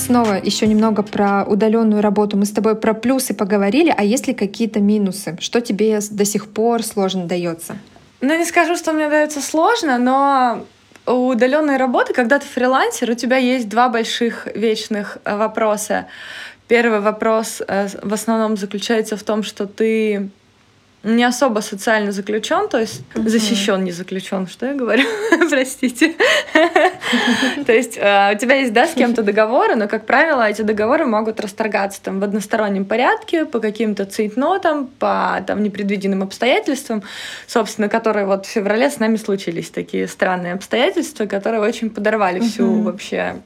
Снова 0.09 0.39
еще 0.43 0.65
немного 0.65 1.03
про 1.03 1.43
удаленную 1.43 2.01
работу. 2.01 2.35
Мы 2.35 2.45
с 2.45 2.49
тобой 2.49 2.75
про 2.75 2.95
плюсы 2.95 3.35
поговорили, 3.35 3.93
а 3.95 4.03
есть 4.03 4.27
ли 4.27 4.33
какие-то 4.33 4.79
минусы? 4.79 5.37
Что 5.39 5.61
тебе 5.61 5.99
до 6.09 6.25
сих 6.25 6.47
пор 6.47 6.81
сложно 6.81 7.25
дается? 7.25 7.75
Ну, 8.19 8.35
не 8.35 8.45
скажу, 8.45 8.75
что 8.75 8.91
мне 8.91 9.07
дается 9.07 9.39
сложно, 9.39 9.99
но 9.99 10.65
у 11.05 11.27
удаленной 11.27 11.77
работы, 11.77 12.15
когда 12.15 12.39
ты 12.39 12.47
фрилансер, 12.47 13.11
у 13.11 13.13
тебя 13.13 13.37
есть 13.37 13.69
два 13.69 13.87
больших 13.87 14.47
вечных 14.55 15.19
э, 15.25 15.37
вопроса. 15.37 16.07
Первый 16.67 17.01
вопрос 17.01 17.61
э, 17.67 17.87
в 18.01 18.11
основном 18.11 18.57
заключается 18.57 19.15
в 19.15 19.21
том, 19.21 19.43
что 19.43 19.67
ты 19.67 20.31
не 21.03 21.23
особо 21.23 21.61
социально 21.61 22.11
заключен, 22.11 22.67
то 22.67 22.77
есть 22.77 23.01
uh-huh. 23.13 23.29
защищен, 23.29 23.83
не 23.83 23.91
заключен, 23.91 24.47
что 24.47 24.65
я 24.65 24.73
говорю, 24.73 25.03
простите. 25.49 26.15
То 27.65 27.71
есть 27.71 27.97
э, 27.97 28.33
у 28.33 28.37
тебя 28.37 28.55
есть, 28.55 28.73
да, 28.73 28.85
с 28.85 28.93
кем-то 28.93 29.23
договоры, 29.23 29.75
но, 29.75 29.87
как 29.87 30.05
правило, 30.05 30.41
эти 30.47 30.61
договоры 30.61 31.05
могут 31.05 31.39
расторгаться 31.39 32.01
там 32.01 32.19
в 32.19 32.23
одностороннем 32.23 32.83
порядке, 32.83 33.45
по 33.45 33.59
каким-то 33.59 34.05
цейтнотам, 34.05 34.87
по 34.87 35.41
там 35.47 35.63
непредвиденным 35.63 36.21
обстоятельствам, 36.21 37.03
собственно, 37.47 37.87
которые 37.87 38.25
вот 38.25 38.45
в 38.45 38.49
феврале 38.49 38.89
с 38.89 38.99
нами 38.99 39.15
случились, 39.15 39.69
такие 39.69 40.07
странные 40.07 40.53
обстоятельства, 40.53 41.25
которые 41.27 41.61
очень 41.61 41.89
подорвали 41.89 42.41
всю 42.41 42.81
вообще 42.81 43.37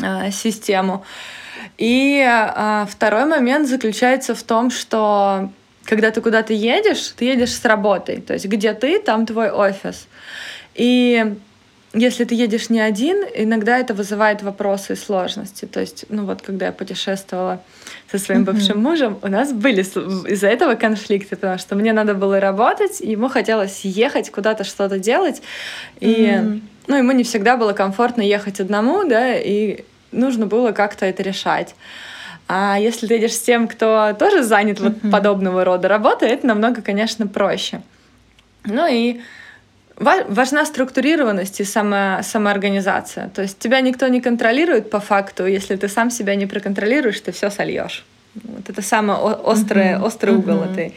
э, 0.00 0.30
систему. 0.30 1.04
И 1.76 2.24
э, 2.26 2.86
второй 2.88 3.26
момент 3.26 3.68
заключается 3.68 4.34
в 4.34 4.42
том, 4.42 4.70
что 4.70 5.50
когда 5.84 6.10
ты 6.10 6.20
куда-то 6.20 6.52
едешь, 6.52 7.12
ты 7.16 7.26
едешь 7.26 7.52
с 7.52 7.64
работой. 7.64 8.20
То 8.20 8.34
есть 8.34 8.46
где 8.46 8.72
ты, 8.72 9.00
там 9.00 9.26
твой 9.26 9.50
офис. 9.50 10.06
И 10.74 11.34
если 11.94 12.24
ты 12.24 12.34
едешь 12.34 12.70
не 12.70 12.80
один, 12.80 13.22
иногда 13.34 13.78
это 13.78 13.92
вызывает 13.92 14.42
вопросы 14.42 14.94
и 14.94 14.96
сложности. 14.96 15.66
То 15.66 15.80
есть, 15.80 16.06
ну 16.08 16.24
вот, 16.24 16.40
когда 16.40 16.66
я 16.66 16.72
путешествовала 16.72 17.62
со 18.10 18.18
своим 18.18 18.44
бывшим 18.44 18.78
mm-hmm. 18.78 18.80
мужем, 18.80 19.18
у 19.20 19.28
нас 19.28 19.52
были 19.52 19.82
из-за 19.82 20.48
этого 20.48 20.74
конфликты, 20.74 21.36
потому 21.36 21.58
что 21.58 21.74
мне 21.74 21.92
надо 21.92 22.14
было 22.14 22.40
работать, 22.40 23.00
ему 23.00 23.28
хотелось 23.28 23.84
ехать 23.84 24.30
куда-то 24.30 24.64
что-то 24.64 24.98
делать, 24.98 25.42
и 26.00 26.30
mm-hmm. 26.30 26.62
ну 26.86 26.96
ему 26.96 27.12
не 27.12 27.24
всегда 27.24 27.58
было 27.58 27.74
комфортно 27.74 28.22
ехать 28.22 28.58
одному, 28.60 29.04
да, 29.04 29.36
и 29.36 29.84
нужно 30.12 30.46
было 30.46 30.72
как-то 30.72 31.04
это 31.04 31.22
решать. 31.22 31.74
А 32.54 32.78
если 32.78 33.06
ты 33.06 33.14
едешь 33.14 33.32
с 33.32 33.40
тем, 33.40 33.66
кто 33.66 34.14
тоже 34.18 34.42
занят 34.42 34.78
вот 34.78 34.92
mm-hmm. 34.92 35.10
подобного 35.10 35.64
рода 35.64 35.88
работой, 35.88 36.28
это 36.28 36.46
намного, 36.46 36.82
конечно, 36.82 37.26
проще. 37.26 37.80
Ну 38.66 38.86
и 38.86 39.22
важна 39.96 40.66
структурированность 40.66 41.60
и 41.60 41.64
само, 41.64 42.18
самоорганизация. 42.22 43.30
То 43.30 43.40
есть 43.40 43.58
тебя 43.58 43.80
никто 43.80 44.06
не 44.08 44.20
контролирует 44.20 44.90
по 44.90 45.00
факту, 45.00 45.46
если 45.46 45.76
ты 45.76 45.88
сам 45.88 46.10
себя 46.10 46.34
не 46.34 46.44
проконтролируешь, 46.44 47.20
ты 47.20 47.32
все 47.32 47.48
сольешь. 47.48 48.04
Вот 48.34 48.68
это 48.68 48.82
самый 48.82 49.16
острый, 49.16 49.94
mm-hmm. 49.94 50.04
острый 50.04 50.34
угол 50.34 50.56
mm-hmm. 50.56 50.72
этой 50.72 50.94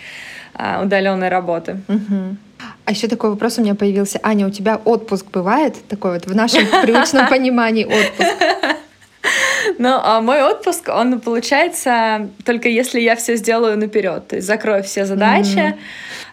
а, 0.55 0.81
удаленной 0.83 1.29
работы. 1.29 1.77
Mm-hmm. 1.87 2.35
А 2.83 2.91
еще 2.91 3.07
такой 3.07 3.29
вопрос 3.29 3.59
у 3.59 3.61
меня 3.61 3.75
появился. 3.75 4.19
Аня, 4.23 4.45
у 4.45 4.49
тебя 4.49 4.75
отпуск 4.83 5.27
бывает 5.31 5.75
такой 5.87 6.15
вот 6.15 6.25
в 6.25 6.35
нашем 6.35 6.67
привычном 6.81 7.29
понимании 7.29 7.85
отпуск? 7.85 8.35
Ну, 9.77 9.99
а 10.01 10.21
мой 10.21 10.41
отпуск, 10.43 10.89
он 10.89 11.19
получается 11.19 12.29
только 12.43 12.69
если 12.69 12.99
я 12.99 13.15
все 13.15 13.35
сделаю 13.35 13.77
наперед. 13.77 14.27
То 14.27 14.35
есть 14.35 14.47
закрою 14.47 14.83
все 14.83 15.05
задачи, 15.05 15.75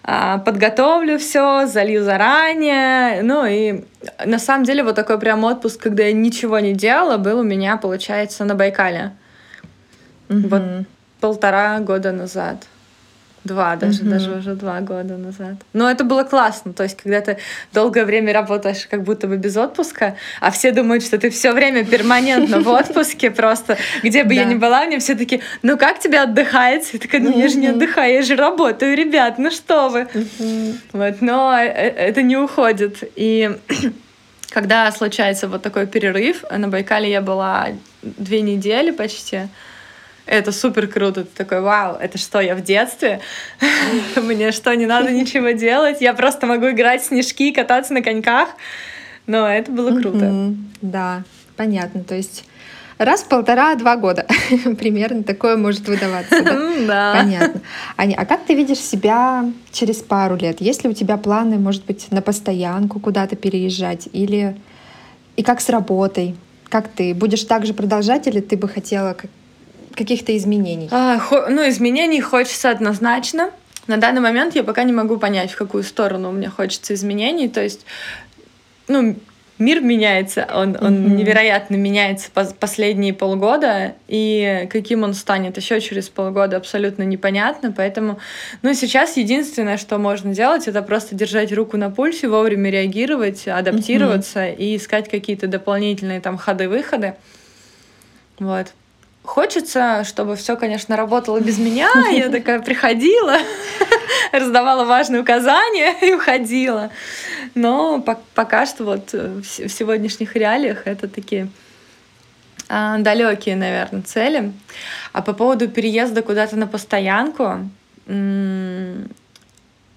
mm-hmm. 0.05 0.45
подготовлю 0.45 1.19
все, 1.19 1.67
залью 1.67 2.05
заранее. 2.05 3.23
Ну 3.23 3.47
и 3.47 3.85
на 4.25 4.39
самом 4.39 4.65
деле 4.65 4.83
вот 4.83 4.97
такой 4.97 5.19
прям 5.19 5.45
отпуск, 5.45 5.81
когда 5.81 6.05
я 6.05 6.13
ничего 6.13 6.59
не 6.59 6.75
делала, 6.75 7.17
был 7.17 7.41
у 7.41 7.45
меня, 7.45 7.77
получается, 7.77 8.45
на 8.45 8.55
Байкале. 8.55 9.13
Mm-hmm. 10.29 10.49
Вот 10.49 10.87
полтора 11.21 11.79
года 11.79 12.13
назад. 12.13 12.67
Два, 13.45 13.75
даже, 13.75 14.03
mm-hmm. 14.03 14.09
даже 14.09 14.31
уже 14.31 14.55
два 14.55 14.81
года 14.81 15.17
назад. 15.17 15.55
Но 15.73 15.91
это 15.91 16.05
было 16.05 16.23
классно. 16.23 16.73
То 16.73 16.85
есть, 16.85 16.97
когда 16.97 17.21
ты 17.21 17.39
долгое 17.73 18.05
время 18.05 18.33
работаешь 18.33 18.87
как 18.89 19.03
будто 19.03 19.27
бы 19.27 19.37
без 19.37 19.57
отпуска, 19.57 20.17
а 20.41 20.53
все 20.53 20.71
думают, 20.71 21.03
что 21.03 21.19
ты 21.19 21.29
все 21.31 21.53
время 21.53 21.85
перманентно 21.85 22.61
в 22.61 22.69
отпуске, 22.69 23.33
просто 23.33 23.79
где 24.03 24.23
бы 24.23 24.35
я 24.35 24.45
ни 24.45 24.55
была, 24.55 24.85
мне 24.87 25.01
все 25.01 25.17
таки 25.17 25.43
ну 25.63 25.77
как 25.77 25.99
тебе 25.99 26.21
отдыхается? 26.21 26.91
Я 26.95 26.99
такая, 27.01 27.21
ну 27.21 27.37
я 27.37 27.49
же 27.49 27.57
не 27.57 27.69
отдыхаю, 27.69 28.15
я 28.15 28.23
же 28.23 28.37
работаю, 28.37 28.97
ребят, 28.97 29.39
ну 29.39 29.51
что 29.51 29.89
вы. 29.89 30.07
Вот, 30.93 31.21
но 31.21 31.59
э, 31.59 31.67
это 31.67 32.23
не 32.23 32.37
уходит. 32.37 33.03
И 33.17 33.51
когда 34.51 34.91
случается 34.93 35.49
вот 35.49 35.63
такой 35.63 35.87
перерыв, 35.87 36.45
на 36.51 36.69
Байкале 36.69 37.11
я 37.11 37.21
была 37.21 37.69
две 38.03 38.41
недели 38.41 38.91
почти, 38.91 39.49
Это 40.27 40.53
супер 40.53 40.87
круто. 40.87 41.25
Ты 41.25 41.31
такой, 41.37 41.61
вау, 41.61 41.97
это 41.97 42.17
что, 42.19 42.41
я 42.41 42.55
в 42.55 42.63
детстве? 42.63 43.21
Мне 44.17 44.53
что, 44.53 44.75
не 44.75 44.87
надо 44.87 45.11
ничего 45.11 45.51
делать? 45.51 46.01
Я 46.01 46.15
просто 46.15 46.47
могу 46.47 46.71
играть 46.71 47.03
в 47.03 47.07
снежки, 47.07 47.53
кататься 47.53 47.93
на 47.93 48.03
коньках. 48.03 48.51
Но 49.27 49.47
это 49.49 49.71
было 49.71 49.99
круто. 50.01 50.55
Да, 50.81 51.23
понятно. 51.57 52.05
То 52.05 52.15
есть 52.15 52.45
раз 52.99 53.23
в 53.23 53.29
полтора-два 53.29 53.97
года 53.97 54.27
примерно 54.79 55.23
такое 55.23 55.57
может 55.57 55.89
выдаваться. 55.89 56.43
Да? 56.43 56.73
да. 56.87 57.15
Понятно. 57.17 57.61
Аня, 57.97 58.17
а 58.19 58.27
как 58.27 58.45
ты 58.45 58.55
видишь 58.55 58.79
себя 58.79 59.45
через 59.71 59.97
пару 59.97 60.37
лет? 60.37 60.61
Есть 60.61 60.85
ли 60.85 60.91
у 60.91 60.93
тебя 60.93 61.17
планы, 61.17 61.59
может 61.59 61.85
быть, 61.85 62.11
на 62.11 62.23
постоянку 62.23 63.01
куда-то 63.01 63.37
переезжать? 63.37 64.09
Или 64.13 64.57
и 65.37 65.43
как 65.43 65.61
с 65.61 65.69
работой? 65.69 66.37
Как 66.69 66.89
ты 66.89 67.15
будешь 67.15 67.45
так 67.45 67.67
же 67.67 67.75
продолжать, 67.75 68.27
или 68.27 68.41
ты 68.41 68.57
бы 68.57 68.69
хотела 68.69 69.17
каких-то 69.95 70.37
изменений? 70.37 70.89
А, 70.91 71.19
хо- 71.19 71.47
ну, 71.49 71.69
изменений 71.69 72.21
хочется 72.21 72.71
однозначно. 72.71 73.51
На 73.87 73.97
данный 73.97 74.21
момент 74.21 74.55
я 74.55 74.63
пока 74.63 74.85
не 74.85 74.93
могу 74.93 75.19
понять, 75.19 75.51
в 75.51 75.57
какую 75.57 75.83
сторону 75.83 76.31
мне 76.33 76.49
хочется 76.49 76.95
изменений. 76.95 77.49
То 77.49 77.63
есть, 77.63 77.85
ну, 78.89 79.17
мир 79.63 79.81
меняется, 79.81 80.47
он, 80.53 80.77
он 80.81 80.95
mm-hmm. 80.95 81.17
невероятно 81.17 81.77
меняется 81.77 82.31
последние 82.59 83.15
полгода, 83.15 83.95
и 84.09 84.69
каким 84.71 85.03
он 85.03 85.15
станет 85.15 85.57
еще 85.57 85.81
через 85.81 86.09
полгода 86.09 86.57
абсолютно 86.57 87.03
непонятно, 87.05 87.73
поэтому, 87.73 88.19
ну, 88.63 88.75
сейчас 88.75 89.17
единственное, 89.17 89.79
что 89.79 89.99
можно 89.99 90.35
делать, 90.35 90.69
это 90.69 90.83
просто 90.83 91.15
держать 91.15 91.53
руку 91.53 91.77
на 91.77 91.91
пульсе, 91.91 92.29
вовремя 92.29 92.71
реагировать, 92.71 93.47
адаптироваться 93.47 94.41
mm-hmm. 94.41 94.57
и 94.57 94.77
искать 94.77 95.09
какие-то 95.09 95.47
дополнительные 95.47 96.21
там 96.21 96.37
ходы-выходы, 96.37 97.15
вот. 98.39 98.69
Хочется, 99.23 100.03
чтобы 100.05 100.35
все, 100.35 100.57
конечно, 100.57 100.97
работало 100.97 101.39
без 101.41 101.59
меня. 101.59 101.91
Я 102.13 102.29
такая 102.29 102.61
приходила, 102.61 103.39
раздавала 104.33 104.85
важные 104.85 105.23
указания 105.23 105.95
и 106.03 106.13
уходила. 106.13 106.91
Но 107.55 108.05
пока 108.35 108.67
что 108.67 108.85
вот 108.85 109.11
э, 109.13 109.41
в 109.43 109.69
сегодняшних 109.69 110.35
реалиях 110.35 110.87
это 110.87 111.07
такие 111.07 111.49
а, 112.69 112.99
далекие, 112.99 113.55
наверное, 113.55 114.03
цели. 114.03 114.53
А 115.13 115.23
по 115.23 115.35
поводу 115.35 115.69
переезда 115.69 116.23
куда-то 116.23 116.57
на 116.57 116.67
постоянку, 116.67 117.69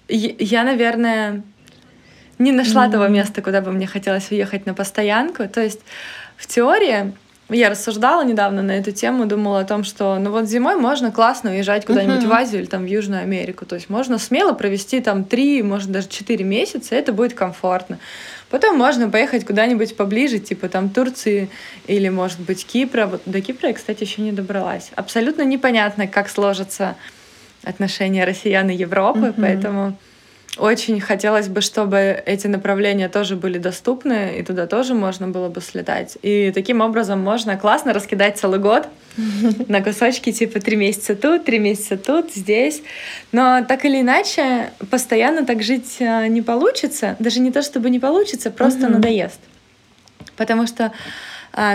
я, 0.08 0.62
наверное, 0.62 1.42
не 2.38 2.52
нашла 2.52 2.88
того 2.88 3.08
места, 3.08 3.42
куда 3.42 3.60
бы 3.60 3.72
мне 3.72 3.86
хотелось 3.86 4.30
уехать 4.30 4.66
на 4.66 4.74
постоянку. 4.74 5.48
То 5.48 5.62
есть 5.62 5.80
в 6.36 6.46
теории 6.46 7.14
я 7.48 7.70
рассуждала 7.70 8.24
недавно 8.24 8.62
на 8.62 8.72
эту 8.72 8.90
тему, 8.90 9.26
думала 9.26 9.60
о 9.60 9.64
том, 9.64 9.84
что 9.84 10.18
ну 10.18 10.30
вот 10.30 10.48
зимой 10.48 10.76
можно 10.76 11.12
классно 11.12 11.50
уезжать 11.50 11.86
куда-нибудь 11.86 12.24
uh-huh. 12.24 12.28
в 12.28 12.32
Азию 12.32 12.60
или 12.60 12.66
там 12.66 12.82
в 12.82 12.86
Южную 12.86 13.22
Америку. 13.22 13.64
То 13.66 13.76
есть 13.76 13.88
можно 13.88 14.18
смело 14.18 14.52
провести 14.52 15.00
там 15.00 15.24
три, 15.24 15.62
может 15.62 15.92
даже 15.92 16.08
четыре 16.08 16.44
месяца, 16.44 16.94
и 16.94 16.98
это 16.98 17.12
будет 17.12 17.34
комфортно. 17.34 17.98
Потом 18.50 18.76
можно 18.76 19.08
поехать 19.08 19.44
куда-нибудь 19.44 19.96
поближе, 19.96 20.38
типа 20.40 20.68
там 20.68 20.88
Турции 20.88 21.48
или, 21.86 22.08
может 22.08 22.40
быть, 22.40 22.66
Кипра. 22.66 23.06
Вот 23.06 23.22
до 23.26 23.40
Кипра 23.40 23.68
я, 23.68 23.74
кстати, 23.74 24.02
еще 24.02 24.22
не 24.22 24.32
добралась. 24.32 24.90
Абсолютно 24.96 25.42
непонятно, 25.42 26.08
как 26.08 26.28
сложатся 26.28 26.96
отношения 27.62 28.24
россиян 28.24 28.68
и 28.70 28.74
Европы, 28.74 29.26
uh-huh. 29.26 29.34
поэтому 29.40 29.96
очень 30.58 31.00
хотелось 31.00 31.48
бы, 31.48 31.60
чтобы 31.60 32.22
эти 32.24 32.46
направления 32.46 33.08
тоже 33.08 33.36
были 33.36 33.58
доступны, 33.58 34.38
и 34.38 34.42
туда 34.42 34.66
тоже 34.66 34.94
можно 34.94 35.28
было 35.28 35.48
бы 35.48 35.60
слетать. 35.60 36.16
И 36.22 36.50
таким 36.54 36.80
образом 36.80 37.20
можно 37.20 37.56
классно 37.56 37.92
раскидать 37.92 38.38
целый 38.38 38.58
год 38.58 38.88
на 39.68 39.82
кусочки, 39.82 40.32
типа 40.32 40.60
три 40.60 40.76
месяца 40.76 41.14
тут, 41.14 41.44
три 41.44 41.58
месяца 41.58 41.96
тут, 41.96 42.32
здесь. 42.32 42.82
Но 43.32 43.64
так 43.66 43.84
или 43.84 44.00
иначе, 44.00 44.70
постоянно 44.90 45.44
так 45.44 45.62
жить 45.62 45.96
э, 46.00 46.28
не 46.28 46.42
получится. 46.42 47.16
Даже 47.18 47.40
не 47.40 47.52
то, 47.52 47.62
чтобы 47.62 47.90
не 47.90 47.98
получится, 47.98 48.50
просто 48.50 48.88
надоест. 48.88 49.40
Потому 50.36 50.66
что 50.66 50.92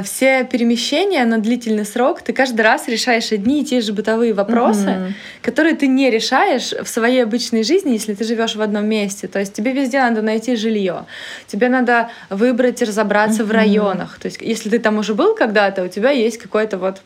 все 0.04 0.44
перемещения 0.44 1.26
на 1.26 1.40
длительный 1.40 1.86
срок, 1.86 2.22
ты 2.22 2.34
каждый 2.34 2.62
раз 2.62 2.88
решаешь 2.88 3.32
одни 3.32 3.62
и 3.62 3.66
те 3.66 3.82
же 3.82 3.94
бытовые 3.94 4.34
вопросы, 4.34 4.90
угу. 4.90 5.14
которые 5.42 5.76
ты 5.76 5.88
не 5.88 6.12
решаешь 6.12 6.72
в 6.72 6.88
своей 6.88 7.24
обычной 7.24 7.64
жизни, 7.64 7.92
если 7.92 8.14
ты 8.14 8.24
живешь 8.24 8.56
в 8.56 8.62
одном 8.62 8.86
месте. 8.86 9.28
То 9.28 9.40
есть 9.40 9.54
тебе 9.54 9.74
везде 9.74 10.00
надо 10.00 10.22
найти 10.22 10.56
жилье, 10.56 11.06
тебе 11.48 11.68
надо 11.68 12.12
выбрать 12.30 12.82
и 12.82 12.86
разобраться 12.86 13.42
угу. 13.42 13.50
в 13.50 13.52
районах. 13.54 14.20
То 14.20 14.28
есть 14.28 14.40
если 14.42 14.70
ты 14.70 14.78
там 14.78 15.00
уже 15.00 15.16
был 15.16 15.36
когда-то, 15.36 15.84
у 15.84 15.88
тебя 15.88 16.12
есть 16.12 16.38
какой-то 16.38 16.78
вот 16.78 17.02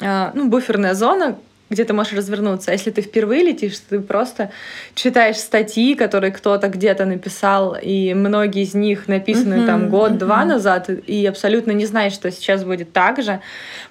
а, 0.00 0.30
ну, 0.34 0.48
буферная 0.48 0.94
зона, 0.94 1.36
где 1.70 1.84
ты 1.84 1.92
можешь 1.92 2.12
развернуться. 2.12 2.70
А 2.70 2.72
если 2.72 2.90
ты 2.90 3.02
впервые 3.02 3.42
летишь, 3.42 3.78
ты 3.78 4.00
просто 4.00 4.50
читаешь 4.94 5.36
статьи, 5.36 5.94
которые 5.94 6.32
кто-то 6.32 6.68
где-то 6.68 7.04
написал, 7.04 7.76
и 7.80 8.14
многие 8.14 8.62
из 8.62 8.74
них 8.74 9.08
написаны 9.08 9.54
uh-huh, 9.54 9.66
там 9.66 9.88
год-два 9.90 10.42
uh-huh. 10.42 10.46
назад, 10.46 10.90
и 10.90 11.26
абсолютно 11.26 11.72
не 11.72 11.86
знаешь, 11.86 12.12
что 12.12 12.30
сейчас 12.30 12.64
будет 12.64 12.92
так 12.92 13.22
же. 13.22 13.40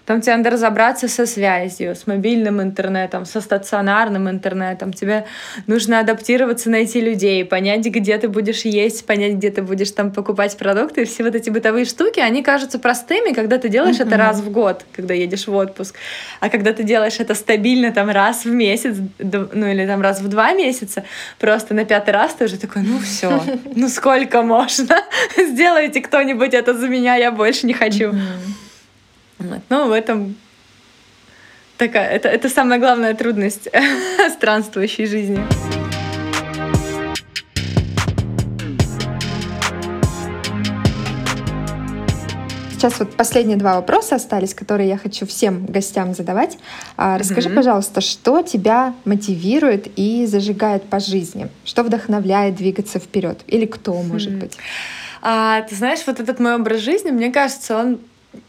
Потом 0.08 0.22
тебе 0.22 0.38
надо 0.38 0.52
разобраться 0.52 1.10
со 1.10 1.26
связью, 1.26 1.94
с 1.94 2.08
мобильным 2.08 2.62
интернетом, 2.62 3.26
со 3.26 3.42
стационарным 3.42 4.30
интернетом. 4.30 4.94
Тебе 4.94 5.26
нужно 5.68 6.00
адаптироваться, 6.00 6.70
найти 6.70 7.02
людей, 7.02 7.44
понять, 7.44 7.86
где 7.86 8.18
ты 8.18 8.30
будешь 8.30 8.62
есть, 8.62 9.06
понять, 9.06 9.34
где 9.34 9.52
ты 9.52 9.62
будешь 9.62 9.92
там 9.92 10.14
покупать 10.14 10.56
продукты. 10.56 11.02
И 11.02 11.06
все 11.06 11.26
вот 11.26 11.36
эти 11.36 11.50
бытовые 11.50 11.84
штуки, 11.84 12.22
они 12.22 12.42
кажутся 12.42 12.80
простыми, 12.80 13.34
когда 13.34 13.58
ты 13.58 13.68
делаешь 13.68 13.98
uh-huh. 13.98 14.08
это 14.08 14.16
раз 14.16 14.40
в 14.40 14.50
год, 14.50 14.86
когда 14.94 15.14
едешь 15.14 15.46
в 15.46 15.54
отпуск. 15.54 15.96
А 16.40 16.48
когда 16.48 16.72
ты 16.72 16.84
делаешь 16.84 17.20
это 17.20 17.36
стабильно 17.36 17.92
там 17.92 18.10
раз 18.10 18.46
в 18.46 18.50
месяц, 18.50 18.96
ну 19.20 19.68
или 19.68 19.86
там 19.86 20.00
раз 20.00 20.22
в 20.22 20.30
два 20.30 20.54
месяца, 20.54 21.04
просто 21.38 21.74
на 21.74 21.84
пятый 21.84 22.12
раз 22.12 22.34
ты 22.34 22.46
уже 22.46 22.58
такой, 22.58 22.84
ну 22.84 22.98
все, 23.00 23.44
ну 23.76 23.90
сколько 23.90 24.42
можно? 24.42 25.04
Сделайте 25.38 26.00
кто-нибудь 26.00 26.54
это 26.54 26.74
за 26.74 26.88
меня, 26.88 27.16
я 27.16 27.30
больше 27.34 27.68
не 27.68 27.74
хочу. 27.74 28.12
Uh-huh. 28.12 28.67
Вот. 29.40 29.62
Ну, 29.70 29.88
в 29.88 29.92
этом 29.92 30.36
такая, 31.78 32.10
это, 32.10 32.28
это 32.28 32.50
самая 32.50 32.80
главная 32.80 33.14
трудность 33.14 33.68
странствующей 34.36 35.06
жизни. 35.06 35.40
Сейчас 42.78 43.00
вот 43.00 43.16
последние 43.16 43.58
два 43.58 43.76
вопроса 43.76 44.16
остались, 44.16 44.54
которые 44.54 44.88
я 44.88 44.98
хочу 44.98 45.26
всем 45.26 45.66
гостям 45.66 46.14
задавать. 46.14 46.60
А, 46.96 47.18
расскажи, 47.18 47.50
mm-hmm. 47.50 47.56
пожалуйста, 47.56 48.02
что 48.02 48.44
тебя 48.44 48.94
мотивирует 49.04 49.88
и 49.96 50.28
зажигает 50.28 50.84
по 50.84 51.00
жизни? 51.00 51.50
Что 51.66 51.82
вдохновляет 51.82 52.56
двигаться 52.56 53.00
вперед? 53.00 53.40
Или 53.48 53.66
кто, 53.66 53.94
может 54.04 54.34
mm-hmm. 54.34 54.40
быть? 54.40 54.58
А, 55.24 55.62
ты 55.62 55.74
знаешь, 55.74 56.02
вот 56.06 56.20
этот 56.20 56.40
мой 56.40 56.54
образ 56.54 56.82
жизни, 56.82 57.10
мне 57.10 57.32
кажется, 57.32 57.80
он 57.80 58.00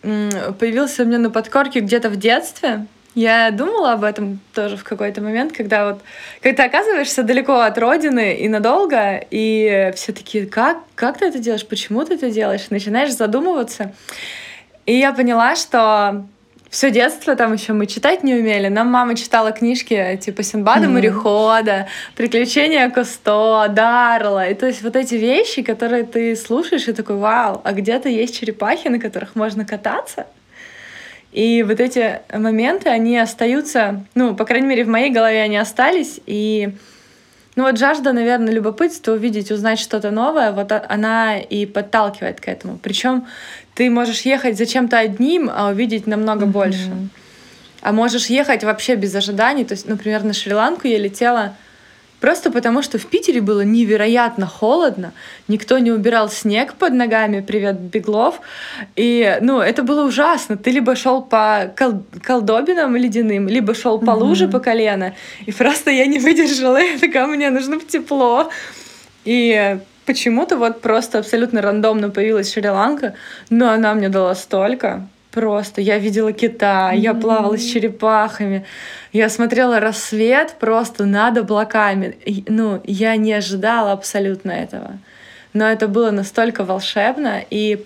появился 0.03 1.03
у 1.03 1.07
меня 1.07 1.19
на 1.19 1.31
подкорке 1.31 1.81
где-то 1.81 2.11
в 2.11 2.17
детстве. 2.17 2.87
Я 3.15 3.51
думала 3.51 3.95
об 3.95 4.05
этом 4.05 4.39
тоже 4.55 4.77
в 4.77 4.85
какой-то 4.85 5.21
момент, 5.21 5.53
когда 5.53 5.91
вот 5.91 6.03
когда 6.41 6.63
ты 6.63 6.69
оказываешься 6.69 7.23
далеко 7.25 7.61
от 7.61 7.77
родины 7.77 8.37
и 8.37 8.49
надолго, 8.49 9.21
и 9.31 9.91
все 9.97 10.13
таки 10.13 10.47
как, 10.47 10.79
как 10.95 11.19
ты 11.19 11.27
это 11.27 11.39
делаешь, 11.39 11.67
почему 11.67 12.05
ты 12.05 12.15
это 12.15 12.31
делаешь, 12.31 12.71
начинаешь 12.71 13.13
задумываться. 13.13 13.93
И 14.87 14.95
я 14.95 15.13
поняла, 15.13 15.57
что 15.57 16.27
все 16.71 16.91
детство 16.91 17.35
там 17.35 17.55
еще 17.55 17.73
мы 17.73 17.87
читать 17.87 18.23
не 18.23 18.35
умели. 18.35 18.69
Нам 18.69 18.89
мама 18.89 19.15
читала 19.15 19.53
книжки 19.53 20.19
типа 20.23 20.43
Синбада 20.43 20.85
mm-hmm. 20.85 20.89
морехода, 20.89 21.89
Приключения 22.15 22.91
Кусто, 22.91 23.67
Дарла. 23.71 24.49
И 24.49 24.55
то 24.55 24.67
есть 24.67 24.83
вот 24.83 24.95
эти 24.95 25.15
вещи, 25.15 25.63
которые 25.63 26.05
ты 26.05 26.37
слушаешь 26.37 26.87
и 26.89 26.93
такой, 26.93 27.17
вау, 27.17 27.61
а 27.65 27.73
где-то 27.73 28.09
есть 28.09 28.39
черепахи, 28.39 28.89
на 28.89 28.99
которых 28.99 29.35
можно 29.35 29.65
кататься. 29.65 30.27
И 31.33 31.63
вот 31.63 31.81
эти 31.81 32.21
моменты, 32.33 32.89
они 32.89 33.19
остаются, 33.19 34.05
ну, 34.15 34.35
по 34.35 34.45
крайней 34.45 34.67
мере, 34.67 34.85
в 34.85 34.89
моей 34.89 35.11
голове 35.11 35.43
они 35.43 35.57
остались. 35.57 36.21
И 36.27 36.71
ну 37.59 37.65
вот 37.65 37.77
жажда, 37.77 38.13
наверное, 38.13 38.53
любопытства, 38.53 39.15
увидеть, 39.15 39.51
узнать 39.51 39.81
что-то 39.81 40.13
новое, 40.13 40.53
вот 40.53 40.71
она 40.71 41.39
и 41.41 41.67
подталкивает 41.67 42.41
к 42.41 42.47
этому. 42.47 42.79
Причем 42.79 43.27
ты 43.75 43.91
можешь 43.91 44.21
ехать 44.21 44.57
за 44.57 44.65
чем-то 44.65 44.97
одним, 44.97 45.51
а 45.53 45.71
увидеть 45.71 46.07
намного 46.07 46.45
mm-hmm. 46.45 46.53
больше. 46.53 46.93
А 47.81 47.91
можешь 47.91 48.27
ехать 48.27 48.63
вообще 48.63 48.95
без 48.95 49.13
ожиданий. 49.13 49.65
То 49.65 49.75
есть, 49.75 49.89
например, 49.89 50.23
на 50.23 50.35
Шри-Ланку 50.35 50.87
я 50.87 50.99
летела 50.99 51.57
Просто 52.21 52.51
потому, 52.51 52.83
что 52.83 52.99
в 52.99 53.07
Питере 53.07 53.41
было 53.41 53.61
невероятно 53.61 54.47
холодно, 54.47 55.13
никто 55.47 55.79
не 55.79 55.93
убирал 55.93 56.29
снег 56.29 56.75
под 56.75 56.93
ногами, 56.93 57.41
привет, 57.41 57.79
Беглов. 57.79 58.41
И, 58.97 59.39
ну, 59.41 59.61
это 59.61 59.85
было 59.85 60.05
ужасно. 60.05 60.57
Ты 60.57 60.71
либо 60.71 60.97
шел 60.97 61.23
по 61.23 61.73
кол 61.77 62.03
колдобинам 62.23 62.97
ледяным, 62.97 63.47
либо 63.47 63.75
шел 63.75 64.01
по 64.01 64.11
луже 64.11 64.47
mm-hmm. 64.47 64.51
по 64.51 64.59
колено. 64.59 65.15
И 65.47 65.53
просто 65.53 65.91
я 65.91 66.07
не 66.07 66.19
выдержала, 66.19 66.79
я 66.83 66.99
такая, 66.99 67.27
мне 67.27 67.51
нужно 67.51 67.79
тепло. 67.81 68.51
И 69.25 69.79
почему-то 70.05 70.57
вот 70.57 70.81
просто 70.81 71.19
абсолютно 71.19 71.63
рандомно 71.63 72.11
появилась 72.11 72.53
Шри-Ланка, 72.53 73.15
но 73.51 73.71
она 73.71 73.95
мне 73.95 74.09
дала 74.09 74.35
столько, 74.35 75.07
просто. 75.39 75.81
Я 75.81 75.99
видела 75.99 76.33
кита, 76.33 76.91
mm-hmm. 76.93 76.99
я 76.99 77.15
плавала 77.15 77.57
с 77.57 77.65
черепахами, 77.65 78.65
я 79.13 79.29
смотрела 79.29 79.79
рассвет 79.79 80.57
просто 80.59 81.07
над 81.07 81.39
облаками. 81.39 82.17
Ну, 82.49 82.81
я 82.85 83.17
не 83.17 83.33
ожидала 83.33 83.93
абсолютно 83.93 84.51
этого. 84.51 84.99
Но 85.53 85.65
это 85.65 85.87
было 85.87 86.11
настолько 86.11 86.65
волшебно, 86.65 87.41
и 87.51 87.85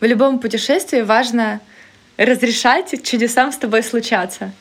в 0.00 0.04
любом 0.04 0.38
путешествии 0.38 1.02
важно 1.02 1.60
разрешать 2.16 3.02
чудесам 3.02 3.50
с 3.50 3.56
тобой 3.56 3.82
случаться. 3.82 4.52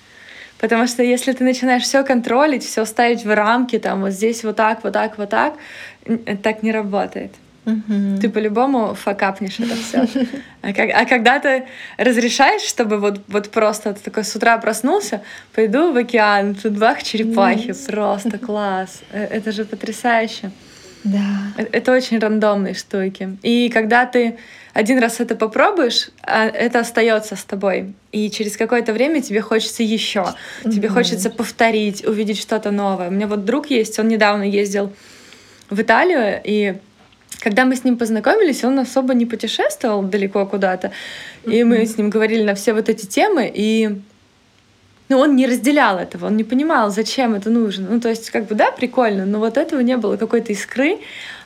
Потому 0.57 0.87
что 0.87 1.03
если 1.03 1.33
ты 1.33 1.43
начинаешь 1.43 1.83
все 1.83 2.03
контролить, 2.03 2.63
все 2.63 2.85
ставить 2.85 3.23
в 3.23 3.35
рамки, 3.35 3.77
там 3.77 4.01
вот 4.01 4.11
здесь 4.11 4.43
вот 4.43 4.55
так, 4.55 4.83
вот 4.83 4.93
так, 4.93 5.17
вот 5.17 5.29
так, 5.29 5.53
так 6.41 6.63
не 6.63 6.71
работает. 6.71 7.33
Угу. 7.65 8.19
Ты 8.21 8.29
по-любому 8.29 8.93
факапнешь 8.93 9.59
это 9.59 9.75
все. 9.75 10.27
А, 10.61 10.73
как, 10.73 10.89
а 10.93 11.05
когда 11.05 11.39
ты 11.39 11.65
разрешаешь, 11.97 12.61
чтобы 12.61 12.97
вот, 12.97 13.21
вот 13.27 13.49
просто 13.49 13.93
ты 13.93 14.01
такой 14.01 14.23
с 14.23 14.35
утра 14.35 14.57
проснулся, 14.57 15.21
пойду 15.53 15.91
в 15.91 15.97
океан, 15.97 16.55
тут 16.55 16.73
бах, 16.77 17.03
черепахи, 17.03 17.69
mm. 17.69 17.91
просто 17.91 18.37
класс. 18.37 19.01
Э, 19.11 19.25
это 19.25 19.51
же 19.51 19.65
потрясающе. 19.65 20.51
Да. 21.03 21.53
Это, 21.57 21.77
это 21.77 21.91
очень 21.91 22.19
рандомные 22.19 22.73
штуки. 22.73 23.37
И 23.43 23.69
когда 23.69 24.05
ты 24.05 24.37
один 24.73 24.99
раз 24.99 25.19
это 25.19 25.35
попробуешь, 25.35 26.09
а 26.21 26.45
это 26.45 26.79
остается 26.79 27.35
с 27.35 27.43
тобой. 27.43 27.93
И 28.11 28.29
через 28.29 28.57
какое-то 28.57 28.93
время 28.93 29.21
тебе 29.21 29.41
хочется 29.41 29.83
еще. 29.83 30.33
Mm-hmm. 30.63 30.71
Тебе 30.71 30.89
хочется 30.89 31.29
повторить, 31.29 32.05
увидеть 32.05 32.39
что-то 32.39 32.71
новое. 32.71 33.09
У 33.09 33.11
меня 33.11 33.27
вот 33.27 33.45
друг 33.45 33.69
есть, 33.69 33.99
он 33.99 34.07
недавно 34.07 34.43
ездил 34.43 34.93
в 35.69 35.79
Италию, 35.81 36.41
и 36.43 36.75
когда 37.43 37.65
мы 37.65 37.75
с 37.75 37.83
ним 37.83 37.97
познакомились, 37.97 38.63
он 38.63 38.79
особо 38.79 39.13
не 39.13 39.25
путешествовал 39.25 40.01
далеко 40.01 40.45
куда-то. 40.45 40.87
Mm-hmm. 41.43 41.53
И 41.53 41.63
мы 41.63 41.85
с 41.85 41.97
ним 41.97 42.09
говорили 42.09 42.43
на 42.43 42.53
все 42.55 42.73
вот 42.73 42.87
эти 42.87 43.05
темы, 43.05 43.51
и 43.53 43.99
ну, 45.09 45.19
он 45.19 45.35
не 45.35 45.45
разделял 45.45 45.99
этого, 45.99 46.27
он 46.27 46.37
не 46.37 46.45
понимал, 46.45 46.89
зачем 46.89 47.35
это 47.35 47.49
нужно. 47.49 47.89
Ну, 47.89 47.99
то 47.99 48.07
есть, 48.09 48.29
как 48.29 48.45
бы, 48.45 48.55
да, 48.55 48.71
прикольно, 48.71 49.25
но 49.25 49.39
вот 49.39 49.57
этого 49.57 49.81
не 49.81 49.97
было 49.97 50.15
какой-то 50.15 50.53
искры. 50.53 50.99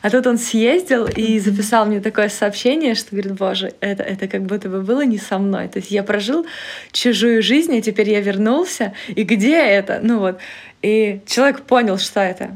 А 0.04 0.12
тут 0.12 0.28
он 0.28 0.38
съездил 0.38 1.08
и 1.08 1.40
записал 1.40 1.88
мне 1.88 2.00
такое 2.00 2.30
сообщение, 2.30 2.94
что 2.94 3.10
говорит, 3.12 3.34
боже, 3.34 3.74
это, 3.80 4.04
это 4.04 4.28
как 4.28 4.44
будто 4.44 4.70
бы 4.70 4.82
было 4.82 5.04
не 5.04 5.18
со 5.18 5.40
мной. 5.40 5.68
То 5.68 5.80
есть 5.80 5.90
я 5.90 6.04
прожил 6.04 6.46
чужую 6.92 7.42
жизнь, 7.42 7.76
а 7.76 7.82
теперь 7.82 8.12
я 8.12 8.22
вернулся, 8.22 8.94
и 9.08 9.24
где 9.24 9.58
это? 9.58 10.00
Ну 10.04 10.20
вот. 10.20 10.38
И 10.84 11.22
человек 11.26 11.62
понял, 11.62 11.98
что 11.98 12.20
это. 12.20 12.56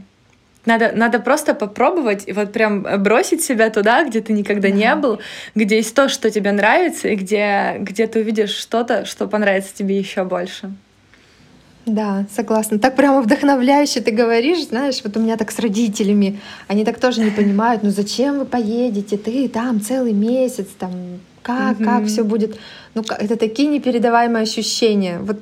Надо, 0.65 0.91
надо 0.93 1.19
просто 1.19 1.55
попробовать 1.55 2.27
и 2.27 2.33
вот 2.33 2.53
прям 2.53 2.85
бросить 3.01 3.43
себя 3.43 3.69
туда, 3.71 4.03
где 4.03 4.21
ты 4.21 4.31
никогда 4.31 4.69
да. 4.69 4.75
не 4.75 4.95
был, 4.95 5.19
где 5.55 5.77
есть 5.77 5.95
то, 5.95 6.07
что 6.07 6.29
тебе 6.29 6.51
нравится, 6.51 7.07
и 7.07 7.15
где, 7.15 7.77
где 7.79 8.05
ты 8.05 8.19
увидишь 8.19 8.55
что-то, 8.55 9.05
что 9.05 9.27
понравится 9.27 9.73
тебе 9.75 9.97
еще 9.97 10.23
больше. 10.23 10.71
Да, 11.87 12.25
согласна. 12.33 12.77
Так 12.77 12.95
прямо 12.95 13.21
вдохновляюще 13.21 14.01
ты 14.01 14.11
говоришь, 14.11 14.67
знаешь, 14.67 15.01
вот 15.03 15.17
у 15.17 15.19
меня 15.19 15.35
так 15.35 15.51
с 15.51 15.57
родителями, 15.57 16.39
они 16.67 16.85
так 16.85 16.99
тоже 16.99 17.21
не 17.21 17.31
понимают, 17.39 17.81
ну 17.81 17.89
зачем 17.89 18.39
вы 18.39 18.45
поедете, 18.45 19.17
ты 19.17 19.49
там 19.49 19.81
целый 19.81 20.13
месяц, 20.13 20.67
там 20.77 20.91
как, 21.41 21.79
угу. 21.79 21.85
как 21.85 22.05
все 22.05 22.23
будет. 22.23 22.57
Ну, 22.93 23.01
это 23.01 23.35
такие 23.35 23.67
непередаваемые 23.67 24.43
ощущения. 24.43 25.17
Вот 25.19 25.39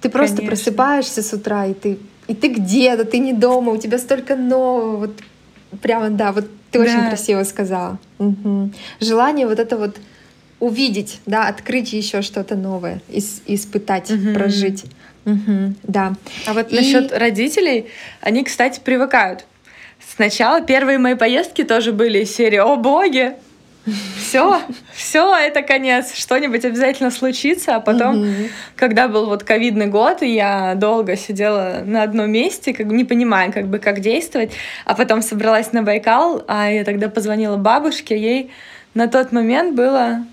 ты 0.00 0.08
просто 0.08 0.36
Конечно. 0.36 0.56
просыпаешься 0.56 1.22
с 1.22 1.32
утра, 1.32 1.66
и 1.66 1.74
ты 1.74 1.98
и 2.32 2.34
ты 2.34 2.48
где-то, 2.48 3.04
ты 3.04 3.18
не 3.18 3.34
дома, 3.34 3.72
у 3.72 3.76
тебя 3.76 3.98
столько 3.98 4.36
нового, 4.36 4.96
вот 4.96 5.10
прямо, 5.82 6.08
да, 6.08 6.32
вот 6.32 6.46
ты 6.70 6.78
да. 6.78 6.84
очень 6.84 7.08
красиво 7.08 7.44
сказала. 7.44 7.98
Угу. 8.18 8.70
Желание 9.00 9.46
вот 9.46 9.58
это 9.58 9.76
вот 9.76 9.96
увидеть, 10.58 11.20
да, 11.26 11.46
открыть 11.46 11.92
еще 11.92 12.22
что-то 12.22 12.54
новое, 12.54 13.02
ис- 13.10 13.42
испытать, 13.44 14.10
угу. 14.10 14.32
прожить. 14.32 14.84
Угу, 15.26 15.74
да. 15.82 16.14
А 16.46 16.54
вот 16.54 16.72
и... 16.72 16.76
насчет 16.76 17.12
родителей, 17.12 17.88
они, 18.22 18.44
кстати, 18.44 18.80
привыкают. 18.82 19.44
Сначала 20.16 20.62
первые 20.62 20.96
мои 20.96 21.14
поездки 21.14 21.64
тоже 21.64 21.92
были 21.92 22.20
из 22.20 22.34
серии 22.34 22.56
«О 22.56 22.76
боги!» 22.76 23.34
Все, 24.16 24.60
все, 24.92 25.34
это 25.34 25.62
конец, 25.62 26.14
что-нибудь 26.14 26.64
обязательно 26.64 27.10
случится, 27.10 27.76
а 27.76 27.80
потом, 27.80 28.20
угу. 28.20 28.48
когда 28.76 29.08
был 29.08 29.26
вот 29.26 29.42
ковидный 29.42 29.86
год, 29.86 30.22
и 30.22 30.34
я 30.34 30.74
долго 30.76 31.16
сидела 31.16 31.82
на 31.84 32.02
одном 32.02 32.30
месте, 32.30 32.72
как 32.72 32.86
не 32.86 33.04
понимая, 33.04 33.50
как 33.50 33.66
бы, 33.66 33.78
как 33.78 34.00
действовать, 34.00 34.52
а 34.84 34.94
потом 34.94 35.22
собралась 35.22 35.72
на 35.72 35.82
Байкал, 35.82 36.44
а 36.46 36.70
я 36.70 36.84
тогда 36.84 37.08
позвонила 37.08 37.56
бабушке, 37.56 38.16
ей 38.16 38.50
на 38.94 39.08
тот 39.08 39.32
момент 39.32 39.74
было 39.74 40.24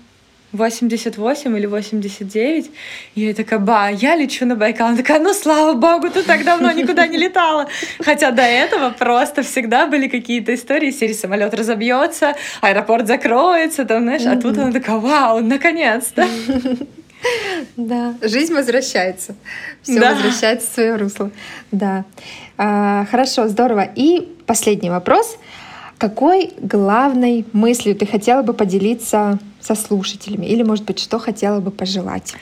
88 0.52 1.56
или 1.56 1.66
89. 1.66 2.70
И 3.14 3.20
я 3.20 3.34
такая, 3.34 3.58
ба, 3.58 3.88
я 3.90 4.16
лечу 4.16 4.46
на 4.46 4.56
Байкал. 4.56 4.88
Она 4.88 4.96
такая, 4.96 5.20
ну 5.20 5.32
слава 5.32 5.74
богу, 5.74 6.10
ты 6.10 6.22
так 6.22 6.44
давно 6.44 6.72
никуда 6.72 7.06
не 7.06 7.18
летала. 7.18 7.68
Хотя 8.00 8.30
до 8.30 8.42
этого 8.42 8.90
просто 8.90 9.42
всегда 9.42 9.86
были 9.86 10.08
какие-то 10.08 10.54
истории, 10.54 10.90
серии 10.90 11.12
самолет 11.12 11.54
разобьется, 11.54 12.34
аэропорт 12.60 13.06
закроется, 13.06 13.84
там, 13.84 14.02
знаешь, 14.02 14.26
а 14.26 14.36
тут 14.36 14.58
она 14.58 14.72
такая, 14.72 14.96
вау, 14.96 15.40
наконец-то. 15.40 16.26
Да, 17.76 18.14
жизнь 18.22 18.54
возвращается. 18.54 19.36
Все 19.82 20.00
да. 20.00 20.14
возвращается 20.14 20.70
в 20.70 20.74
свое 20.74 20.96
русло. 20.96 21.30
Да. 21.70 22.04
А, 22.56 23.06
хорошо, 23.10 23.48
здорово. 23.48 23.88
И 23.94 24.26
последний 24.46 24.90
вопрос. 24.90 25.36
Какой 26.00 26.54
главной 26.56 27.44
мыслью 27.52 27.94
ты 27.94 28.06
хотела 28.06 28.40
бы 28.40 28.54
поделиться 28.54 29.38
со 29.60 29.74
слушателями? 29.74 30.46
Или, 30.46 30.62
может 30.62 30.86
быть, 30.86 30.98
что 30.98 31.18
хотела 31.18 31.60
бы 31.60 31.70
пожелать? 31.70 32.32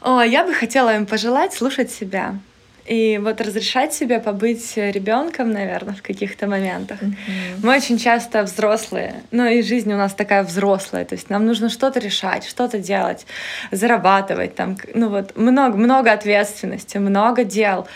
О, 0.00 0.22
я 0.22 0.42
бы 0.42 0.54
хотела 0.54 0.96
им 0.96 1.04
пожелать 1.04 1.52
слушать 1.52 1.90
себя. 1.90 2.38
И 2.86 3.20
вот 3.22 3.42
разрешать 3.42 3.92
себе 3.92 4.20
побыть 4.20 4.72
ребенком, 4.76 5.50
наверное, 5.50 5.94
в 5.94 6.00
каких-то 6.00 6.46
моментах. 6.46 7.02
Mm-hmm. 7.02 7.60
Мы 7.62 7.76
очень 7.76 7.98
часто 7.98 8.42
взрослые, 8.42 9.16
ну 9.30 9.44
и 9.46 9.60
жизнь 9.60 9.92
у 9.92 9.96
нас 9.98 10.14
такая 10.14 10.42
взрослая, 10.42 11.04
то 11.04 11.14
есть 11.14 11.28
нам 11.28 11.44
нужно 11.44 11.68
что-то 11.68 12.00
решать, 12.00 12.44
что-то 12.44 12.78
делать, 12.78 13.26
зарабатывать, 13.70 14.54
там, 14.54 14.78
ну 14.94 15.10
вот 15.10 15.36
много, 15.36 15.76
много 15.76 16.10
ответственности, 16.12 16.96
много 16.96 17.44
дел. 17.44 17.86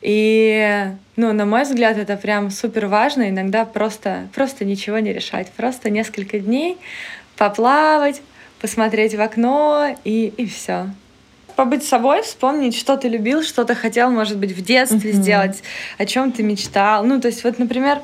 И, 0.00 0.86
ну, 1.16 1.32
на 1.32 1.44
мой 1.44 1.64
взгляд, 1.64 1.98
это 1.98 2.16
прям 2.16 2.50
супер 2.50 2.86
важно. 2.86 3.28
Иногда 3.28 3.64
просто, 3.64 4.28
просто 4.34 4.64
ничего 4.64 4.98
не 4.98 5.12
решать. 5.12 5.50
Просто 5.52 5.90
несколько 5.90 6.38
дней 6.38 6.78
поплавать, 7.36 8.20
посмотреть 8.60 9.14
в 9.14 9.20
окно 9.20 9.96
и, 10.04 10.32
и 10.36 10.46
все. 10.46 10.90
Побыть 11.56 11.82
собой, 11.84 12.22
вспомнить, 12.22 12.76
что 12.76 12.96
ты 12.96 13.08
любил, 13.08 13.42
что 13.42 13.64
ты 13.64 13.74
хотел, 13.74 14.10
может 14.10 14.38
быть, 14.38 14.52
в 14.52 14.64
детстве 14.64 15.10
mm-hmm. 15.10 15.14
сделать, 15.14 15.62
о 15.98 16.06
чем 16.06 16.30
ты 16.30 16.42
мечтал. 16.42 17.04
Ну, 17.04 17.20
то 17.20 17.28
есть, 17.28 17.42
вот, 17.42 17.58
например, 17.58 18.00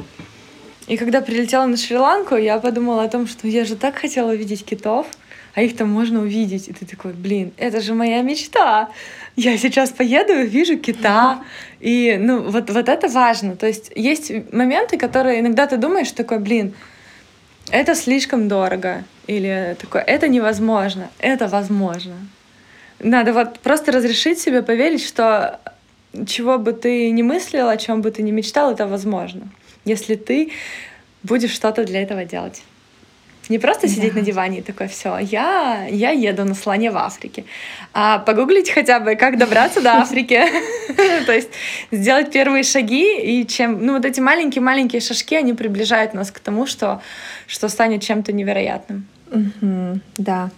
и 0.87 0.97
когда 0.97 1.21
прилетела 1.21 1.67
на 1.67 1.77
Шри-Ланку, 1.77 2.37
я 2.37 2.59
подумала 2.59 3.05
о 3.05 3.09
том, 3.09 3.27
что 3.27 3.47
я 3.49 3.65
же 3.65 3.77
так 3.77 3.97
хотела 3.97 4.33
увидеть 4.33 4.65
китов, 4.65 5.07
а 5.55 5.63
их 5.63 5.77
там 5.77 5.89
можно 5.89 6.21
увидеть. 6.21 6.69
И 6.69 6.73
ты 6.73 6.85
такой, 6.85 7.13
блин, 7.13 7.53
это 7.57 7.81
же 7.81 7.95
моя 7.95 8.23
мечта. 8.23 8.91
Я 9.37 9.57
сейчас 9.59 9.91
поеду 9.91 10.33
и 10.33 10.47
вижу 10.47 10.79
кита. 10.79 11.43
И, 11.81 12.17
ну, 12.21 12.43
вот, 12.43 12.71
вот 12.71 12.89
это 12.89 13.09
важно. 13.09 13.57
То 13.57 13.67
есть 13.67 13.93
есть 13.95 14.33
моменты, 14.53 14.99
которые 14.99 15.41
иногда 15.41 15.67
ты 15.67 15.77
думаешь 15.77 16.11
такой, 16.11 16.39
блин, 16.39 16.75
это 17.71 17.95
слишком 17.95 18.49
дорого. 18.49 19.05
Или 19.27 19.77
такое, 19.81 20.03
это 20.03 20.29
невозможно. 20.29 21.09
Это 21.19 21.47
возможно. 21.49 22.15
Надо 22.99 23.33
вот 23.33 23.61
просто 23.61 23.93
разрешить 23.93 24.39
себе 24.39 24.63
поверить, 24.63 25.05
что 25.05 25.61
чего 26.27 26.59
бы 26.59 26.73
ты 26.73 27.11
ни 27.11 27.23
мыслил, 27.23 27.69
о 27.69 27.77
чем 27.77 28.03
бы 28.03 28.11
ты 28.11 28.23
ни 28.23 28.31
мечтал, 28.31 28.73
это 28.73 28.87
возможно, 28.87 29.49
если 29.85 30.15
ты 30.15 30.53
будешь 31.23 31.51
что-то 31.51 31.85
для 31.85 32.03
этого 32.03 32.25
делать. 32.25 32.63
Не 33.49 33.59
просто 33.59 33.89
сидеть 33.89 34.15
да. 34.15 34.21
на 34.21 34.27
диване 34.27 34.59
и 34.59 34.63
такое 34.63 34.89
все, 34.89 35.19
я, 35.19 35.87
я 35.91 36.11
еду 36.11 36.45
на 36.45 36.55
слоне 36.55 36.91
в 36.91 36.97
Африке. 36.97 37.45
А 37.93 38.19
погуглить 38.19 38.71
хотя 38.71 39.01
бы, 39.01 39.17
как 39.17 39.39
добраться 39.39 39.81
до 39.81 39.95
Африки. 39.95 40.41
То 41.27 41.33
есть 41.33 41.51
сделать 41.91 42.33
первые 42.33 42.63
шаги, 42.63 43.21
и 43.21 43.47
чем, 43.47 43.85
ну 43.85 43.95
вот 43.95 44.05
эти 44.05 44.21
маленькие-маленькие 44.21 45.01
шажки, 45.01 45.37
они 45.37 45.53
приближают 45.53 46.15
нас 46.15 46.31
к 46.31 46.39
тому, 46.39 46.67
что, 46.67 47.03
что 47.47 47.69
станет 47.69 48.03
чем-то 48.03 48.33
невероятным. 48.33 49.07
Да, 50.17 50.51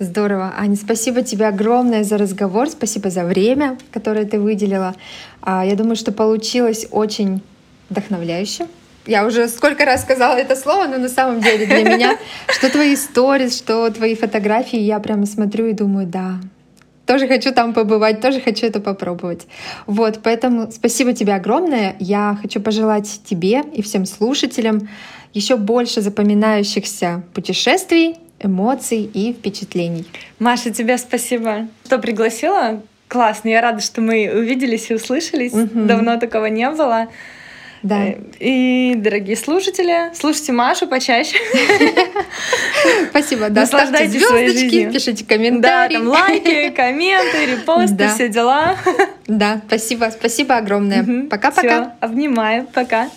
Здорово. 0.00 0.54
Аня, 0.56 0.76
спасибо 0.76 1.22
тебе 1.22 1.48
огромное 1.48 2.04
за 2.04 2.18
разговор, 2.18 2.68
спасибо 2.68 3.10
за 3.10 3.24
время, 3.24 3.76
которое 3.90 4.26
ты 4.26 4.38
выделила. 4.38 4.94
А, 5.42 5.66
я 5.66 5.74
думаю, 5.74 5.96
что 5.96 6.12
получилось 6.12 6.86
очень 6.92 7.42
вдохновляюще. 7.90 8.68
Я 9.08 9.26
уже 9.26 9.48
сколько 9.48 9.86
раз 9.86 10.02
сказала 10.02 10.36
это 10.36 10.54
слово, 10.54 10.86
но 10.86 10.98
на 10.98 11.08
самом 11.08 11.40
деле 11.40 11.64
для 11.64 11.82
меня, 11.94 12.18
что 12.48 12.70
твои 12.70 12.92
истории, 12.92 13.48
что 13.48 13.90
твои 13.90 14.14
фотографии, 14.14 14.78
я 14.78 14.98
прямо 14.98 15.24
смотрю 15.24 15.66
и 15.66 15.72
думаю, 15.72 16.06
да, 16.06 16.34
тоже 17.06 17.26
хочу 17.26 17.52
там 17.52 17.72
побывать, 17.72 18.20
тоже 18.20 18.38
хочу 18.38 18.66
это 18.66 18.80
попробовать. 18.80 19.46
Вот, 19.86 20.20
поэтому 20.22 20.70
спасибо 20.70 21.14
тебе 21.14 21.34
огромное. 21.34 21.96
Я 21.98 22.36
хочу 22.42 22.60
пожелать 22.60 23.22
тебе 23.24 23.62
и 23.72 23.80
всем 23.80 24.04
слушателям 24.04 24.90
еще 25.32 25.56
больше 25.56 26.02
запоминающихся 26.02 27.22
путешествий 27.32 28.16
эмоций 28.40 29.10
и 29.14 29.32
впечатлений. 29.32 30.04
Маша, 30.38 30.70
тебе 30.70 30.98
спасибо, 30.98 31.68
что 31.86 31.98
пригласила. 31.98 32.82
Классно, 33.08 33.48
я 33.48 33.62
рада, 33.62 33.80
что 33.80 34.02
мы 34.02 34.30
увиделись 34.30 34.90
и 34.90 34.94
услышались. 34.94 35.54
Угу. 35.54 35.86
Давно 35.86 36.18
такого 36.18 36.44
не 36.46 36.68
было. 36.70 37.08
Да. 37.82 38.06
Э, 38.06 38.16
и, 38.40 38.94
дорогие 38.96 39.36
слушатели, 39.36 40.12
слушайте 40.14 40.52
Машу 40.52 40.86
почаще. 40.86 41.36
Спасибо, 43.10 43.50
да. 43.50 43.66
Ставьте 43.66 44.08
звездочки, 44.08 44.90
пишите 44.90 45.24
комментарии. 45.24 45.94
Да, 45.94 46.00
там 46.00 46.08
лайки, 46.08 46.70
комменты, 46.76 47.46
репосты, 47.46 47.94
да. 47.94 48.14
все 48.14 48.28
дела. 48.28 48.76
Да, 49.26 49.60
спасибо, 49.66 50.10
спасибо 50.10 50.56
огромное. 50.56 51.26
Пока-пока. 51.28 51.94
Обнимаю, 52.00 52.66
пока. 52.72 53.08